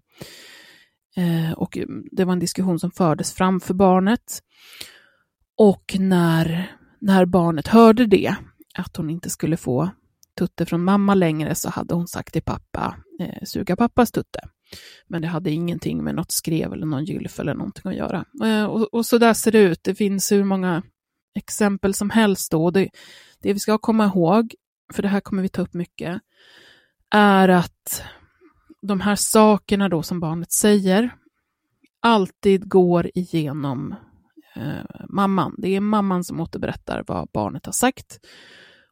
Eh, 1.15 1.51
och 1.51 1.77
det 2.11 2.25
var 2.25 2.33
en 2.33 2.39
diskussion 2.39 2.79
som 2.79 2.91
fördes 2.91 3.33
framför 3.33 3.73
barnet. 3.73 4.39
Och 5.57 5.95
när, 5.99 6.71
när 7.01 7.25
barnet 7.25 7.67
hörde 7.67 8.05
det, 8.05 8.35
att 8.73 8.97
hon 8.97 9.09
inte 9.09 9.29
skulle 9.29 9.57
få 9.57 9.89
tutte 10.37 10.65
från 10.65 10.83
mamma 10.83 11.13
längre, 11.13 11.55
så 11.55 11.69
hade 11.69 11.95
hon 11.95 12.07
sagt 12.07 12.33
till 12.33 12.43
pappa, 12.43 12.95
eh, 13.19 13.43
suga 13.43 13.75
pappas 13.75 14.11
tutte. 14.11 14.39
Men 15.07 15.21
det 15.21 15.27
hade 15.27 15.51
ingenting 15.51 16.03
med 16.03 16.15
något 16.15 16.31
skrev 16.31 16.73
eller 16.73 16.85
någon 16.85 17.05
gylf 17.05 17.39
eller 17.39 17.53
någonting 17.53 17.91
att 17.91 17.97
göra. 17.97 18.25
Eh, 18.43 18.65
och, 18.65 18.93
och, 18.93 19.05
så 19.05 19.17
där 19.17 19.33
ser 19.33 19.51
det 19.51 19.59
ut. 19.59 19.83
Det 19.83 19.95
finns 19.95 20.31
hur 20.31 20.43
många 20.43 20.83
exempel 21.35 21.93
som 21.93 22.09
helst 22.09 22.51
då. 22.51 22.71
Det, 22.71 22.89
det 23.39 23.53
vi 23.53 23.59
ska 23.59 23.77
komma 23.77 24.05
ihåg, 24.05 24.55
för 24.93 25.01
det 25.01 25.09
här 25.09 25.19
kommer 25.19 25.41
vi 25.41 25.49
ta 25.49 25.61
upp 25.61 25.73
mycket, 25.73 26.21
är 27.09 27.49
att 27.49 28.03
de 28.81 29.01
här 29.01 29.15
sakerna 29.15 29.89
då 29.89 30.03
som 30.03 30.19
barnet 30.19 30.51
säger 30.51 31.15
alltid 31.99 32.69
går 32.69 33.11
igenom 33.13 33.95
eh, 34.55 35.05
mamman. 35.09 35.55
Det 35.57 35.75
är 35.75 35.81
mamman 35.81 36.23
som 36.23 36.39
återberättar 36.39 37.03
vad 37.07 37.29
barnet 37.33 37.65
har 37.65 37.73
sagt 37.73 38.19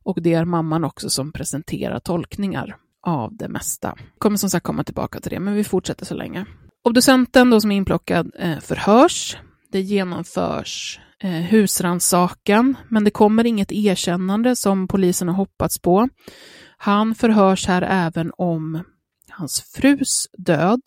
och 0.04 0.22
det 0.22 0.34
är 0.34 0.46
mamman 0.46 0.84
också 0.84 1.10
som 1.10 1.32
presenterar 1.32 2.00
tolkningar 2.00 2.78
av 3.06 3.36
det 3.38 3.48
mesta. 3.48 3.96
Kommer 4.18 4.38
som 4.38 4.50
sagt 4.50 4.66
komma 4.66 4.84
tillbaka 4.84 5.20
till 5.20 5.32
det, 5.32 5.40
men 5.40 5.54
vi 5.54 5.64
fortsätter 5.64 6.06
så 6.06 6.14
länge. 6.14 6.46
Obducenten 6.84 7.50
då 7.50 7.62
som 7.62 7.72
är 7.72 7.76
inplockad 7.76 8.32
eh, 8.40 8.60
förhörs. 8.60 9.38
Det 9.72 9.82
genomförs 9.82 11.00
eh, 11.20 11.30
husransakan, 11.30 12.78
men 12.90 13.04
det 13.04 13.12
kommer 13.12 13.46
inget 13.46 13.72
erkännande 13.72 14.56
som 14.56 14.88
polisen 14.88 15.28
har 15.28 15.36
hoppats 15.36 15.80
på. 15.80 16.10
Han 16.78 17.16
förhörs 17.16 17.68
här 17.68 17.82
även 17.82 18.32
om 18.38 18.84
hans 19.30 19.62
frus 19.62 20.28
död. 20.38 20.82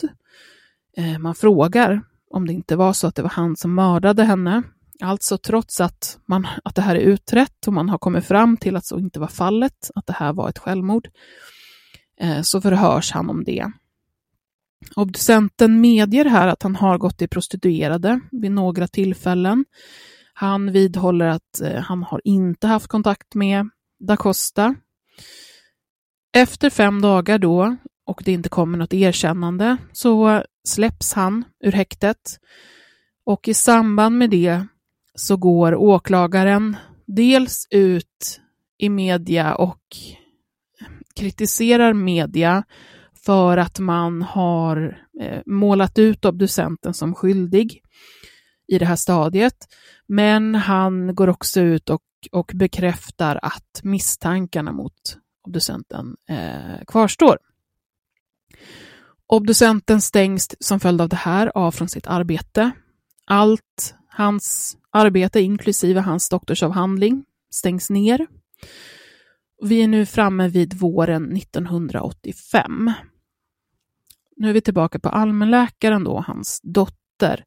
Eh, 0.96 1.18
man 1.18 1.34
frågar 1.34 2.02
om 2.30 2.46
det 2.46 2.52
inte 2.52 2.76
var 2.76 2.92
så 2.92 3.06
att 3.06 3.14
det 3.14 3.22
var 3.22 3.30
han 3.30 3.56
som 3.56 3.74
mördade 3.74 4.24
henne. 4.24 4.62
Alltså 5.02 5.38
trots 5.38 5.80
att, 5.80 6.18
man, 6.26 6.46
att 6.64 6.74
det 6.74 6.82
här 6.82 6.96
är 6.96 7.00
utrett 7.00 7.66
och 7.66 7.72
man 7.72 7.88
har 7.88 7.98
kommit 7.98 8.24
fram 8.24 8.56
till 8.56 8.76
att 8.76 8.86
så 8.86 8.98
inte 8.98 9.20
var 9.20 9.26
fallet, 9.26 9.90
att 9.94 10.06
det 10.06 10.12
här 10.12 10.32
var 10.32 10.48
ett 10.48 10.58
självmord, 10.58 11.08
Eh, 12.20 12.42
så 12.42 12.60
förhörs 12.60 13.12
han 13.12 13.30
om 13.30 13.44
det. 13.44 13.72
Obducenten 14.96 15.80
medger 15.80 16.24
här 16.24 16.48
att 16.48 16.62
han 16.62 16.76
har 16.76 16.98
gått 16.98 17.18
till 17.18 17.28
prostituerade 17.28 18.20
vid 18.30 18.50
några 18.50 18.88
tillfällen. 18.88 19.64
Han 20.32 20.72
vidhåller 20.72 21.26
att 21.26 21.60
eh, 21.60 21.80
han 21.80 22.02
har 22.02 22.20
inte 22.24 22.66
haft 22.66 22.86
kontakt 22.86 23.34
med 23.34 23.68
da 24.00 24.16
Costa. 24.16 24.74
Efter 26.36 26.70
fem 26.70 27.00
dagar 27.00 27.38
då, 27.38 27.76
och 28.06 28.22
det 28.24 28.32
inte 28.32 28.48
kommer 28.48 28.78
något 28.78 28.94
erkännande, 28.94 29.76
så 29.92 30.42
släpps 30.68 31.12
han 31.12 31.44
ur 31.64 31.72
häktet. 31.72 32.38
Och 33.24 33.48
i 33.48 33.54
samband 33.54 34.18
med 34.18 34.30
det 34.30 34.66
så 35.14 35.36
går 35.36 35.74
åklagaren 35.74 36.76
dels 37.06 37.66
ut 37.70 38.40
i 38.78 38.88
media 38.88 39.54
och 39.54 39.82
kritiserar 41.18 41.92
media 41.92 42.64
för 43.24 43.56
att 43.56 43.78
man 43.78 44.22
har 44.22 45.02
eh, 45.20 45.42
målat 45.46 45.98
ut 45.98 46.24
obducenten 46.24 46.94
som 46.94 47.14
skyldig 47.14 47.82
i 48.68 48.78
det 48.78 48.84
här 48.84 48.96
stadiet. 48.96 49.56
Men 50.06 50.54
han 50.54 51.14
går 51.14 51.28
också 51.28 51.60
ut 51.60 51.90
och, 51.90 52.02
och 52.32 52.50
bekräftar 52.54 53.38
att 53.42 53.80
misstankarna 53.82 54.72
mot 54.72 55.18
obducenten 55.46 56.16
eh, 56.28 56.84
kvarstår. 56.86 57.38
Obducenten 59.26 60.00
stängs 60.00 60.48
som 60.60 60.80
följd 60.80 61.00
av 61.00 61.08
det 61.08 61.16
här 61.16 61.52
av 61.54 61.70
från 61.70 61.88
sitt 61.88 62.06
arbete. 62.06 62.70
Allt 63.24 63.94
hans 64.08 64.76
arbete, 64.90 65.40
inklusive 65.40 66.00
hans 66.00 66.28
doktorsavhandling, 66.28 67.24
stängs 67.50 67.90
ner. 67.90 68.26
Vi 69.62 69.82
är 69.82 69.88
nu 69.88 70.06
framme 70.06 70.48
vid 70.48 70.74
våren 70.74 71.36
1985. 71.36 72.92
Nu 74.36 74.48
är 74.48 74.52
vi 74.52 74.60
tillbaka 74.60 74.98
på 74.98 75.08
allmänläkaren 75.08 76.04
då, 76.04 76.24
hans 76.26 76.60
dotter. 76.62 77.44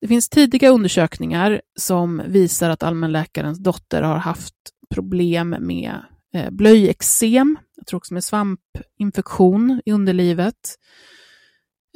Det 0.00 0.08
finns 0.08 0.28
tidiga 0.28 0.68
undersökningar 0.68 1.60
som 1.78 2.22
visar 2.26 2.70
att 2.70 2.82
allmänläkarens 2.82 3.58
dotter 3.58 4.02
har 4.02 4.18
haft 4.18 4.54
problem 4.90 5.56
med 5.60 6.02
eh, 6.34 6.50
blöjeksem, 6.50 7.58
jag 7.76 7.86
tror 7.86 7.98
också 7.98 8.14
med 8.14 8.24
svampinfektion 8.24 9.80
i 9.84 9.92
underlivet. 9.92 10.76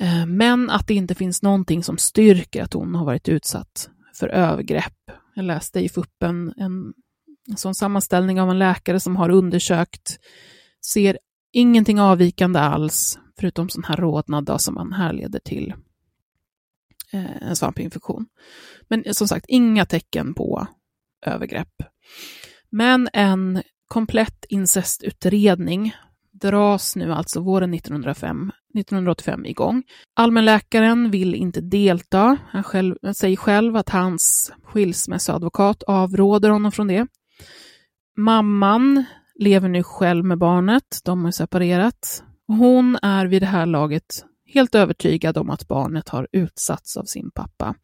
Eh, 0.01 0.27
men 0.27 0.70
att 0.70 0.87
det 0.87 0.95
inte 0.95 1.14
finns 1.14 1.43
någonting 1.43 1.83
som 1.83 1.99
styrker 1.99 2.62
att 2.62 2.73
hon 2.73 2.95
har 2.95 3.05
varit 3.05 3.29
utsatt 3.29 3.91
för 4.14 4.29
övergrepp. 4.29 4.99
Jag 5.35 5.45
läste 5.45 5.81
i 5.81 5.89
FUPen 5.89 6.55
en, 6.57 6.93
Alltså 7.51 7.68
en 7.68 7.74
sammanställning 7.74 8.40
av 8.40 8.51
en 8.51 8.59
läkare 8.59 9.01
som 9.01 9.16
har 9.16 9.30
undersökt, 9.30 10.18
ser 10.86 11.18
ingenting 11.53 12.01
avvikande 12.01 12.61
alls, 12.61 13.18
förutom 13.38 13.68
sån 13.68 13.84
här 13.84 13.97
rodnad 13.97 14.61
som 14.61 14.74
man 14.74 14.93
härleder 14.93 15.38
till 15.38 15.74
eh, 17.12 17.43
en 17.43 17.57
svampinfektion. 17.57 18.26
Men 18.88 19.14
som 19.14 19.28
sagt, 19.28 19.45
inga 19.49 19.86
tecken 19.86 20.34
på 20.34 20.66
övergrepp. 21.26 21.82
Men 22.70 23.09
en 23.12 23.62
komplett 23.88 24.45
incestutredning 24.49 25.95
dras 26.32 26.97
nu 26.97 27.12
alltså 27.12 27.40
våren 27.40 27.74
1905, 27.74 28.53
1985 28.74 29.47
igång. 29.47 29.82
Allmänläkaren 30.14 31.11
vill 31.11 31.34
inte 31.34 31.61
delta. 31.61 32.38
Han 32.49 32.62
själv, 32.62 32.97
säger 33.16 33.36
själv 33.36 33.76
att 33.76 33.88
hans 33.88 34.53
skilsmässoadvokat 34.62 35.82
avråder 35.82 36.51
honom 36.51 36.72
från 36.72 36.86
det. 36.86 37.07
Mamman 38.16 39.05
lever 39.39 39.68
nu 39.68 39.83
själv 39.83 40.24
med 40.24 40.39
barnet, 40.39 41.01
de 41.05 41.24
har 41.24 41.30
separerat. 41.30 42.22
Hon 42.47 42.99
är 43.03 43.26
vid 43.26 43.43
det 43.43 43.47
här 43.47 43.66
laget 43.66 44.24
helt 44.55 44.74
övertygad 44.74 45.39
om 45.39 45.51
att 45.51 45.68
barnet 45.68 46.09
har 46.09 46.28
utsatts 46.33 46.97
av 46.97 47.05
sin 47.05 47.30
pappa. 47.30 47.74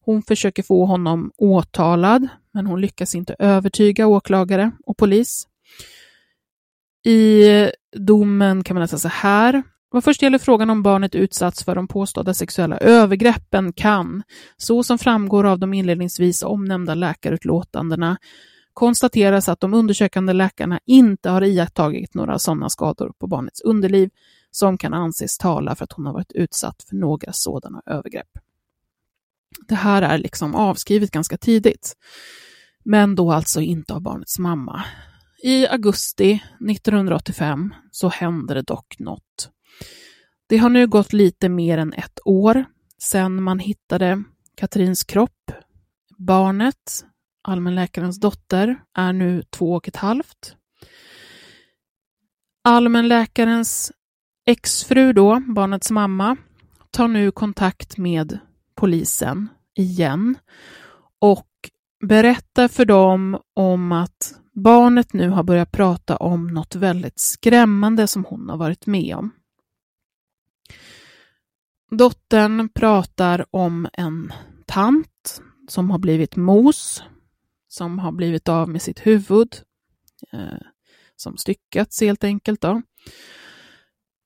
Hon 0.00 0.22
försöker 0.22 0.62
få 0.62 0.84
honom 0.84 1.32
åtalad, 1.36 2.28
men 2.52 2.66
hon 2.66 2.80
lyckas 2.80 3.14
inte 3.14 3.36
övertyga 3.38 4.06
åklagare 4.06 4.72
och 4.86 4.96
polis. 4.96 5.48
I 7.06 7.44
domen 7.96 8.64
kan 8.64 8.74
man 8.74 8.80
läsa 8.80 8.98
så 8.98 9.08
här. 9.08 9.62
Vad 9.90 10.04
först 10.04 10.22
gäller 10.22 10.38
frågan 10.38 10.70
om 10.70 10.82
barnet 10.82 11.14
utsatts 11.14 11.64
för 11.64 11.74
de 11.74 11.88
påstådda 11.88 12.34
sexuella 12.34 12.78
övergreppen 12.78 13.72
kan, 13.72 14.22
så 14.56 14.82
som 14.82 14.98
framgår 14.98 15.46
av 15.46 15.58
de 15.58 15.74
inledningsvis 15.74 16.42
omnämnda 16.42 16.94
läkarutlåtandena, 16.94 18.16
konstateras 18.74 19.48
att 19.48 19.60
de 19.60 19.74
undersökande 19.74 20.32
läkarna 20.32 20.80
inte 20.86 21.30
har 21.30 21.42
iakttagit 21.42 22.14
några 22.14 22.38
sådana 22.38 22.70
skador 22.70 23.12
på 23.18 23.26
barnets 23.26 23.60
underliv 23.60 24.10
som 24.50 24.78
kan 24.78 24.94
anses 24.94 25.38
tala 25.38 25.74
för 25.74 25.84
att 25.84 25.92
hon 25.92 26.06
har 26.06 26.12
varit 26.12 26.32
utsatt 26.32 26.84
för 26.88 26.96
några 26.96 27.32
sådana 27.32 27.82
övergrepp. 27.86 28.28
Det 29.68 29.74
här 29.74 30.02
är 30.02 30.18
liksom 30.18 30.54
avskrivet 30.54 31.10
ganska 31.10 31.38
tidigt, 31.38 31.96
men 32.84 33.14
då 33.14 33.32
alltså 33.32 33.60
inte 33.60 33.94
av 33.94 34.00
barnets 34.00 34.38
mamma. 34.38 34.84
I 35.42 35.66
augusti 35.66 36.42
1985 36.70 37.74
så 37.90 38.08
händer 38.08 38.54
det 38.54 38.62
dock 38.62 38.98
något. 38.98 39.50
Det 40.46 40.56
har 40.56 40.68
nu 40.68 40.86
gått 40.86 41.12
lite 41.12 41.48
mer 41.48 41.78
än 41.78 41.92
ett 41.92 42.18
år 42.24 42.64
sedan 42.98 43.42
man 43.42 43.58
hittade 43.58 44.22
Katrins 44.56 45.04
kropp. 45.04 45.52
Barnet, 46.18 47.04
allmänläkarens 47.44 48.20
dotter, 48.20 48.76
är 48.94 49.12
nu 49.12 49.42
två 49.42 49.74
och 49.74 49.88
ett 49.88 49.96
halvt. 49.96 50.56
Allmänläkarens 52.64 53.92
exfru 54.46 55.12
då, 55.12 55.40
barnets 55.40 55.90
mamma, 55.90 56.36
tar 56.90 57.08
nu 57.08 57.30
kontakt 57.30 57.98
med 57.98 58.38
polisen 58.74 59.48
igen 59.74 60.38
och 61.20 61.48
berättar 62.06 62.68
för 62.68 62.84
dem 62.84 63.38
om 63.54 63.92
att 63.92 64.34
barnet 64.52 65.12
nu 65.12 65.28
har 65.28 65.42
börjat 65.42 65.72
prata 65.72 66.16
om 66.16 66.46
något 66.46 66.74
väldigt 66.74 67.18
skrämmande 67.18 68.06
som 68.06 68.24
hon 68.24 68.48
har 68.48 68.56
varit 68.56 68.86
med 68.86 69.16
om. 69.16 69.30
Dottern 71.90 72.68
pratar 72.68 73.46
om 73.50 73.88
en 73.92 74.32
tant 74.66 75.42
som 75.68 75.90
har 75.90 75.98
blivit 75.98 76.36
mos, 76.36 77.02
som 77.74 77.98
har 77.98 78.12
blivit 78.12 78.48
av 78.48 78.68
med 78.68 78.82
sitt 78.82 79.06
huvud, 79.06 79.48
eh, 80.32 80.66
som 81.16 81.36
styckats 81.36 82.00
helt 82.00 82.24
enkelt. 82.24 82.60
Då. 82.60 82.82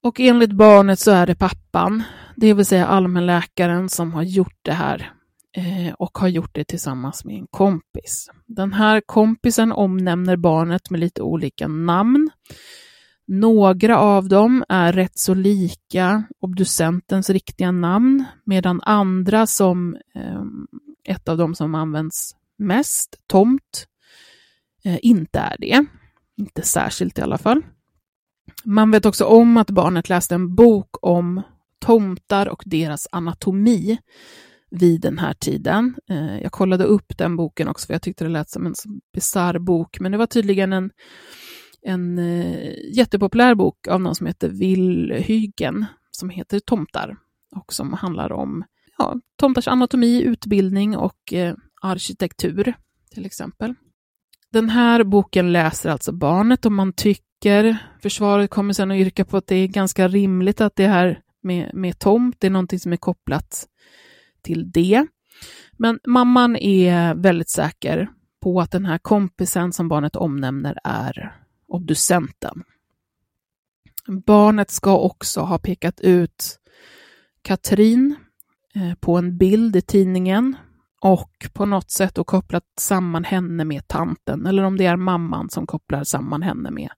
Och 0.03 0.21
enligt 0.21 0.53
barnet 0.53 0.99
så 0.99 1.11
är 1.11 1.27
det 1.27 1.35
pappan, 1.35 2.03
det 2.37 2.55
vill 2.55 2.67
säga 2.67 2.87
allmänläkaren, 2.87 3.89
som 3.89 4.13
har 4.13 4.23
gjort 4.23 4.59
det 4.63 4.73
här 4.73 5.13
eh, 5.57 5.95
och 5.99 6.19
har 6.19 6.29
gjort 6.29 6.55
det 6.55 6.65
tillsammans 6.65 7.25
med 7.25 7.37
en 7.37 7.47
kompis. 7.51 8.31
Den 8.47 8.73
här 8.73 9.03
kompisen 9.07 9.73
omnämner 9.73 10.37
barnet 10.37 10.91
med 10.91 11.01
lite 11.01 11.23
olika 11.23 11.69
namn. 11.69 12.31
Några 13.27 13.99
av 13.99 14.29
dem 14.29 14.65
är 14.69 14.93
rätt 14.93 15.19
så 15.19 15.35
lika 15.35 16.25
obducentens 16.41 17.31
riktiga 17.31 17.71
namn, 17.71 18.25
medan 18.45 18.81
andra 18.83 19.47
som 19.47 19.97
eh, 20.15 20.43
ett 21.05 21.29
av 21.29 21.37
dem 21.37 21.55
som 21.55 21.75
används 21.75 22.38
mest, 22.59 23.17
Tomt, 23.27 23.87
eh, 24.85 24.99
inte 25.03 25.39
är 25.39 25.57
det. 25.59 25.87
Inte 26.37 26.63
särskilt 26.63 27.19
i 27.19 27.23
alla 27.23 27.39
fall. 27.39 27.63
Man 28.65 28.91
vet 28.91 29.07
också 29.07 29.25
om 29.25 29.57
att 29.57 29.71
barnet 29.71 30.09
läste 30.09 30.35
en 30.35 30.55
bok 30.55 30.89
om 31.03 31.43
tomtar 31.79 32.49
och 32.49 32.63
deras 32.67 33.09
anatomi 33.13 33.99
vid 34.71 35.01
den 35.01 35.19
här 35.19 35.35
tiden. 35.35 35.95
Eh, 36.11 36.39
jag 36.43 36.53
kollade 36.53 36.85
upp 36.85 37.19
den 37.19 37.37
boken 37.37 37.69
också, 37.69 37.87
för 37.87 37.95
jag 37.95 38.03
tyckte 38.03 38.25
det 38.25 38.31
lät 38.31 38.51
som 38.51 38.67
en 38.67 38.75
bisarr 39.15 39.59
bok, 39.59 40.01
men 40.01 40.13
det 40.13 40.19
var 40.19 40.27
tydligen 40.27 40.73
en, 40.73 40.91
en 41.83 42.19
eh, 42.19 42.97
jättepopulär 42.97 43.55
bok 43.55 43.89
av 43.89 44.01
någon 44.01 44.15
som 44.15 44.27
heter 44.27 44.49
Will 44.49 45.13
Hygen, 45.13 45.87
som 46.11 46.31
heter 46.31 46.61
Tomtar, 46.61 47.17
och 47.57 47.73
som 47.73 47.93
handlar 47.93 48.33
om 48.33 48.65
ja, 48.99 49.21
tomtars 49.37 49.69
anatomi, 49.69 50.23
utbildning 50.23 50.97
och 50.97 51.33
eh, 51.33 51.55
arkitektur, 51.81 52.75
till 53.11 53.27
exempel. 53.27 53.75
Den 54.53 54.69
här 54.69 55.05
boken 55.05 55.53
läser 55.53 55.91
alltså 55.91 56.13
barnet 56.13 56.67
och 56.67 56.73
man 56.73 56.93
tycker, 56.93 57.77
försvaret 58.03 58.51
kommer 58.51 58.73
sedan 58.73 58.91
att 58.91 58.97
yrka 58.97 59.25
på 59.25 59.37
att 59.37 59.47
det 59.47 59.57
är 59.57 59.67
ganska 59.67 60.09
rimligt 60.09 60.61
att 60.61 60.77
det 60.77 60.87
här 60.87 61.21
med, 61.43 61.75
med 61.75 61.99
tomt, 61.99 62.37
det 62.39 62.47
är 62.47 62.51
någonting 62.51 62.81
som 62.81 62.93
är 62.93 62.97
kopplat 62.97 63.67
till 64.43 64.71
det. 64.71 65.07
Men 65.73 66.01
mamman 66.07 66.57
är 66.57 67.15
väldigt 67.15 67.51
säker 67.51 68.09
på 68.43 68.61
att 68.61 68.71
den 68.71 68.87
här 68.87 68.99
kompisen 68.99 69.73
som 69.73 69.89
barnet 69.89 70.17
omnämner 70.17 70.79
är 70.85 71.35
obducenten. 71.69 72.65
Barnet 74.27 74.71
ska 74.71 74.99
också 74.99 75.41
ha 75.41 75.59
pekat 75.59 76.01
ut 76.01 76.59
Katrin 77.43 78.17
eh, 78.75 78.95
på 78.95 79.17
en 79.17 79.39
bild 79.39 79.77
i 79.77 79.83
tidningen 79.83 80.57
och 81.01 81.31
på 81.53 81.67
något 81.67 81.91
sätt 81.91 82.19
och 82.19 82.27
kopplat 82.27 82.65
samman 82.81 83.25
henne 83.25 83.65
med 83.65 83.89
tanten, 83.89 84.47
eller 84.47 84.63
om 84.63 84.77
det 84.77 84.87
är 84.87 84.97
mamman 84.97 85.51
som 85.51 85.67
kopplar 85.67 86.05
samman 86.05 86.43
henne 86.43 86.71
med, 86.71 86.91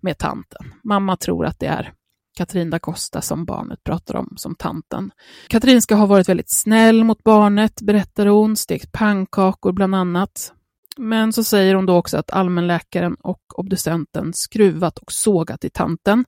med 0.00 0.18
tanten. 0.18 0.72
Mamma 0.84 1.16
tror 1.16 1.46
att 1.46 1.58
det 1.58 1.66
är 1.66 1.92
Katrin 2.36 2.70
da 2.70 2.78
Costa 2.78 3.20
som 3.20 3.44
barnet 3.44 3.84
pratar 3.84 4.16
om 4.16 4.34
som 4.36 4.54
tanten. 4.54 5.10
Katrin 5.48 5.82
ska 5.82 5.94
ha 5.94 6.06
varit 6.06 6.28
väldigt 6.28 6.52
snäll 6.52 7.04
mot 7.04 7.22
barnet, 7.22 7.82
berättar 7.82 8.26
hon, 8.26 8.56
stekt 8.56 8.92
pannkakor 8.92 9.72
bland 9.72 9.94
annat. 9.94 10.52
Men 10.96 11.32
så 11.32 11.44
säger 11.44 11.74
hon 11.74 11.86
då 11.86 11.96
också 11.96 12.18
att 12.18 12.30
allmänläkaren 12.30 13.14
och 13.14 13.58
obducenten 13.58 14.32
skruvat 14.34 14.98
och 14.98 15.12
sågat 15.12 15.64
i 15.64 15.70
tanten 15.70 16.24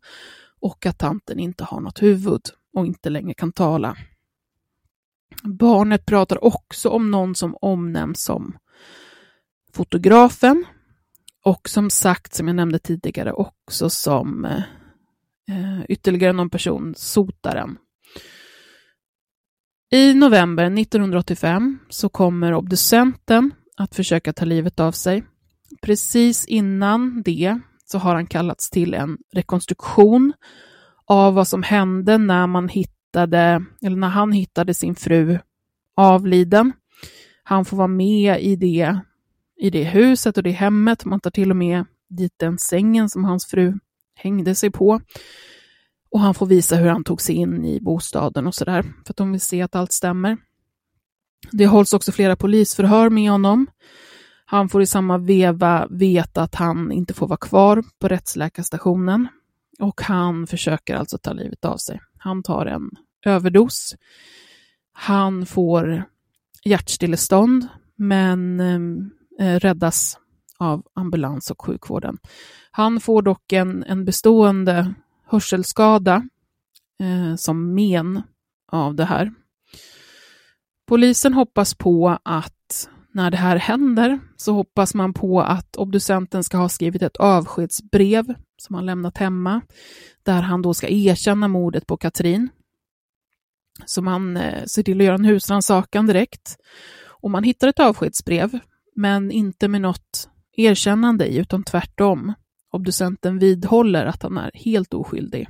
och 0.61 0.87
att 0.87 0.99
tanten 0.99 1.39
inte 1.39 1.65
har 1.65 1.81
något 1.81 2.03
huvud 2.03 2.41
och 2.77 2.87
inte 2.87 3.11
längre 3.11 3.35
kan 3.35 3.53
tala. 3.53 3.97
Barnet 5.43 6.07
pratar 6.07 6.45
också 6.45 6.89
om 6.89 7.11
någon 7.11 7.35
som 7.35 7.57
omnämns 7.61 8.25
som 8.25 8.57
fotografen 9.75 10.65
och 11.45 11.69
som 11.69 11.91
sagt, 11.91 12.35
som 12.35 12.49
jag 12.49 12.57
nämnde 12.57 12.79
tidigare, 12.79 13.33
också 13.33 13.91
som 13.91 14.45
eh, 15.49 15.81
ytterligare 15.89 16.33
någon 16.33 16.51
person, 16.51 16.95
sotaren. 16.97 17.79
I 19.93 20.15
november 20.15 20.65
1985 20.65 21.79
så 21.89 22.09
kommer 22.09 22.55
obducenten 22.55 23.55
att 23.77 23.95
försöka 23.95 24.33
ta 24.33 24.45
livet 24.45 24.81
av 24.81 24.93
sig. 24.93 25.25
Precis 25.83 26.45
innan 26.47 27.23
det 27.23 27.61
så 27.85 27.99
har 27.99 28.15
han 28.15 28.27
kallats 28.27 28.71
till 28.71 28.95
en 28.95 29.19
rekonstruktion 29.33 30.33
av 31.07 31.35
vad 31.35 31.49
som 31.49 31.63
hände 31.63 32.19
när 32.19 32.47
man 32.47 32.69
hittade, 32.69 32.94
eller 33.23 33.97
när 33.97 34.09
han 34.09 34.33
hittade 34.33 34.75
sin 34.75 34.95
fru 34.95 35.39
avliden. 35.97 36.73
Han 37.43 37.65
får 37.65 37.77
vara 37.77 37.89
med 37.89 38.43
i 38.43 38.57
det, 38.57 38.99
i 39.57 39.71
det 39.71 39.85
huset 39.85 40.37
och 40.37 40.43
det 40.43 40.51
hemmet. 40.51 41.05
Man 41.05 41.21
tar 41.21 41.31
till 41.31 41.51
och 41.51 41.57
med 41.57 41.85
dit 42.09 42.33
den 42.37 42.59
sängen 42.59 43.11
som 43.11 43.25
hans 43.25 43.47
fru 43.47 43.79
hängde 44.15 44.55
sig 44.55 44.71
på. 44.71 45.01
Och 46.11 46.21
han 46.21 46.35
får 46.35 46.47
visa 46.47 46.77
hur 46.77 46.89
han 46.89 47.05
tog 47.05 47.21
sig 47.21 47.35
in 47.35 47.65
i 47.65 47.81
bostaden 47.81 48.47
och 48.47 48.55
sådär, 48.55 48.83
för 48.83 49.13
att 49.13 49.17
de 49.17 49.33
vill 49.33 49.41
se 49.41 49.63
att 49.63 49.75
allt 49.75 49.93
stämmer. 49.93 50.37
Det 51.53 51.67
hålls 51.67 51.93
också 51.93 52.13
flera 52.13 52.37
polisförhör 52.37 53.11
med 53.11 53.31
honom. 53.31 53.67
Han 54.47 54.69
får 54.69 54.83
i 54.83 54.87
samma 54.87 55.19
veva 55.19 55.87
veta 55.91 56.43
att 56.43 56.55
han 56.55 56.93
inte 56.93 57.15
får 57.15 57.29
vara 57.29 57.37
kvar 57.37 57.85
på 57.99 58.09
rättsläkarstationen 58.09 59.29
och 59.81 60.03
han 60.03 60.47
försöker 60.47 60.95
alltså 60.95 61.19
ta 61.19 61.33
livet 61.33 61.65
av 61.65 61.77
sig. 61.77 62.01
Han 62.25 62.43
tar 62.43 62.67
en 62.67 62.91
överdos. 63.27 63.95
Han 64.93 65.47
får 65.47 66.05
hjärtstillestånd 66.65 67.69
men 67.97 68.61
ehm, 68.61 69.11
eh, 69.41 69.61
räddas 69.61 70.19
av 70.59 70.87
ambulans 70.95 71.51
och 71.51 71.63
sjukvården. 71.63 72.19
Han 72.71 73.01
får 73.01 73.23
dock 73.23 73.53
en, 73.53 73.85
en 73.85 74.05
bestående 74.05 74.95
hörselskada 75.27 76.29
eh, 77.01 77.37
som 77.37 77.75
men 77.75 78.23
av 78.73 78.95
det 78.95 79.05
här. 79.05 79.33
Polisen 80.87 81.35
hoppas 81.35 81.75
på 81.75 82.19
att 82.23 82.54
när 83.15 83.31
det 83.31 83.37
här 83.37 83.57
händer 83.57 84.21
så 84.37 84.53
hoppas 84.53 84.95
man 84.95 85.15
på 85.15 85.41
att 85.41 85.77
obducenten 85.77 86.45
ska 86.45 86.57
ha 86.57 86.69
skrivit 86.69 87.03
ett 87.03 87.17
avskedsbrev 87.17 88.35
som 88.57 88.75
han 88.75 88.87
lämnat 88.87 89.19
hemma, 89.19 89.61
där 90.23 90.43
han 90.43 90.63
då 90.63 90.75
ska 90.75 90.89
erkänna 90.89 91.49
mordet 91.49 91.87
på 91.87 91.97
Katrin. 91.97 92.49
Så 93.87 94.03
man 94.03 94.37
eh, 94.37 94.65
ser 94.65 94.83
till 94.83 95.01
att 95.01 95.05
göra 95.05 95.15
en 95.15 95.25
husrannsakan 95.25 96.07
direkt. 96.07 96.57
Och 97.07 97.31
man 97.31 97.45
hittar 97.45 97.69
ett 97.69 97.81
avskedsbrev, 97.81 98.59
men 98.97 99.31
inte 99.31 99.69
med 99.69 99.81
något 99.81 100.29
erkännande 100.57 101.27
i, 101.27 101.39
utan 101.39 101.65
tvärtom. 101.65 102.33
Obducenten 102.73 103.39
vidhåller 103.39 104.07
att 104.07 104.23
han 104.23 104.39
är 104.39 104.51
helt 104.55 104.95
oskyldig. 104.95 105.49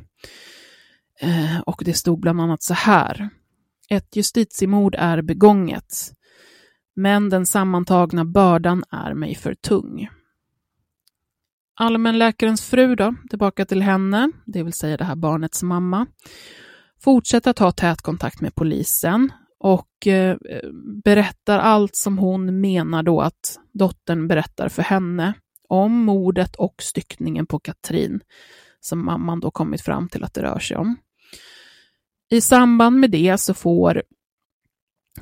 Eh, 1.21 1.61
och 1.61 1.83
det 1.85 1.95
stod 1.95 2.21
bland 2.21 2.41
annat 2.41 2.63
så 2.63 2.75
här. 2.75 3.29
Ett 3.89 4.17
justitiemord 4.17 4.95
är 4.99 5.23
begånget, 5.23 6.13
men 6.97 7.29
den 7.29 7.47
sammantagna 7.47 8.25
bördan 8.25 8.85
är 8.91 9.15
mig 9.15 9.35
för 9.35 9.55
tung. 9.55 10.09
Allmänläkarens 11.77 12.63
fru 12.63 12.97
då, 12.97 13.15
tillbaka 13.31 13.65
till 13.65 13.83
henne, 13.83 14.31
det 14.47 14.63
vill 14.63 14.73
säga 14.73 14.97
det 14.97 15.05
här 15.05 15.17
barnets 15.17 15.63
mamma, 15.63 16.07
fortsätter 17.01 17.51
att 17.51 17.59
ha 17.59 17.73
tät 17.73 18.03
kontakt 18.03 18.41
med 18.41 18.55
polisen 18.55 19.33
och 19.59 20.07
eh, 20.07 20.37
berättar 21.05 21.59
allt 21.59 21.97
som 21.97 22.19
hon 22.19 22.61
menar 22.61 23.03
då 23.03 23.21
att 23.21 23.59
dottern 23.73 24.29
berättar 24.29 24.69
för 24.69 24.83
henne 24.83 25.35
om 25.69 25.93
mordet 25.93 26.57
och 26.57 26.75
styckningen 26.79 27.47
på 27.47 27.59
Katrin, 27.59 28.21
som 28.81 29.05
mamman 29.05 29.41
då 29.41 29.51
kommit 29.51 29.81
fram 29.83 30.09
till 30.09 30.25
att 30.25 30.35
det 30.35 30.43
rör 30.43 30.59
sig 30.59 30.77
om. 30.77 30.97
I 32.31 32.41
samband 32.41 33.01
med 33.01 33.11
det 33.11 33.39
så 33.41 33.55
får 33.55 34.03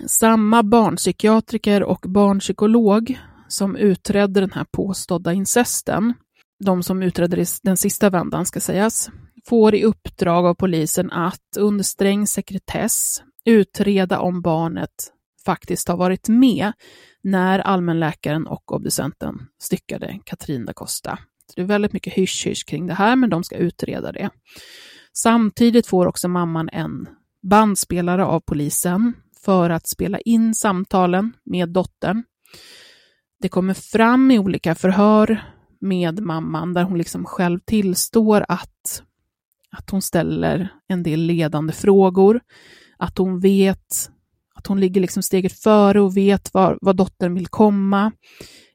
samma 0.07 0.63
barnpsykiatriker 0.63 1.83
och 1.83 2.05
barnpsykolog 2.09 3.19
som 3.49 3.77
utredde 3.77 4.41
den 4.41 4.53
här 4.53 4.67
påstådda 4.71 5.33
incesten, 5.33 6.15
de 6.65 6.83
som 6.83 7.03
utredde 7.03 7.45
den 7.63 7.77
sista 7.77 8.11
vändan 8.11 8.47
ska 8.47 8.61
sägas, 8.61 9.11
får 9.49 9.75
i 9.75 9.85
uppdrag 9.85 10.47
av 10.47 10.55
polisen 10.55 11.11
att 11.11 11.57
under 11.59 11.85
sträng 11.85 12.27
sekretess 12.27 13.23
utreda 13.45 14.21
om 14.21 14.43
barnet 14.43 15.13
faktiskt 15.45 15.89
har 15.89 15.97
varit 15.97 16.29
med 16.29 16.73
när 17.23 17.59
allmänläkaren 17.59 18.47
och 18.47 18.73
obducenten 18.73 19.35
styckade 19.63 20.19
Katrin 20.25 20.65
da 20.65 20.73
Costa. 20.73 21.19
Så 21.47 21.53
det 21.57 21.63
är 21.63 21.67
väldigt 21.67 21.93
mycket 21.93 22.13
hysch-hysch 22.13 22.67
kring 22.67 22.87
det 22.87 22.95
här, 22.95 23.17
men 23.17 23.31
de 23.31 23.45
ska 23.45 23.57
utreda 23.57 24.13
det. 24.13 24.31
Samtidigt 25.13 25.87
får 25.87 26.07
också 26.07 26.29
mamman 26.29 26.69
en 26.73 27.09
bandspelare 27.43 28.25
av 28.25 28.41
polisen 28.41 29.13
för 29.45 29.71
att 29.71 29.87
spela 29.87 30.19
in 30.19 30.55
samtalen 30.55 31.33
med 31.45 31.69
dottern. 31.69 32.23
Det 33.41 33.49
kommer 33.49 33.75
fram 33.75 34.31
i 34.31 34.39
olika 34.39 34.75
förhör 34.75 35.43
med 35.81 36.23
mamman 36.23 36.75
där 36.75 36.83
hon 36.83 36.99
liksom 36.99 37.25
själv 37.25 37.59
tillstår 37.59 38.45
att, 38.49 39.03
att 39.71 39.91
hon 39.91 40.03
ställer 40.03 40.69
en 40.89 41.03
del 41.03 41.21
ledande 41.21 41.73
frågor, 41.73 42.41
att 42.99 43.19
hon 43.19 43.41
vet 43.41 44.11
att 44.55 44.67
hon 44.67 44.81
ligger 44.81 45.01
liksom 45.01 45.23
steget 45.23 45.53
före 45.53 46.01
och 46.01 46.17
vet 46.17 46.55
var, 46.55 46.79
var 46.81 46.95
dottern 46.95 47.35
vill 47.35 47.47
komma 47.47 48.13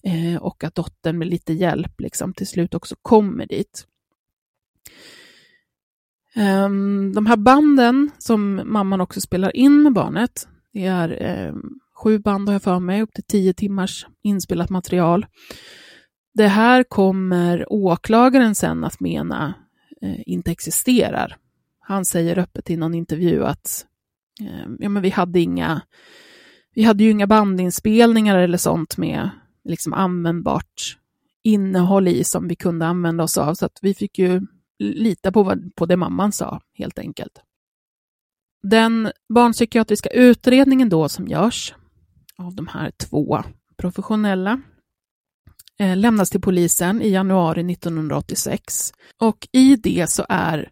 eh, 0.03 0.41
och 0.41 0.63
att 0.63 0.75
dottern 0.75 1.17
med 1.17 1.27
lite 1.27 1.53
hjälp 1.53 2.01
liksom 2.01 2.33
till 2.33 2.47
slut 2.47 2.73
också 2.73 2.95
kommer 3.01 3.45
dit. 3.45 3.87
Um, 6.35 7.13
de 7.13 7.25
här 7.25 7.37
banden 7.37 8.11
som 8.17 8.61
mamman 8.65 9.01
också 9.01 9.21
spelar 9.21 9.55
in 9.55 9.83
med 9.83 9.93
barnet, 9.93 10.47
det 10.73 10.85
är 10.85 11.21
eh, 11.21 11.55
sju 12.03 12.19
band 12.19 12.49
har 12.49 12.53
jag 12.53 12.63
för 12.63 12.79
mig, 12.79 13.01
upp 13.01 13.13
till 13.13 13.23
tio 13.23 13.53
timmars 13.53 14.07
inspelat 14.23 14.69
material. 14.69 15.25
Det 16.33 16.47
här 16.47 16.83
kommer 16.83 17.73
åklagaren 17.73 18.55
sen 18.55 18.83
att 18.83 18.99
mena 18.99 19.53
eh, 20.01 20.19
inte 20.25 20.51
existerar. 20.51 21.37
Han 21.79 22.05
säger 22.05 22.37
öppet 22.37 22.69
i 22.69 22.77
någon 22.77 22.93
intervju 22.93 23.45
att 23.45 23.85
eh, 24.41 24.67
ja, 24.79 24.89
men 24.89 25.01
vi 25.01 25.09
hade 25.09 25.39
inga 25.39 25.81
vi 26.73 26.83
hade 26.83 27.03
ju 27.03 27.09
inga 27.09 27.27
bandinspelningar 27.27 28.37
eller 28.37 28.57
sånt 28.57 28.97
med 28.97 29.29
liksom 29.63 29.93
användbart 29.93 30.97
innehåll 31.43 32.07
i 32.07 32.23
som 32.23 32.47
vi 32.47 32.55
kunde 32.55 32.85
använda 32.85 33.23
oss 33.23 33.37
av, 33.37 33.53
så 33.53 33.65
att 33.65 33.79
vi 33.81 33.93
fick 33.93 34.19
ju 34.19 34.41
lita 34.79 35.31
på, 35.31 35.43
vad, 35.43 35.75
på 35.75 35.85
det 35.85 35.97
mamman 35.97 36.31
sa, 36.31 36.61
helt 36.73 36.99
enkelt. 36.99 37.41
Den 38.69 39.11
barnpsykiatriska 39.33 40.09
utredningen 40.09 40.89
då 40.89 41.09
som 41.09 41.27
görs 41.27 41.75
av 42.37 42.55
de 42.55 42.67
här 42.67 42.91
två 42.91 43.43
professionella 43.77 44.61
eh, 45.79 45.97
lämnas 45.97 46.29
till 46.29 46.41
polisen 46.41 47.01
i 47.01 47.09
januari 47.09 47.71
1986. 47.71 48.93
Och 49.19 49.47
i 49.51 49.75
det 49.75 50.09
så 50.09 50.25
är 50.29 50.69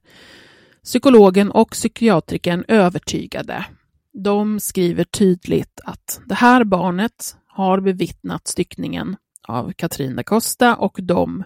psykologen 0.84 1.52
och 1.52 1.72
psykiatriken 1.72 2.66
övertygade. 2.68 3.66
De 4.14 4.60
skriver 4.60 5.04
tydligt 5.04 5.82
att 5.84 6.22
det 6.26 6.36
här 6.36 6.64
barnet 6.64 7.38
har 7.48 7.80
bevittnat 7.80 8.48
styckningen 8.48 9.16
av 9.48 9.74
Katrin 9.74 10.16
da 10.16 10.24
Costa 10.24 10.76
och 10.76 11.00
de 11.02 11.44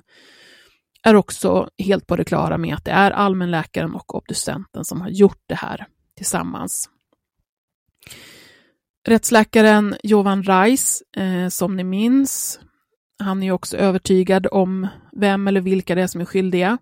är 1.04 1.16
också 1.16 1.70
helt 1.78 2.08
på 2.08 2.16
det 2.16 2.24
klara 2.24 2.58
med 2.58 2.76
att 2.76 2.86
det 2.86 2.92
är 2.92 3.12
allmänläkaren 3.12 3.96
och 3.96 4.16
obducenten 4.16 4.86
som 4.86 5.02
har 5.02 5.10
gjort 5.10 5.44
det 5.48 5.56
här 5.56 5.88
tillsammans. 6.20 6.90
Rättsläkaren 9.08 9.96
Jovan 10.04 10.44
Reis, 10.44 11.04
eh, 11.18 11.48
som 11.48 11.76
ni 11.76 11.84
minns, 11.84 12.60
han 13.20 13.44
är 13.44 13.52
också 13.52 13.78
övertygad 13.78 14.48
om 14.52 14.88
vem 15.12 15.48
eller 15.48 15.62
vilka 15.62 15.96
det 15.96 16.02
är 16.02 16.08
som 16.08 16.22
är 16.22 16.26
skyldiga. 16.26 16.78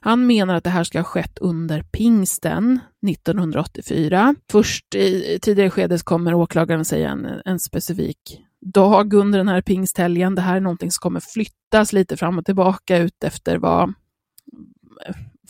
Han 0.00 0.26
menar 0.26 0.54
att 0.54 0.64
det 0.64 0.70
här 0.70 0.84
ska 0.84 0.98
ha 0.98 1.04
skett 1.04 1.38
under 1.38 1.82
pingsten 1.82 2.80
1984. 3.06 4.34
Först 4.50 4.94
i 4.94 5.38
tidigare 5.42 5.70
skede 5.70 5.98
kommer 5.98 6.34
åklagaren 6.34 6.84
säga 6.84 7.10
en, 7.10 7.26
en 7.44 7.58
specifik 7.58 8.40
dag 8.60 9.14
under 9.14 9.38
den 9.38 9.48
här 9.48 9.60
pingsthelgen. 9.60 10.34
Det 10.34 10.42
här 10.42 10.56
är 10.56 10.60
någonting 10.60 10.90
som 10.90 11.00
kommer 11.00 11.20
flyttas 11.20 11.92
lite 11.92 12.16
fram 12.16 12.38
och 12.38 12.44
tillbaka 12.44 12.98
ut 12.98 13.24
efter 13.24 13.58
vad, 13.58 13.92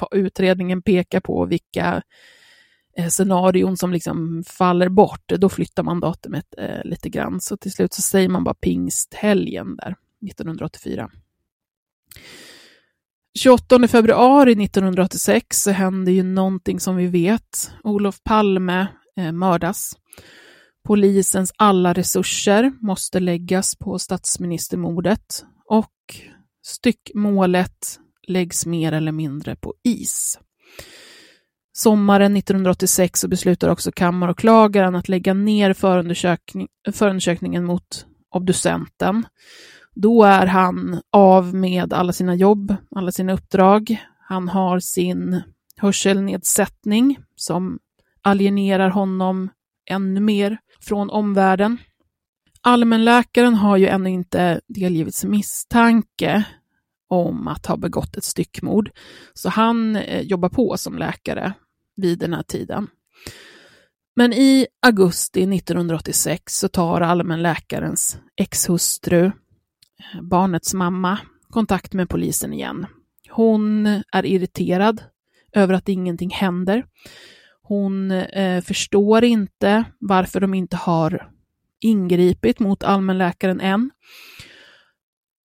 vad 0.00 0.08
utredningen 0.12 0.82
pekar 0.82 1.20
på, 1.20 1.44
vilka 1.44 1.86
eh, 1.96 2.02
Eh, 2.96 3.08
scenarion 3.08 3.76
som 3.76 3.92
liksom 3.92 4.44
faller 4.46 4.88
bort. 4.88 5.32
Då 5.38 5.48
flyttar 5.48 5.82
man 5.82 6.00
datumet 6.00 6.54
eh, 6.58 6.84
lite 6.84 7.08
grann. 7.08 7.40
Så 7.40 7.56
till 7.56 7.72
slut 7.72 7.94
så 7.94 8.02
säger 8.02 8.28
man 8.28 8.44
bara 8.44 8.54
pingsthelgen 8.54 9.76
där, 9.76 9.96
1984. 10.26 11.10
28 13.38 13.88
februari 13.88 14.64
1986 14.64 15.62
så 15.62 15.70
händer 15.70 16.12
ju 16.12 16.22
någonting 16.22 16.80
som 16.80 16.96
vi 16.96 17.06
vet. 17.06 17.72
Olof 17.84 18.22
Palme 18.22 18.86
eh, 19.16 19.32
mördas. 19.32 19.96
Polisens 20.84 21.52
alla 21.56 21.92
resurser 21.92 22.72
måste 22.80 23.20
läggas 23.20 23.76
på 23.76 23.98
statsministermordet 23.98 25.44
och 25.64 25.94
styckmålet 26.62 27.98
läggs 28.26 28.66
mer 28.66 28.92
eller 28.92 29.12
mindre 29.12 29.56
på 29.56 29.74
is. 29.82 30.38
Sommaren 31.72 32.36
1986 32.36 33.20
så 33.20 33.28
beslutar 33.28 33.68
också 33.68 33.92
kammaråklagaren 33.92 34.94
att 34.94 35.08
lägga 35.08 35.34
ner 35.34 35.72
förundersökning, 35.72 36.68
förundersökningen 36.92 37.64
mot 37.64 38.06
obducenten. 38.34 39.26
Då 39.94 40.24
är 40.24 40.46
han 40.46 41.00
av 41.12 41.54
med 41.54 41.92
alla 41.92 42.12
sina 42.12 42.34
jobb, 42.34 42.76
alla 42.96 43.12
sina 43.12 43.32
uppdrag. 43.32 43.96
Han 44.28 44.48
har 44.48 44.80
sin 44.80 45.42
hörselnedsättning 45.76 47.18
som 47.36 47.78
alienerar 48.22 48.88
honom 48.88 49.50
ännu 49.90 50.20
mer 50.20 50.58
från 50.80 51.10
omvärlden. 51.10 51.78
Allmänläkaren 52.62 53.54
har 53.54 53.76
ju 53.76 53.86
ännu 53.86 54.10
inte 54.10 54.60
delgivits 54.68 55.24
misstanke 55.24 56.44
om 57.10 57.48
att 57.48 57.66
ha 57.66 57.76
begått 57.76 58.16
ett 58.16 58.24
styckmord. 58.24 58.90
Så 59.34 59.48
han 59.48 59.96
eh, 59.96 60.20
jobbar 60.20 60.48
på 60.48 60.76
som 60.76 60.98
läkare 60.98 61.52
vid 61.96 62.18
den 62.18 62.34
här 62.34 62.42
tiden. 62.42 62.86
Men 64.16 64.32
i 64.32 64.66
augusti 64.82 65.42
1986 65.42 66.58
så 66.58 66.68
tar 66.68 67.00
allmänläkarens 67.00 68.18
exhustru, 68.36 69.24
eh, 69.24 70.22
barnets 70.22 70.74
mamma, 70.74 71.18
kontakt 71.48 71.92
med 71.92 72.08
polisen 72.08 72.52
igen. 72.52 72.86
Hon 73.30 73.86
är 74.12 74.26
irriterad 74.26 75.02
över 75.52 75.74
att 75.74 75.88
ingenting 75.88 76.30
händer. 76.30 76.84
Hon 77.62 78.10
eh, 78.10 78.62
förstår 78.62 79.24
inte 79.24 79.84
varför 79.98 80.40
de 80.40 80.54
inte 80.54 80.76
har 80.76 81.30
ingripit 81.80 82.58
mot 82.58 82.82
allmänläkaren 82.82 83.60
än. 83.60 83.90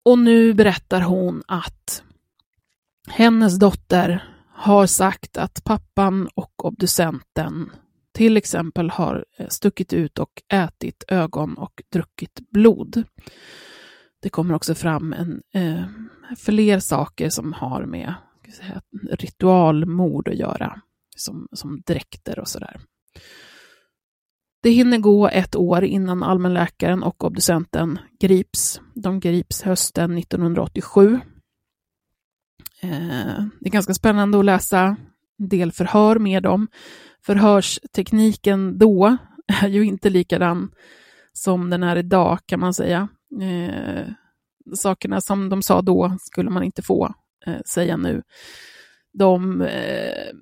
Och 0.07 0.19
nu 0.19 0.53
berättar 0.53 1.01
hon 1.01 1.43
att 1.47 2.03
hennes 3.07 3.59
dotter 3.59 4.23
har 4.53 4.85
sagt 4.85 5.37
att 5.37 5.63
pappan 5.63 6.29
och 6.35 6.65
obducenten 6.65 7.71
till 8.11 8.37
exempel 8.37 8.89
har 8.89 9.25
eh, 9.37 9.47
stuckit 9.47 9.93
ut 9.93 10.19
och 10.19 10.43
ätit 10.53 11.03
ögon 11.07 11.57
och 11.57 11.83
druckit 11.91 12.49
blod. 12.49 13.03
Det 14.21 14.29
kommer 14.29 14.53
också 14.53 14.75
fram 14.75 15.13
en, 15.13 15.41
eh, 15.53 15.85
fler 16.37 16.79
saker 16.79 17.29
som 17.29 17.53
har 17.53 17.85
med 17.85 18.13
säga, 18.57 18.81
ritualmord 19.11 20.27
att 20.27 20.37
göra, 20.37 20.81
som, 21.15 21.47
som 21.51 21.81
dräkter 21.85 22.39
och 22.39 22.47
sådär. 22.47 22.79
Det 24.63 24.69
hinner 24.69 24.97
gå 24.97 25.27
ett 25.27 25.55
år 25.55 25.83
innan 25.83 26.23
allmänläkaren 26.23 27.03
och 27.03 27.23
obducenten 27.23 27.99
grips. 28.19 28.81
De 28.93 29.19
grips 29.19 29.61
hösten 29.61 30.17
1987. 30.17 31.19
Eh, 32.81 32.89
det 33.59 33.67
är 33.67 33.71
ganska 33.71 33.93
spännande 33.93 34.39
att 34.39 34.45
läsa 34.45 34.97
delförhör 35.37 36.19
med 36.19 36.43
dem. 36.43 36.67
Förhörstekniken 37.25 38.77
då 38.77 39.17
är 39.61 39.67
ju 39.67 39.85
inte 39.85 40.09
likadan 40.09 40.71
som 41.33 41.69
den 41.69 41.83
är 41.83 41.95
idag 41.95 42.39
kan 42.45 42.59
man 42.59 42.73
säga. 42.73 43.07
Eh, 43.41 44.07
sakerna 44.75 45.21
som 45.21 45.49
de 45.49 45.61
sa 45.61 45.81
då 45.81 46.17
skulle 46.19 46.49
man 46.49 46.63
inte 46.63 46.81
få 46.81 47.13
eh, 47.45 47.61
säga 47.73 47.97
nu. 47.97 48.23
De 49.13 49.61
eh, 49.61 50.33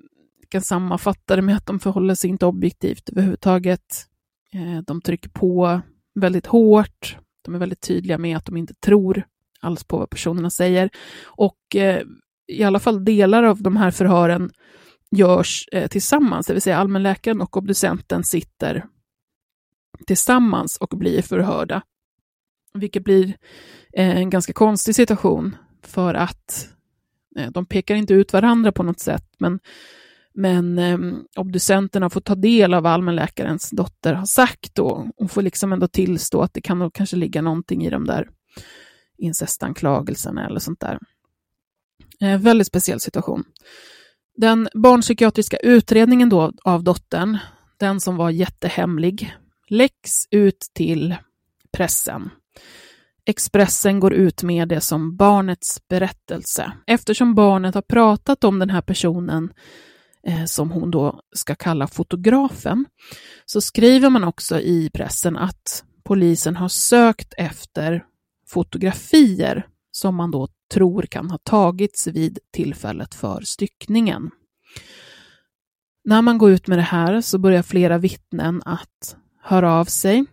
kan 0.48 0.62
sammanfatta 0.62 1.36
det 1.36 1.42
med 1.42 1.56
att 1.56 1.66
de 1.66 1.78
förhåller 1.80 2.14
sig 2.14 2.30
inte 2.30 2.46
objektivt 2.46 3.08
överhuvudtaget. 3.08 4.06
Eh, 4.52 4.82
de 4.86 5.00
trycker 5.00 5.28
på 5.28 5.80
väldigt 6.14 6.46
hårt. 6.46 7.16
De 7.44 7.54
är 7.54 7.58
väldigt 7.58 7.80
tydliga 7.80 8.18
med 8.18 8.36
att 8.36 8.44
de 8.44 8.56
inte 8.56 8.74
tror 8.74 9.26
alls 9.60 9.84
på 9.84 9.98
vad 9.98 10.10
personerna 10.10 10.50
säger. 10.50 10.90
Och 11.24 11.76
eh, 11.76 12.02
i 12.46 12.62
alla 12.62 12.78
fall 12.78 13.04
delar 13.04 13.42
av 13.42 13.62
de 13.62 13.76
här 13.76 13.90
förhören 13.90 14.50
görs 15.10 15.68
eh, 15.72 15.88
tillsammans, 15.88 16.46
det 16.46 16.52
vill 16.52 16.62
säga 16.62 16.78
allmänläkaren 16.78 17.40
och 17.40 17.56
obducenten 17.56 18.24
sitter 18.24 18.84
tillsammans 20.06 20.76
och 20.76 20.98
blir 20.98 21.22
förhörda. 21.22 21.82
Vilket 22.74 23.04
blir 23.04 23.36
en 23.92 24.30
ganska 24.30 24.52
konstig 24.52 24.94
situation 24.94 25.56
för 25.82 26.14
att 26.14 26.68
de 27.50 27.66
pekar 27.66 27.94
inte 27.94 28.14
ut 28.14 28.32
varandra 28.32 28.72
på 28.72 28.82
något 28.82 29.00
sätt, 29.00 29.24
men, 29.38 29.60
men 30.36 30.78
eh, 30.78 30.98
obducenterna 31.36 32.10
får 32.10 32.20
ta 32.20 32.34
del 32.34 32.74
av 32.74 32.82
vad 32.82 32.92
allmänläkarens 32.92 33.70
dotter 33.70 34.14
har 34.14 34.26
sagt 34.26 34.78
och 34.78 35.06
hon 35.16 35.28
får 35.28 35.42
liksom 35.42 35.72
ändå 35.72 35.88
tillstå 35.88 36.42
att 36.42 36.54
det 36.54 36.60
kan 36.60 36.78
nog 36.78 36.94
kanske 36.94 37.16
ligga 37.16 37.42
någonting 37.42 37.84
i 37.84 37.90
de 37.90 38.04
där 38.04 38.28
incestanklagelserna 39.18 40.46
eller 40.46 40.60
sånt 40.60 40.80
där. 40.80 40.98
Eh, 42.20 42.40
väldigt 42.40 42.66
speciell 42.66 43.00
situation. 43.00 43.44
Den 44.36 44.68
barnpsykiatriska 44.74 45.56
utredningen 45.56 46.28
då 46.28 46.52
av 46.64 46.84
dottern, 46.84 47.38
den 47.78 48.00
som 48.00 48.16
var 48.16 48.30
jättehemlig, 48.30 49.36
läcks 49.68 50.26
ut 50.30 50.60
till 50.74 51.16
pressen. 51.72 52.30
Expressen 53.26 54.00
går 54.00 54.14
ut 54.14 54.42
med 54.42 54.68
det 54.68 54.80
som 54.80 55.16
barnets 55.16 55.88
berättelse. 55.88 56.72
Eftersom 56.86 57.34
barnet 57.34 57.74
har 57.74 57.82
pratat 57.82 58.44
om 58.44 58.58
den 58.58 58.70
här 58.70 58.80
personen 58.82 59.52
Eh, 60.26 60.44
som 60.44 60.70
hon 60.70 60.90
då 60.90 61.20
ska 61.34 61.54
kalla 61.54 61.86
fotografen, 61.86 62.86
så 63.44 63.60
skriver 63.60 64.10
man 64.10 64.24
också 64.24 64.60
i 64.60 64.90
pressen 64.94 65.36
att 65.36 65.84
polisen 66.04 66.56
har 66.56 66.68
sökt 66.68 67.34
efter 67.36 68.04
fotografier 68.46 69.66
som 69.90 70.14
man 70.14 70.30
då 70.30 70.48
tror 70.74 71.02
kan 71.02 71.30
ha 71.30 71.38
tagits 71.38 72.06
vid 72.06 72.38
tillfället 72.52 73.14
för 73.14 73.40
styckningen. 73.40 74.30
När 76.04 76.22
man 76.22 76.38
går 76.38 76.50
ut 76.50 76.66
med 76.66 76.78
det 76.78 76.82
här 76.82 77.20
så 77.20 77.38
börjar 77.38 77.62
flera 77.62 77.98
vittnen 77.98 78.62
att 78.64 79.16
höra 79.42 79.72
av 79.72 79.84
sig. 79.84 80.24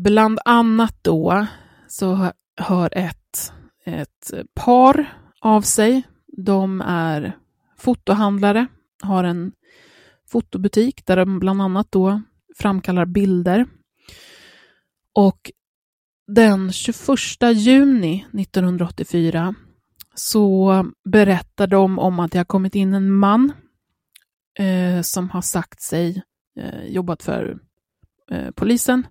Bland 0.00 0.38
annat 0.44 0.98
då 1.02 1.46
så 1.88 2.32
hör 2.56 2.98
ett, 2.98 3.52
ett 3.84 4.32
par 4.54 5.18
av 5.40 5.62
sig. 5.62 6.02
De 6.36 6.80
är 6.80 7.36
fotohandlare, 7.78 8.66
har 9.02 9.24
en 9.24 9.52
fotobutik 10.28 11.06
där 11.06 11.16
de 11.16 11.38
bland 11.38 11.62
annat 11.62 11.92
då 11.92 12.22
framkallar 12.58 13.06
bilder. 13.06 13.66
Och 15.14 15.50
den 16.26 16.72
21 16.72 16.98
juni 17.54 18.26
1984 18.38 19.54
så 20.14 20.86
berättar 21.04 21.66
de 21.66 21.98
om 21.98 22.20
att 22.20 22.32
det 22.32 22.38
har 22.38 22.44
kommit 22.44 22.74
in 22.74 22.94
en 22.94 23.12
man 23.12 23.52
eh, 24.58 25.02
som 25.02 25.30
har 25.30 25.42
sagt 25.42 25.82
sig 25.82 26.22
eh, 26.60 26.84
jobbat 26.86 27.22
för 27.22 27.58
eh, 28.30 28.50
polisen, 28.50 29.06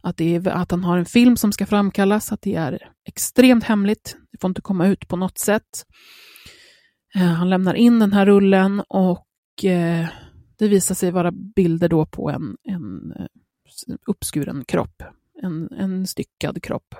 att, 0.00 0.16
det 0.16 0.34
är, 0.34 0.48
att 0.48 0.70
han 0.70 0.84
har 0.84 0.98
en 0.98 1.06
film 1.06 1.36
som 1.36 1.52
ska 1.52 1.66
framkallas, 1.66 2.32
att 2.32 2.42
det 2.42 2.54
är 2.54 2.90
extremt 3.04 3.64
hemligt, 3.64 4.16
det 4.32 4.40
får 4.40 4.48
inte 4.48 4.62
komma 4.62 4.86
ut 4.86 5.08
på 5.08 5.16
något 5.16 5.38
sätt. 5.38 5.84
Eh, 7.14 7.22
han 7.22 7.50
lämnar 7.50 7.74
in 7.74 7.98
den 7.98 8.12
här 8.12 8.26
rullen 8.26 8.80
och 8.88 9.64
eh, 9.64 10.08
det 10.56 10.68
visar 10.68 10.94
sig 10.94 11.10
vara 11.10 11.32
bilder 11.32 11.88
då 11.88 12.06
på 12.06 12.30
en, 12.30 12.56
en 12.64 13.12
eh, 13.18 13.26
uppskuren 14.06 14.64
kropp 14.64 15.02
en, 15.42 15.68
en 15.72 16.06
styckad 16.06 16.62
kropp. 16.62 16.94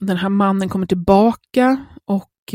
Den 0.00 0.16
här 0.16 0.28
mannen 0.28 0.68
kommer 0.68 0.86
tillbaka 0.86 1.86
och 2.04 2.54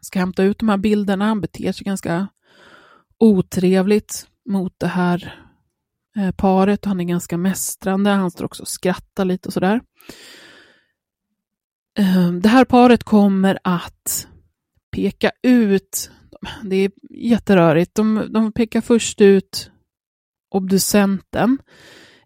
ska 0.00 0.18
hämta 0.18 0.42
ut 0.42 0.58
de 0.58 0.68
här 0.68 0.76
bilderna. 0.76 1.24
Han 1.24 1.40
beter 1.40 1.72
sig 1.72 1.84
ganska 1.84 2.28
otrevligt 3.18 4.26
mot 4.48 4.74
det 4.78 4.86
här 4.86 5.48
paret. 6.36 6.84
Han 6.84 7.00
är 7.00 7.04
ganska 7.04 7.36
mästrande. 7.36 8.10
Han 8.10 8.30
står 8.30 8.44
också 8.44 8.62
och 8.62 8.68
skrattar 8.68 9.24
lite 9.24 9.48
och 9.48 9.52
sådär. 9.52 9.80
Det 12.42 12.48
här 12.48 12.64
paret 12.64 13.04
kommer 13.04 13.58
att 13.64 14.28
peka 14.92 15.30
ut, 15.42 16.10
det 16.62 16.76
är 16.76 16.90
jätterörigt, 17.10 17.94
de, 17.94 18.26
de 18.30 18.52
pekar 18.52 18.80
först 18.80 19.20
ut 19.20 19.70
obducenten 20.50 21.58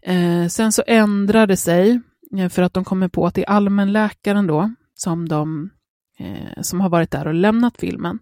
Eh, 0.06 0.46
sen 0.48 0.72
så 0.72 0.82
ändrar 0.86 1.46
det 1.46 1.56
sig 1.56 2.00
eh, 2.38 2.48
för 2.48 2.62
att 2.62 2.74
de 2.74 2.84
kommer 2.84 3.08
på 3.08 3.26
att 3.26 3.34
det 3.34 3.44
är 3.44 3.50
allmänläkaren 3.50 4.46
då 4.46 4.74
som, 4.94 5.28
de, 5.28 5.70
eh, 6.18 6.62
som 6.62 6.80
har 6.80 6.88
varit 6.88 7.10
där 7.10 7.26
och 7.26 7.34
lämnat 7.34 7.76
filmen. 7.78 8.18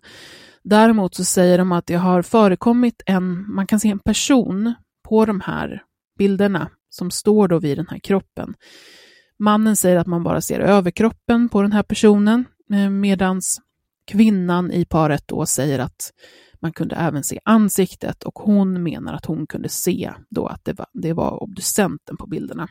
Däremot 0.62 1.14
så 1.14 1.24
säger 1.24 1.58
de 1.58 1.72
att 1.72 1.86
det 1.86 1.94
har 1.94 2.22
förekommit 2.22 3.02
en, 3.06 3.54
man 3.54 3.66
kan 3.66 3.80
se 3.80 3.88
en 3.88 3.98
person 3.98 4.74
på 5.08 5.24
de 5.24 5.40
här 5.40 5.82
bilderna 6.18 6.70
som 6.90 7.10
står 7.10 7.48
då 7.48 7.58
vid 7.58 7.78
den 7.78 7.86
här 7.90 7.98
kroppen. 7.98 8.54
Mannen 9.38 9.76
säger 9.76 9.96
att 9.96 10.06
man 10.06 10.22
bara 10.22 10.40
ser 10.40 10.60
överkroppen 10.60 11.48
på 11.48 11.62
den 11.62 11.72
här 11.72 11.82
personen, 11.82 12.44
eh, 12.72 12.90
kvinnan 14.04 14.72
i 14.72 14.84
paret 14.84 15.22
då 15.26 15.46
säger 15.46 15.78
att 15.78 16.12
man 16.60 16.72
kunde 16.72 16.94
även 16.94 17.24
se 17.24 17.40
ansiktet 17.44 18.22
och 18.22 18.38
hon 18.38 18.82
menar 18.82 19.14
att 19.14 19.26
hon 19.26 19.46
kunde 19.46 19.68
se 19.68 20.12
då 20.30 20.46
att 20.46 20.64
det 20.64 20.72
var, 20.72 20.86
det 20.92 21.12
var 21.12 21.42
obducenten 21.42 22.16
på 22.16 22.26
bilderna. 22.26 22.68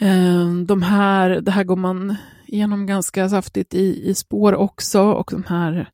Ehm, 0.00 0.66
de 0.66 0.82
här, 0.82 1.30
det 1.30 1.50
här 1.50 1.64
går 1.64 1.76
man 1.76 2.16
igenom 2.46 2.86
ganska 2.86 3.28
saftigt 3.28 3.74
i, 3.74 4.10
i 4.10 4.14
spår 4.14 4.54
också 4.54 5.02
och 5.02 5.28
de 5.32 5.44
här 5.48 5.90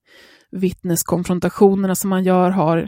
vittneskonfrontationerna 0.50 1.94
som 1.94 2.10
man 2.10 2.24
gör 2.24 2.50
har, 2.50 2.78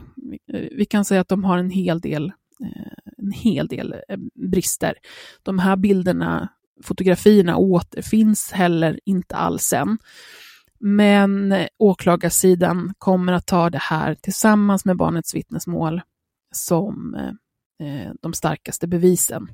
eh, 0.53 0.69
vi 0.77 0.85
kan 0.85 1.05
säga 1.05 1.21
att 1.21 1.29
de 1.29 1.45
har 1.45 1.59
en 1.59 1.71
hel 1.71 2.01
del, 2.01 2.25
eh, 2.65 2.93
en 3.19 3.33
hel 3.33 3.67
del 3.67 3.95
eh, 4.09 4.19
brister. 4.51 4.95
De 5.43 5.59
här 5.59 5.77
bilderna, 5.77 6.49
fotografierna 6.83 7.57
återfinns 7.57 8.53
heller 8.53 9.01
inte 9.05 9.37
alls 9.37 9.73
än, 9.73 9.99
Men 10.81 11.55
åklagarsidan 11.79 12.95
kommer 12.99 13.33
att 13.33 13.47
ta 13.47 13.71
det 13.71 13.79
här 13.83 14.15
tillsammans 14.15 14.85
med 14.85 14.97
barnets 14.97 15.35
vittnesmål 15.35 16.01
som 16.53 17.15
eh, 17.81 18.13
de 18.23 18.33
starkaste 18.33 18.87
bevisen. 18.87 19.49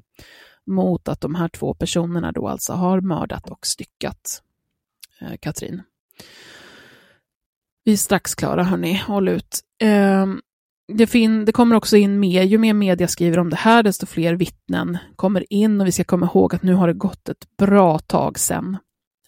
mot 0.67 1.09
att 1.09 1.21
de 1.21 1.35
här 1.35 1.49
två 1.49 1.75
personerna 1.75 2.33
då 2.33 2.49
alltså 2.49 2.73
har 2.73 3.01
mördat 3.01 3.51
och 3.51 3.67
styckat 3.67 4.43
eh, 5.21 5.37
Katrin. 5.41 5.83
Vi 7.85 7.93
är 7.93 7.97
strax 7.97 8.35
klara, 8.35 8.63
hörni. 8.63 8.95
Håll 9.07 9.29
ut. 9.29 9.61
Ehm, 9.83 10.41
det, 10.93 11.07
fin 11.07 11.45
det 11.45 11.53
kommer 11.53 11.77
också 11.77 11.97
in 11.97 12.21
mer, 12.21 12.43
ju 12.43 12.59
mer 12.59 12.75
media 12.75 13.09
skriver 13.09 13.39
om 13.39 13.51
det 13.51 13.57
här, 13.57 13.83
desto 13.83 14.07
fler 14.07 14.35
vittnen 14.35 14.99
kommer 15.17 15.53
in 15.53 15.81
och 15.81 15.87
vi 15.87 15.93
ska 15.93 16.05
komma 16.05 16.27
ihåg 16.27 16.55
att 16.55 16.63
nu 16.63 16.75
har 16.75 16.89
det 16.89 16.95
gått 16.95 17.29
ett 17.29 17.57
bra 17.57 17.99
tag 17.99 18.39
sedan. 18.39 18.77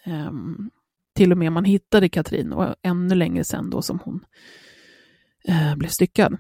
Um, 0.07 0.13
ehm, 0.15 0.71
till 1.15 1.33
och 1.33 1.39
med 1.39 1.53
man 1.53 1.65
hittade 1.65 2.09
Katrin 2.09 2.53
och 2.53 2.75
ännu 2.83 3.15
längre 3.15 3.45
sedan 3.45 3.71
då 3.71 3.83
som 3.83 3.99
hon 4.05 4.25
uh, 5.49 5.77
blev 5.77 5.89
styckad. 5.89 6.37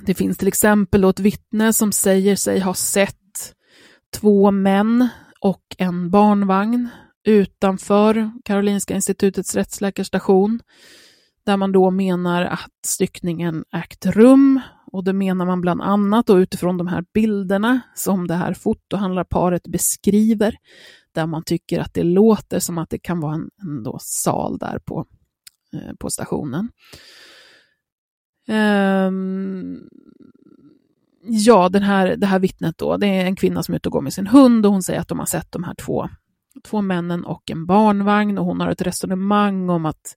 Det 0.00 0.14
finns 0.14 0.38
till 0.38 0.48
exempel 0.48 1.04
ett 1.04 1.20
vittne 1.20 1.72
som 1.72 1.92
säger 1.92 2.36
sig 2.36 2.60
ha 2.60 2.74
sett 2.74 3.54
två 4.14 4.50
män 4.50 5.08
och 5.40 5.76
en 5.78 6.10
barnvagn 6.10 6.88
utanför 7.24 8.30
Karolinska 8.44 8.94
institutets 8.94 9.54
rättsläkarstation 9.54 10.60
där 11.44 11.56
man 11.56 11.72
då 11.72 11.90
menar 11.90 12.42
att 12.42 12.70
styckningen 12.86 13.64
ägt 13.72 14.06
rum 14.06 14.60
och 14.92 15.04
det 15.04 15.12
menar 15.12 15.46
man 15.46 15.60
bland 15.60 15.82
annat 15.82 16.26
då 16.26 16.40
utifrån 16.40 16.78
de 16.78 16.86
här 16.86 17.04
bilderna 17.14 17.80
som 17.94 18.26
det 18.26 18.34
här 18.34 18.54
fotohandlarparet 18.54 19.68
beskriver 19.68 20.56
där 21.12 21.26
man 21.26 21.44
tycker 21.44 21.80
att 21.80 21.94
det 21.94 22.02
låter 22.02 22.58
som 22.58 22.78
att 22.78 22.90
det 22.90 22.98
kan 22.98 23.20
vara 23.20 23.34
en, 23.34 23.50
en 23.62 23.82
då 23.82 23.98
sal 24.00 24.58
där 24.58 24.78
på, 24.78 25.06
eh, 25.72 25.94
på 25.98 26.10
stationen. 26.10 26.68
Um, 28.48 29.88
ja, 31.22 31.68
den 31.68 31.82
här, 31.82 32.16
det 32.16 32.26
här 32.26 32.38
vittnet 32.38 32.78
då, 32.78 32.96
det 32.96 33.06
är 33.06 33.24
en 33.24 33.36
kvinna 33.36 33.62
som 33.62 33.74
är 33.74 33.76
ute 33.76 33.88
och 33.88 33.92
går 33.92 34.00
med 34.00 34.12
sin 34.12 34.26
hund 34.26 34.66
och 34.66 34.72
hon 34.72 34.82
säger 34.82 35.00
att 35.00 35.08
de 35.08 35.18
har 35.18 35.26
sett 35.26 35.52
de 35.52 35.64
här 35.64 35.74
två, 35.74 36.08
två 36.64 36.80
männen 36.80 37.24
och 37.24 37.50
en 37.50 37.66
barnvagn 37.66 38.38
och 38.38 38.44
hon 38.44 38.60
har 38.60 38.70
ett 38.70 38.82
resonemang 38.82 39.70
om 39.70 39.86
att 39.86 40.16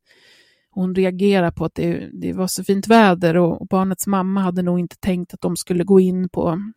hon 0.74 0.95
reagerar 0.95 1.51
på 1.51 1.65
att 1.65 1.76
det, 1.76 2.09
det 2.13 2.34
var 2.34 2.47
så 2.47 2.63
fint 2.63 2.88
väder 2.88 3.38
och, 3.38 3.61
och, 3.61 3.67
barnets 3.67 4.07
mamma 4.07 4.41
hade 4.41 4.61
nog 4.61 4.80
inte 4.80 4.95
tänkt 4.99 5.34
att 5.34 5.41
de 5.41 5.55
skulle 5.57 5.84
gå 5.84 5.99
in 5.99 6.30
på, 6.30 6.71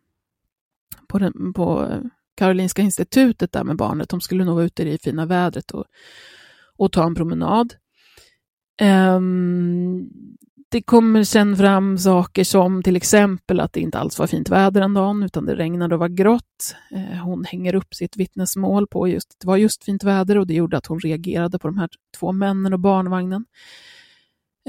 på, 1.07 1.19
den, 1.19 1.53
på 1.53 1.89
Karolinska 2.35 2.81
institutet 2.81 3.51
där 3.51 3.63
med 3.63 3.77
barnet. 3.77 4.09
De 4.09 4.21
skulle 4.21 4.45
nog 4.45 4.55
vara 4.55 4.65
ute 4.65 4.83
i 4.83 4.91
det 4.91 5.03
fina 5.03 5.25
vädret 5.25 5.71
och, 5.71 5.85
och 6.77 6.91
ta 6.91 7.05
en 7.05 7.15
promenad. 7.15 7.73
Um, 8.81 10.09
det 10.69 10.81
kommer 10.81 11.23
sen 11.23 11.57
fram 11.57 11.97
saker 11.97 12.43
som 12.43 12.83
till 12.83 12.95
exempel 12.95 13.59
att 13.59 13.73
det 13.73 13.79
inte 13.79 13.99
alls 13.99 14.19
var 14.19 14.27
fint 14.27 14.49
väder 14.49 14.81
den 14.81 14.93
dagen, 14.93 15.23
utan 15.23 15.45
det 15.45 15.55
regnade 15.55 15.95
och 15.95 15.99
var 15.99 16.07
grått. 16.07 16.75
Eh, 16.91 17.17
hon 17.23 17.45
hänger 17.45 17.75
upp 17.75 17.95
sitt 17.95 18.17
vittnesmål 18.17 18.87
på 18.87 19.07
just 19.07 19.35
det 19.39 19.47
var 19.47 19.57
just 19.57 19.83
fint 19.83 20.03
väder 20.03 20.37
och 20.37 20.47
det 20.47 20.53
gjorde 20.53 20.77
att 20.77 20.85
hon 20.85 20.99
reagerade 20.99 21.59
på 21.59 21.67
de 21.67 21.77
här 21.77 21.89
två 22.19 22.31
männen 22.31 22.73
och 22.73 22.79
barnvagnen. 22.79 23.45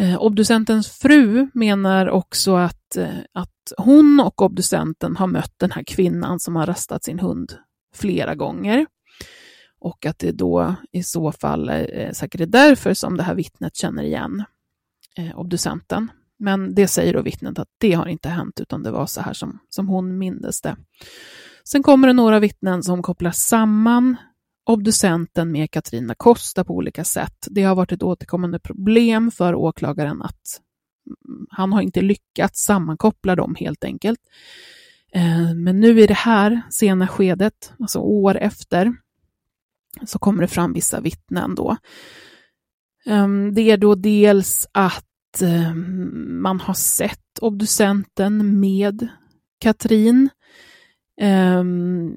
Eh, 0.00 0.22
obducentens 0.22 0.88
fru 0.88 1.48
menar 1.54 2.08
också 2.08 2.54
att, 2.54 2.96
eh, 2.96 3.08
att 3.32 3.72
hon 3.76 4.20
och 4.20 4.42
obducenten 4.42 5.16
har 5.16 5.26
mött 5.26 5.54
den 5.56 5.70
här 5.70 5.82
kvinnan 5.82 6.40
som 6.40 6.56
har 6.56 6.66
rastat 6.66 7.04
sin 7.04 7.18
hund 7.18 7.52
flera 7.94 8.34
gånger. 8.34 8.86
Och 9.80 10.06
att 10.06 10.18
det 10.18 10.32
då 10.32 10.74
i 10.92 11.02
så 11.02 11.32
fall 11.32 11.68
är 11.68 12.12
säkert 12.12 12.40
är 12.40 12.46
därför 12.46 12.94
som 12.94 13.16
det 13.16 13.22
här 13.22 13.34
vittnet 13.34 13.76
känner 13.76 14.02
igen 14.02 14.44
eh, 15.18 15.38
obducenten. 15.38 16.10
Men 16.38 16.74
det 16.74 16.88
säger 16.88 17.12
då 17.12 17.22
vittnet 17.22 17.58
att 17.58 17.68
det 17.78 17.92
har 17.92 18.06
inte 18.06 18.28
hänt, 18.28 18.60
utan 18.60 18.82
det 18.82 18.90
var 18.90 19.06
så 19.06 19.20
här 19.20 19.32
som, 19.32 19.58
som 19.68 19.88
hon 19.88 20.18
mindes 20.18 20.60
det. 20.60 20.76
Sen 21.64 21.82
kommer 21.82 22.08
det 22.08 22.14
några 22.14 22.40
vittnen 22.40 22.82
som 22.82 23.02
kopplar 23.02 23.30
samman 23.30 24.16
obducenten 24.66 25.52
med 25.52 25.70
Katrina 25.70 26.14
Costa 26.14 26.64
på 26.64 26.74
olika 26.74 27.04
sätt. 27.04 27.48
Det 27.50 27.62
har 27.62 27.74
varit 27.74 27.92
ett 27.92 28.02
återkommande 28.02 28.58
problem 28.58 29.30
för 29.30 29.54
åklagaren 29.54 30.22
att 30.22 30.60
han 31.50 31.72
har 31.72 31.80
inte 31.80 32.00
lyckats 32.00 32.64
sammankoppla 32.64 33.36
dem 33.36 33.54
helt 33.54 33.84
enkelt. 33.84 34.20
Eh, 35.12 35.54
men 35.54 35.80
nu 35.80 36.00
i 36.00 36.06
det 36.06 36.14
här 36.14 36.62
sena 36.70 37.08
skedet, 37.08 37.72
alltså 37.80 37.98
år 37.98 38.36
efter, 38.36 38.94
så 40.06 40.18
kommer 40.18 40.42
det 40.42 40.48
fram 40.48 40.72
vissa 40.72 41.00
vittnen 41.00 41.54
då. 41.54 41.76
Ehm, 43.06 43.54
det 43.54 43.70
är 43.70 43.76
då 43.76 43.94
dels 43.94 44.66
att 44.72 45.07
Eh, 45.42 45.74
man 45.74 46.60
har 46.60 46.74
sett 46.74 47.38
obducenten 47.40 48.60
med 48.60 49.08
Katrin. 49.60 50.28
Ehm, 51.20 52.12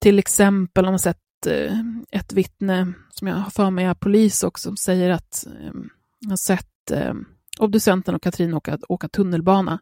till 0.00 0.18
exempel 0.18 0.84
har 0.84 0.92
man 0.92 0.98
sett 0.98 1.46
eh, 1.46 1.78
ett 2.12 2.32
vittne, 2.32 2.92
som 3.10 3.28
jag 3.28 3.34
har 3.36 3.50
för 3.50 3.70
mig 3.70 3.84
är 3.84 3.94
polis 3.94 4.42
också, 4.42 4.68
som 4.68 4.76
säger 4.76 5.10
att 5.10 5.46
ehm, 5.46 5.88
man 6.24 6.30
har 6.30 6.36
sett 6.36 6.90
ehm, 6.92 7.24
obducenten 7.60 8.14
och 8.14 8.22
Katrin 8.22 8.54
åka, 8.54 8.78
åka 8.88 9.08
tunnelbana. 9.08 9.78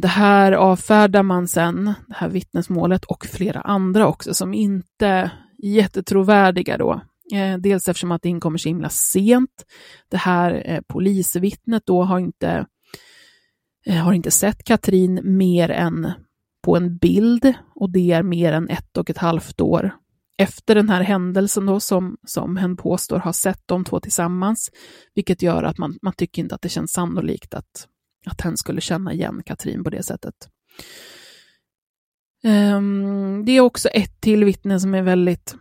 Det 0.00 0.08
här 0.08 0.52
avfärdar 0.52 1.22
man 1.22 1.48
sen, 1.48 1.84
det 1.84 2.14
här 2.14 2.28
vittnesmålet, 2.28 3.04
och 3.04 3.26
flera 3.26 3.60
andra 3.60 4.06
också, 4.06 4.34
som 4.34 4.54
inte 4.54 5.06
är 5.06 5.30
jättetrovärdiga 5.62 6.78
då. 6.78 7.00
Eh, 7.32 7.58
dels 7.58 7.88
eftersom 7.88 8.12
att 8.12 8.22
det 8.22 8.28
inkommer 8.28 8.58
så 8.58 8.68
himla 8.68 8.88
sent. 8.88 9.64
Det 10.08 10.16
här 10.16 10.62
eh, 10.66 10.80
polisvittnet 10.88 11.82
då 11.86 12.02
har 12.02 12.18
inte, 12.18 12.66
eh, 13.86 13.96
har 13.96 14.12
inte 14.12 14.30
sett 14.30 14.64
Katrin 14.64 15.20
mer 15.24 15.68
än 15.68 16.12
på 16.62 16.76
en 16.76 16.96
bild 16.96 17.54
och 17.74 17.90
det 17.90 18.12
är 18.12 18.22
mer 18.22 18.52
än 18.52 18.68
ett 18.68 18.96
och 18.96 19.10
ett 19.10 19.18
halvt 19.18 19.60
år 19.60 19.94
efter 20.40 20.74
den 20.74 20.88
här 20.88 21.00
händelsen 21.00 21.66
då 21.66 21.80
som, 21.80 22.16
som 22.26 22.56
hen 22.56 22.76
påstår 22.76 23.18
har 23.18 23.32
sett 23.32 23.62
de 23.66 23.84
två 23.84 24.00
tillsammans, 24.00 24.70
vilket 25.14 25.42
gör 25.42 25.62
att 25.62 25.78
man, 25.78 25.98
man 26.02 26.12
tycker 26.12 26.42
inte 26.42 26.54
att 26.54 26.62
det 26.62 26.68
känns 26.68 26.92
sannolikt 26.92 27.54
att, 27.54 27.88
att 28.26 28.40
hen 28.40 28.56
skulle 28.56 28.80
känna 28.80 29.12
igen 29.12 29.42
Katrin 29.46 29.84
på 29.84 29.90
det 29.90 30.02
sättet. 30.02 30.34
Um, 32.44 33.44
det 33.44 33.52
är 33.52 33.60
också 33.60 33.88
ett 33.88 34.20
till 34.20 34.44
vittne 34.44 34.80
som 34.80 34.94
är 34.94 35.02
väldigt 35.02 35.56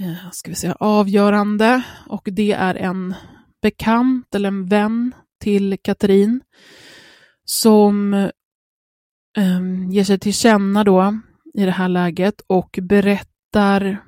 eh, 0.00 0.30
ska 0.32 0.50
vi 0.50 0.54
säga, 0.54 0.76
avgörande 0.80 1.82
och 2.06 2.28
det 2.32 2.52
är 2.52 2.74
en 2.74 3.14
bekant 3.62 4.34
eller 4.34 4.48
en 4.48 4.66
vän 4.66 5.14
till 5.40 5.76
Katrin 5.82 6.40
som 7.44 8.14
eh, 9.36 9.90
ger 9.90 10.04
sig 10.04 10.18
till 10.18 10.34
känna 10.34 10.84
då 10.84 11.20
i 11.54 11.64
det 11.64 11.70
här 11.70 11.88
läget 11.88 12.40
och 12.46 12.78
berättar 12.82 14.04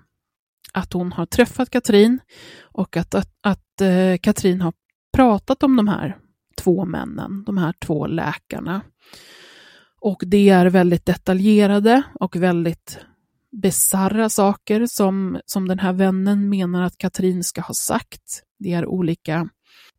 att 0.72 0.92
hon 0.92 1.12
har 1.12 1.26
träffat 1.26 1.70
Katrin 1.70 2.18
och 2.62 2.96
att, 2.96 3.14
att, 3.14 3.30
att 3.40 3.80
eh, 3.80 4.18
Katrin 4.22 4.60
har 4.60 4.72
pratat 5.16 5.62
om 5.62 5.76
de 5.76 5.88
här 5.88 6.16
två 6.56 6.84
männen, 6.84 7.44
de 7.44 7.58
här 7.58 7.74
två 7.80 8.06
läkarna. 8.06 8.82
Och 10.00 10.22
det 10.26 10.48
är 10.48 10.66
väldigt 10.66 11.06
detaljerade 11.06 12.02
och 12.14 12.36
väldigt 12.36 12.98
bizarra 13.52 14.28
saker 14.28 14.86
som, 14.86 15.40
som 15.46 15.68
den 15.68 15.78
här 15.78 15.92
vännen 15.92 16.48
menar 16.48 16.82
att 16.82 16.98
Katrin 16.98 17.44
ska 17.44 17.60
ha 17.60 17.74
sagt. 17.74 18.42
Det 18.58 18.72
är 18.72 18.86
olika 18.86 19.48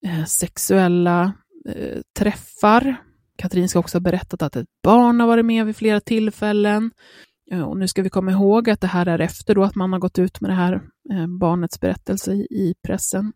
eh, 0.06 0.26
sexuella 0.26 1.34
eh, 1.70 2.02
träffar. 2.20 2.96
Katrin 3.38 3.70
ska 3.70 3.80
också 3.80 3.98
ha 3.98 4.02
berättat 4.02 4.42
att 4.42 4.56
ett 4.56 4.68
barn 4.84 5.20
har 5.20 5.28
varit 5.28 5.46
med 5.46 5.66
vid 5.66 5.76
flera 5.76 6.00
tillfällen. 6.00 6.92
Eh, 7.52 7.62
och 7.62 7.78
nu 7.78 7.88
ska 7.88 8.02
vi 8.02 8.10
komma 8.10 8.32
ihåg 8.32 8.70
att 8.70 8.82
det 8.82 8.88
här 8.88 9.06
är 9.06 9.20
efter 9.20 9.56
då 9.56 9.64
att 9.64 9.76
man 9.76 9.94
har 9.94 10.00
gått 10.00 10.20
ut 10.20 10.42
med 10.42 10.50
det 10.50 10.56
här 10.56 10.74
eh, 11.12 11.28
barnets 11.40 11.80
berättelse 11.80 12.34
i, 12.34 12.48
i 12.52 12.74
pressen. 12.88 13.34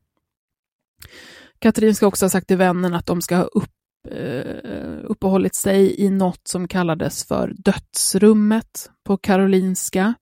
Katrin 1.60 1.95
ska 1.95 2.07
också 2.07 2.26
ha 2.26 2.30
sagt 2.30 2.48
till 2.48 2.57
vännen 2.57 2.94
att 2.94 3.06
de 3.06 3.22
ska 3.22 3.35
ha 3.35 3.44
upp 3.44 3.77
Eh, 4.12 5.00
uppehållit 5.04 5.56
sig 5.56 6.02
i 6.02 6.10
något 6.10 6.48
som 6.48 6.68
kallades 6.68 7.28
för 7.28 7.54
dödsrummet 7.58 8.92
på 9.06 9.18
Karolinska. 9.18 10.14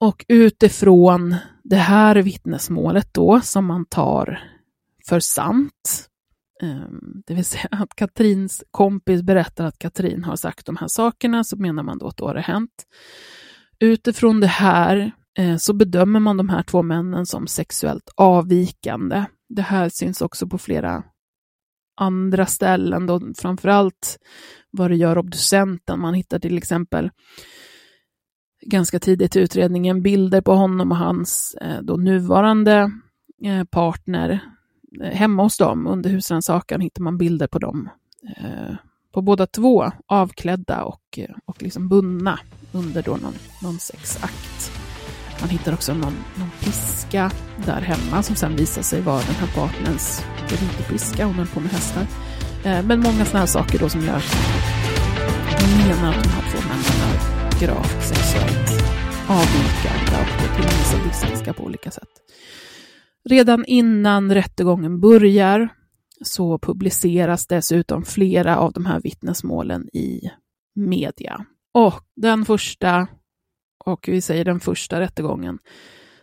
Och 0.00 0.24
utifrån 0.28 1.36
det 1.64 1.76
här 1.76 2.16
vittnesmålet 2.16 3.14
då, 3.14 3.40
som 3.40 3.66
man 3.66 3.84
tar 3.86 4.42
för 5.08 5.20
sant, 5.20 6.08
ehm, 6.62 7.22
det 7.26 7.34
vill 7.34 7.44
säga 7.44 7.68
att 7.70 7.94
Katrins 7.94 8.64
kompis 8.70 9.22
berättar 9.22 9.64
att 9.64 9.78
Katrin 9.78 10.24
har 10.24 10.36
sagt 10.36 10.66
de 10.66 10.76
här 10.76 10.88
sakerna, 10.88 11.44
så 11.44 11.56
menar 11.56 11.82
man 11.82 11.98
då 11.98 12.06
att 12.06 12.16
då 12.16 12.26
har 12.26 12.34
det 12.34 12.40
hänt. 12.40 12.84
Utifrån 13.78 14.40
det 14.40 14.46
här 14.46 15.12
eh, 15.38 15.56
så 15.56 15.72
bedömer 15.72 16.20
man 16.20 16.36
de 16.36 16.48
här 16.48 16.62
två 16.62 16.82
männen 16.82 17.26
som 17.26 17.46
sexuellt 17.46 18.10
avvikande. 18.16 19.24
Det 19.48 19.62
här 19.62 19.88
syns 19.88 20.20
också 20.20 20.46
på 20.46 20.58
flera 20.58 21.02
andra 21.94 22.46
ställen, 22.46 23.06
då, 23.06 23.20
framförallt 23.38 24.18
vad 24.70 24.90
det 24.90 24.96
gör 24.96 25.18
obducenten. 25.18 26.00
Man 26.00 26.14
hittar 26.14 26.38
till 26.38 26.58
exempel 26.58 27.10
ganska 28.66 29.00
tidigt 29.00 29.36
i 29.36 29.40
utredningen 29.40 30.02
bilder 30.02 30.40
på 30.40 30.54
honom 30.54 30.90
och 30.90 30.96
hans 30.96 31.56
eh, 31.60 31.80
då 31.82 31.96
nuvarande 31.96 32.90
eh, 33.44 33.64
partner. 33.64 34.40
Eh, 35.02 35.10
hemma 35.10 35.42
hos 35.42 35.56
dem, 35.56 35.86
under 35.86 36.10
husrannsakan, 36.10 36.80
hittar 36.80 37.02
man 37.02 37.18
bilder 37.18 37.46
på 37.46 37.58
dem. 37.58 37.88
Eh, 38.36 38.74
på 39.12 39.22
båda 39.22 39.46
två 39.46 39.90
avklädda 40.06 40.84
och, 40.84 41.18
eh, 41.18 41.36
och 41.44 41.62
liksom 41.62 41.88
bundna 41.88 42.38
under 42.72 43.02
då 43.02 43.16
någon, 43.16 43.34
någon 43.62 43.78
sexakt. 43.78 44.83
Man 45.40 45.48
hittar 45.48 45.72
också 45.72 45.94
någon, 45.94 46.16
någon 46.38 46.50
piska 46.60 47.30
där 47.66 47.80
hemma 47.80 48.22
som 48.22 48.36
sen 48.36 48.56
visar 48.56 48.82
sig 48.82 49.00
vara 49.00 49.20
den 49.20 49.34
här 49.34 49.54
partnerns 49.54 50.24
ridpiska, 50.48 51.26
hon 51.26 51.34
höll 51.34 51.46
på 51.46 51.60
med 51.60 51.70
hästar. 51.70 52.06
Eh, 52.64 52.86
men 52.86 53.00
många 53.00 53.24
sådana 53.24 53.38
här 53.38 53.46
saker 53.46 53.78
då 53.78 53.88
som 53.88 54.00
gör 54.00 54.16
att 54.16 55.60
man 55.60 55.88
menar 55.88 56.14
att 56.14 56.24
de 56.24 56.28
här 56.28 56.50
två 56.52 56.58
männen 56.68 56.98
är 57.10 57.60
gravt 57.60 58.04
sexuellt 58.04 58.84
avvikande 59.28 60.16
och 60.22 60.56
till 60.56 60.64
och 60.64 60.72
med 60.78 60.86
sadistiska 60.86 61.52
på 61.52 61.64
olika 61.64 61.90
sätt. 61.90 62.08
Redan 63.28 63.64
innan 63.64 64.34
rättegången 64.34 65.00
börjar 65.00 65.68
så 66.24 66.58
publiceras 66.58 67.46
dessutom 67.46 68.04
flera 68.04 68.56
av 68.56 68.72
de 68.72 68.86
här 68.86 69.00
vittnesmålen 69.00 69.88
i 69.92 70.20
media. 70.74 71.46
Och 71.74 72.02
den 72.16 72.44
första, 72.44 73.06
och 73.84 74.08
vi 74.08 74.20
säger 74.20 74.44
den 74.44 74.60
första 74.60 75.00
rättegången, 75.00 75.58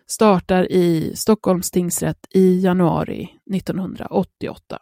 startar 0.07 0.71
i 0.71 1.15
Stockholms 1.15 1.71
tingsrätt 1.71 2.27
i 2.29 2.59
januari 2.59 3.29
1988. 3.55 4.79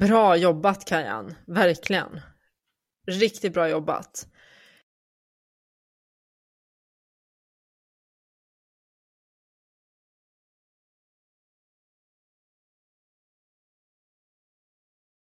Bra 0.00 0.36
jobbat 0.36 0.88
Kajan, 0.88 1.34
verkligen. 1.46 2.20
Riktigt 3.06 3.54
bra 3.54 3.68
jobbat. 3.68 4.26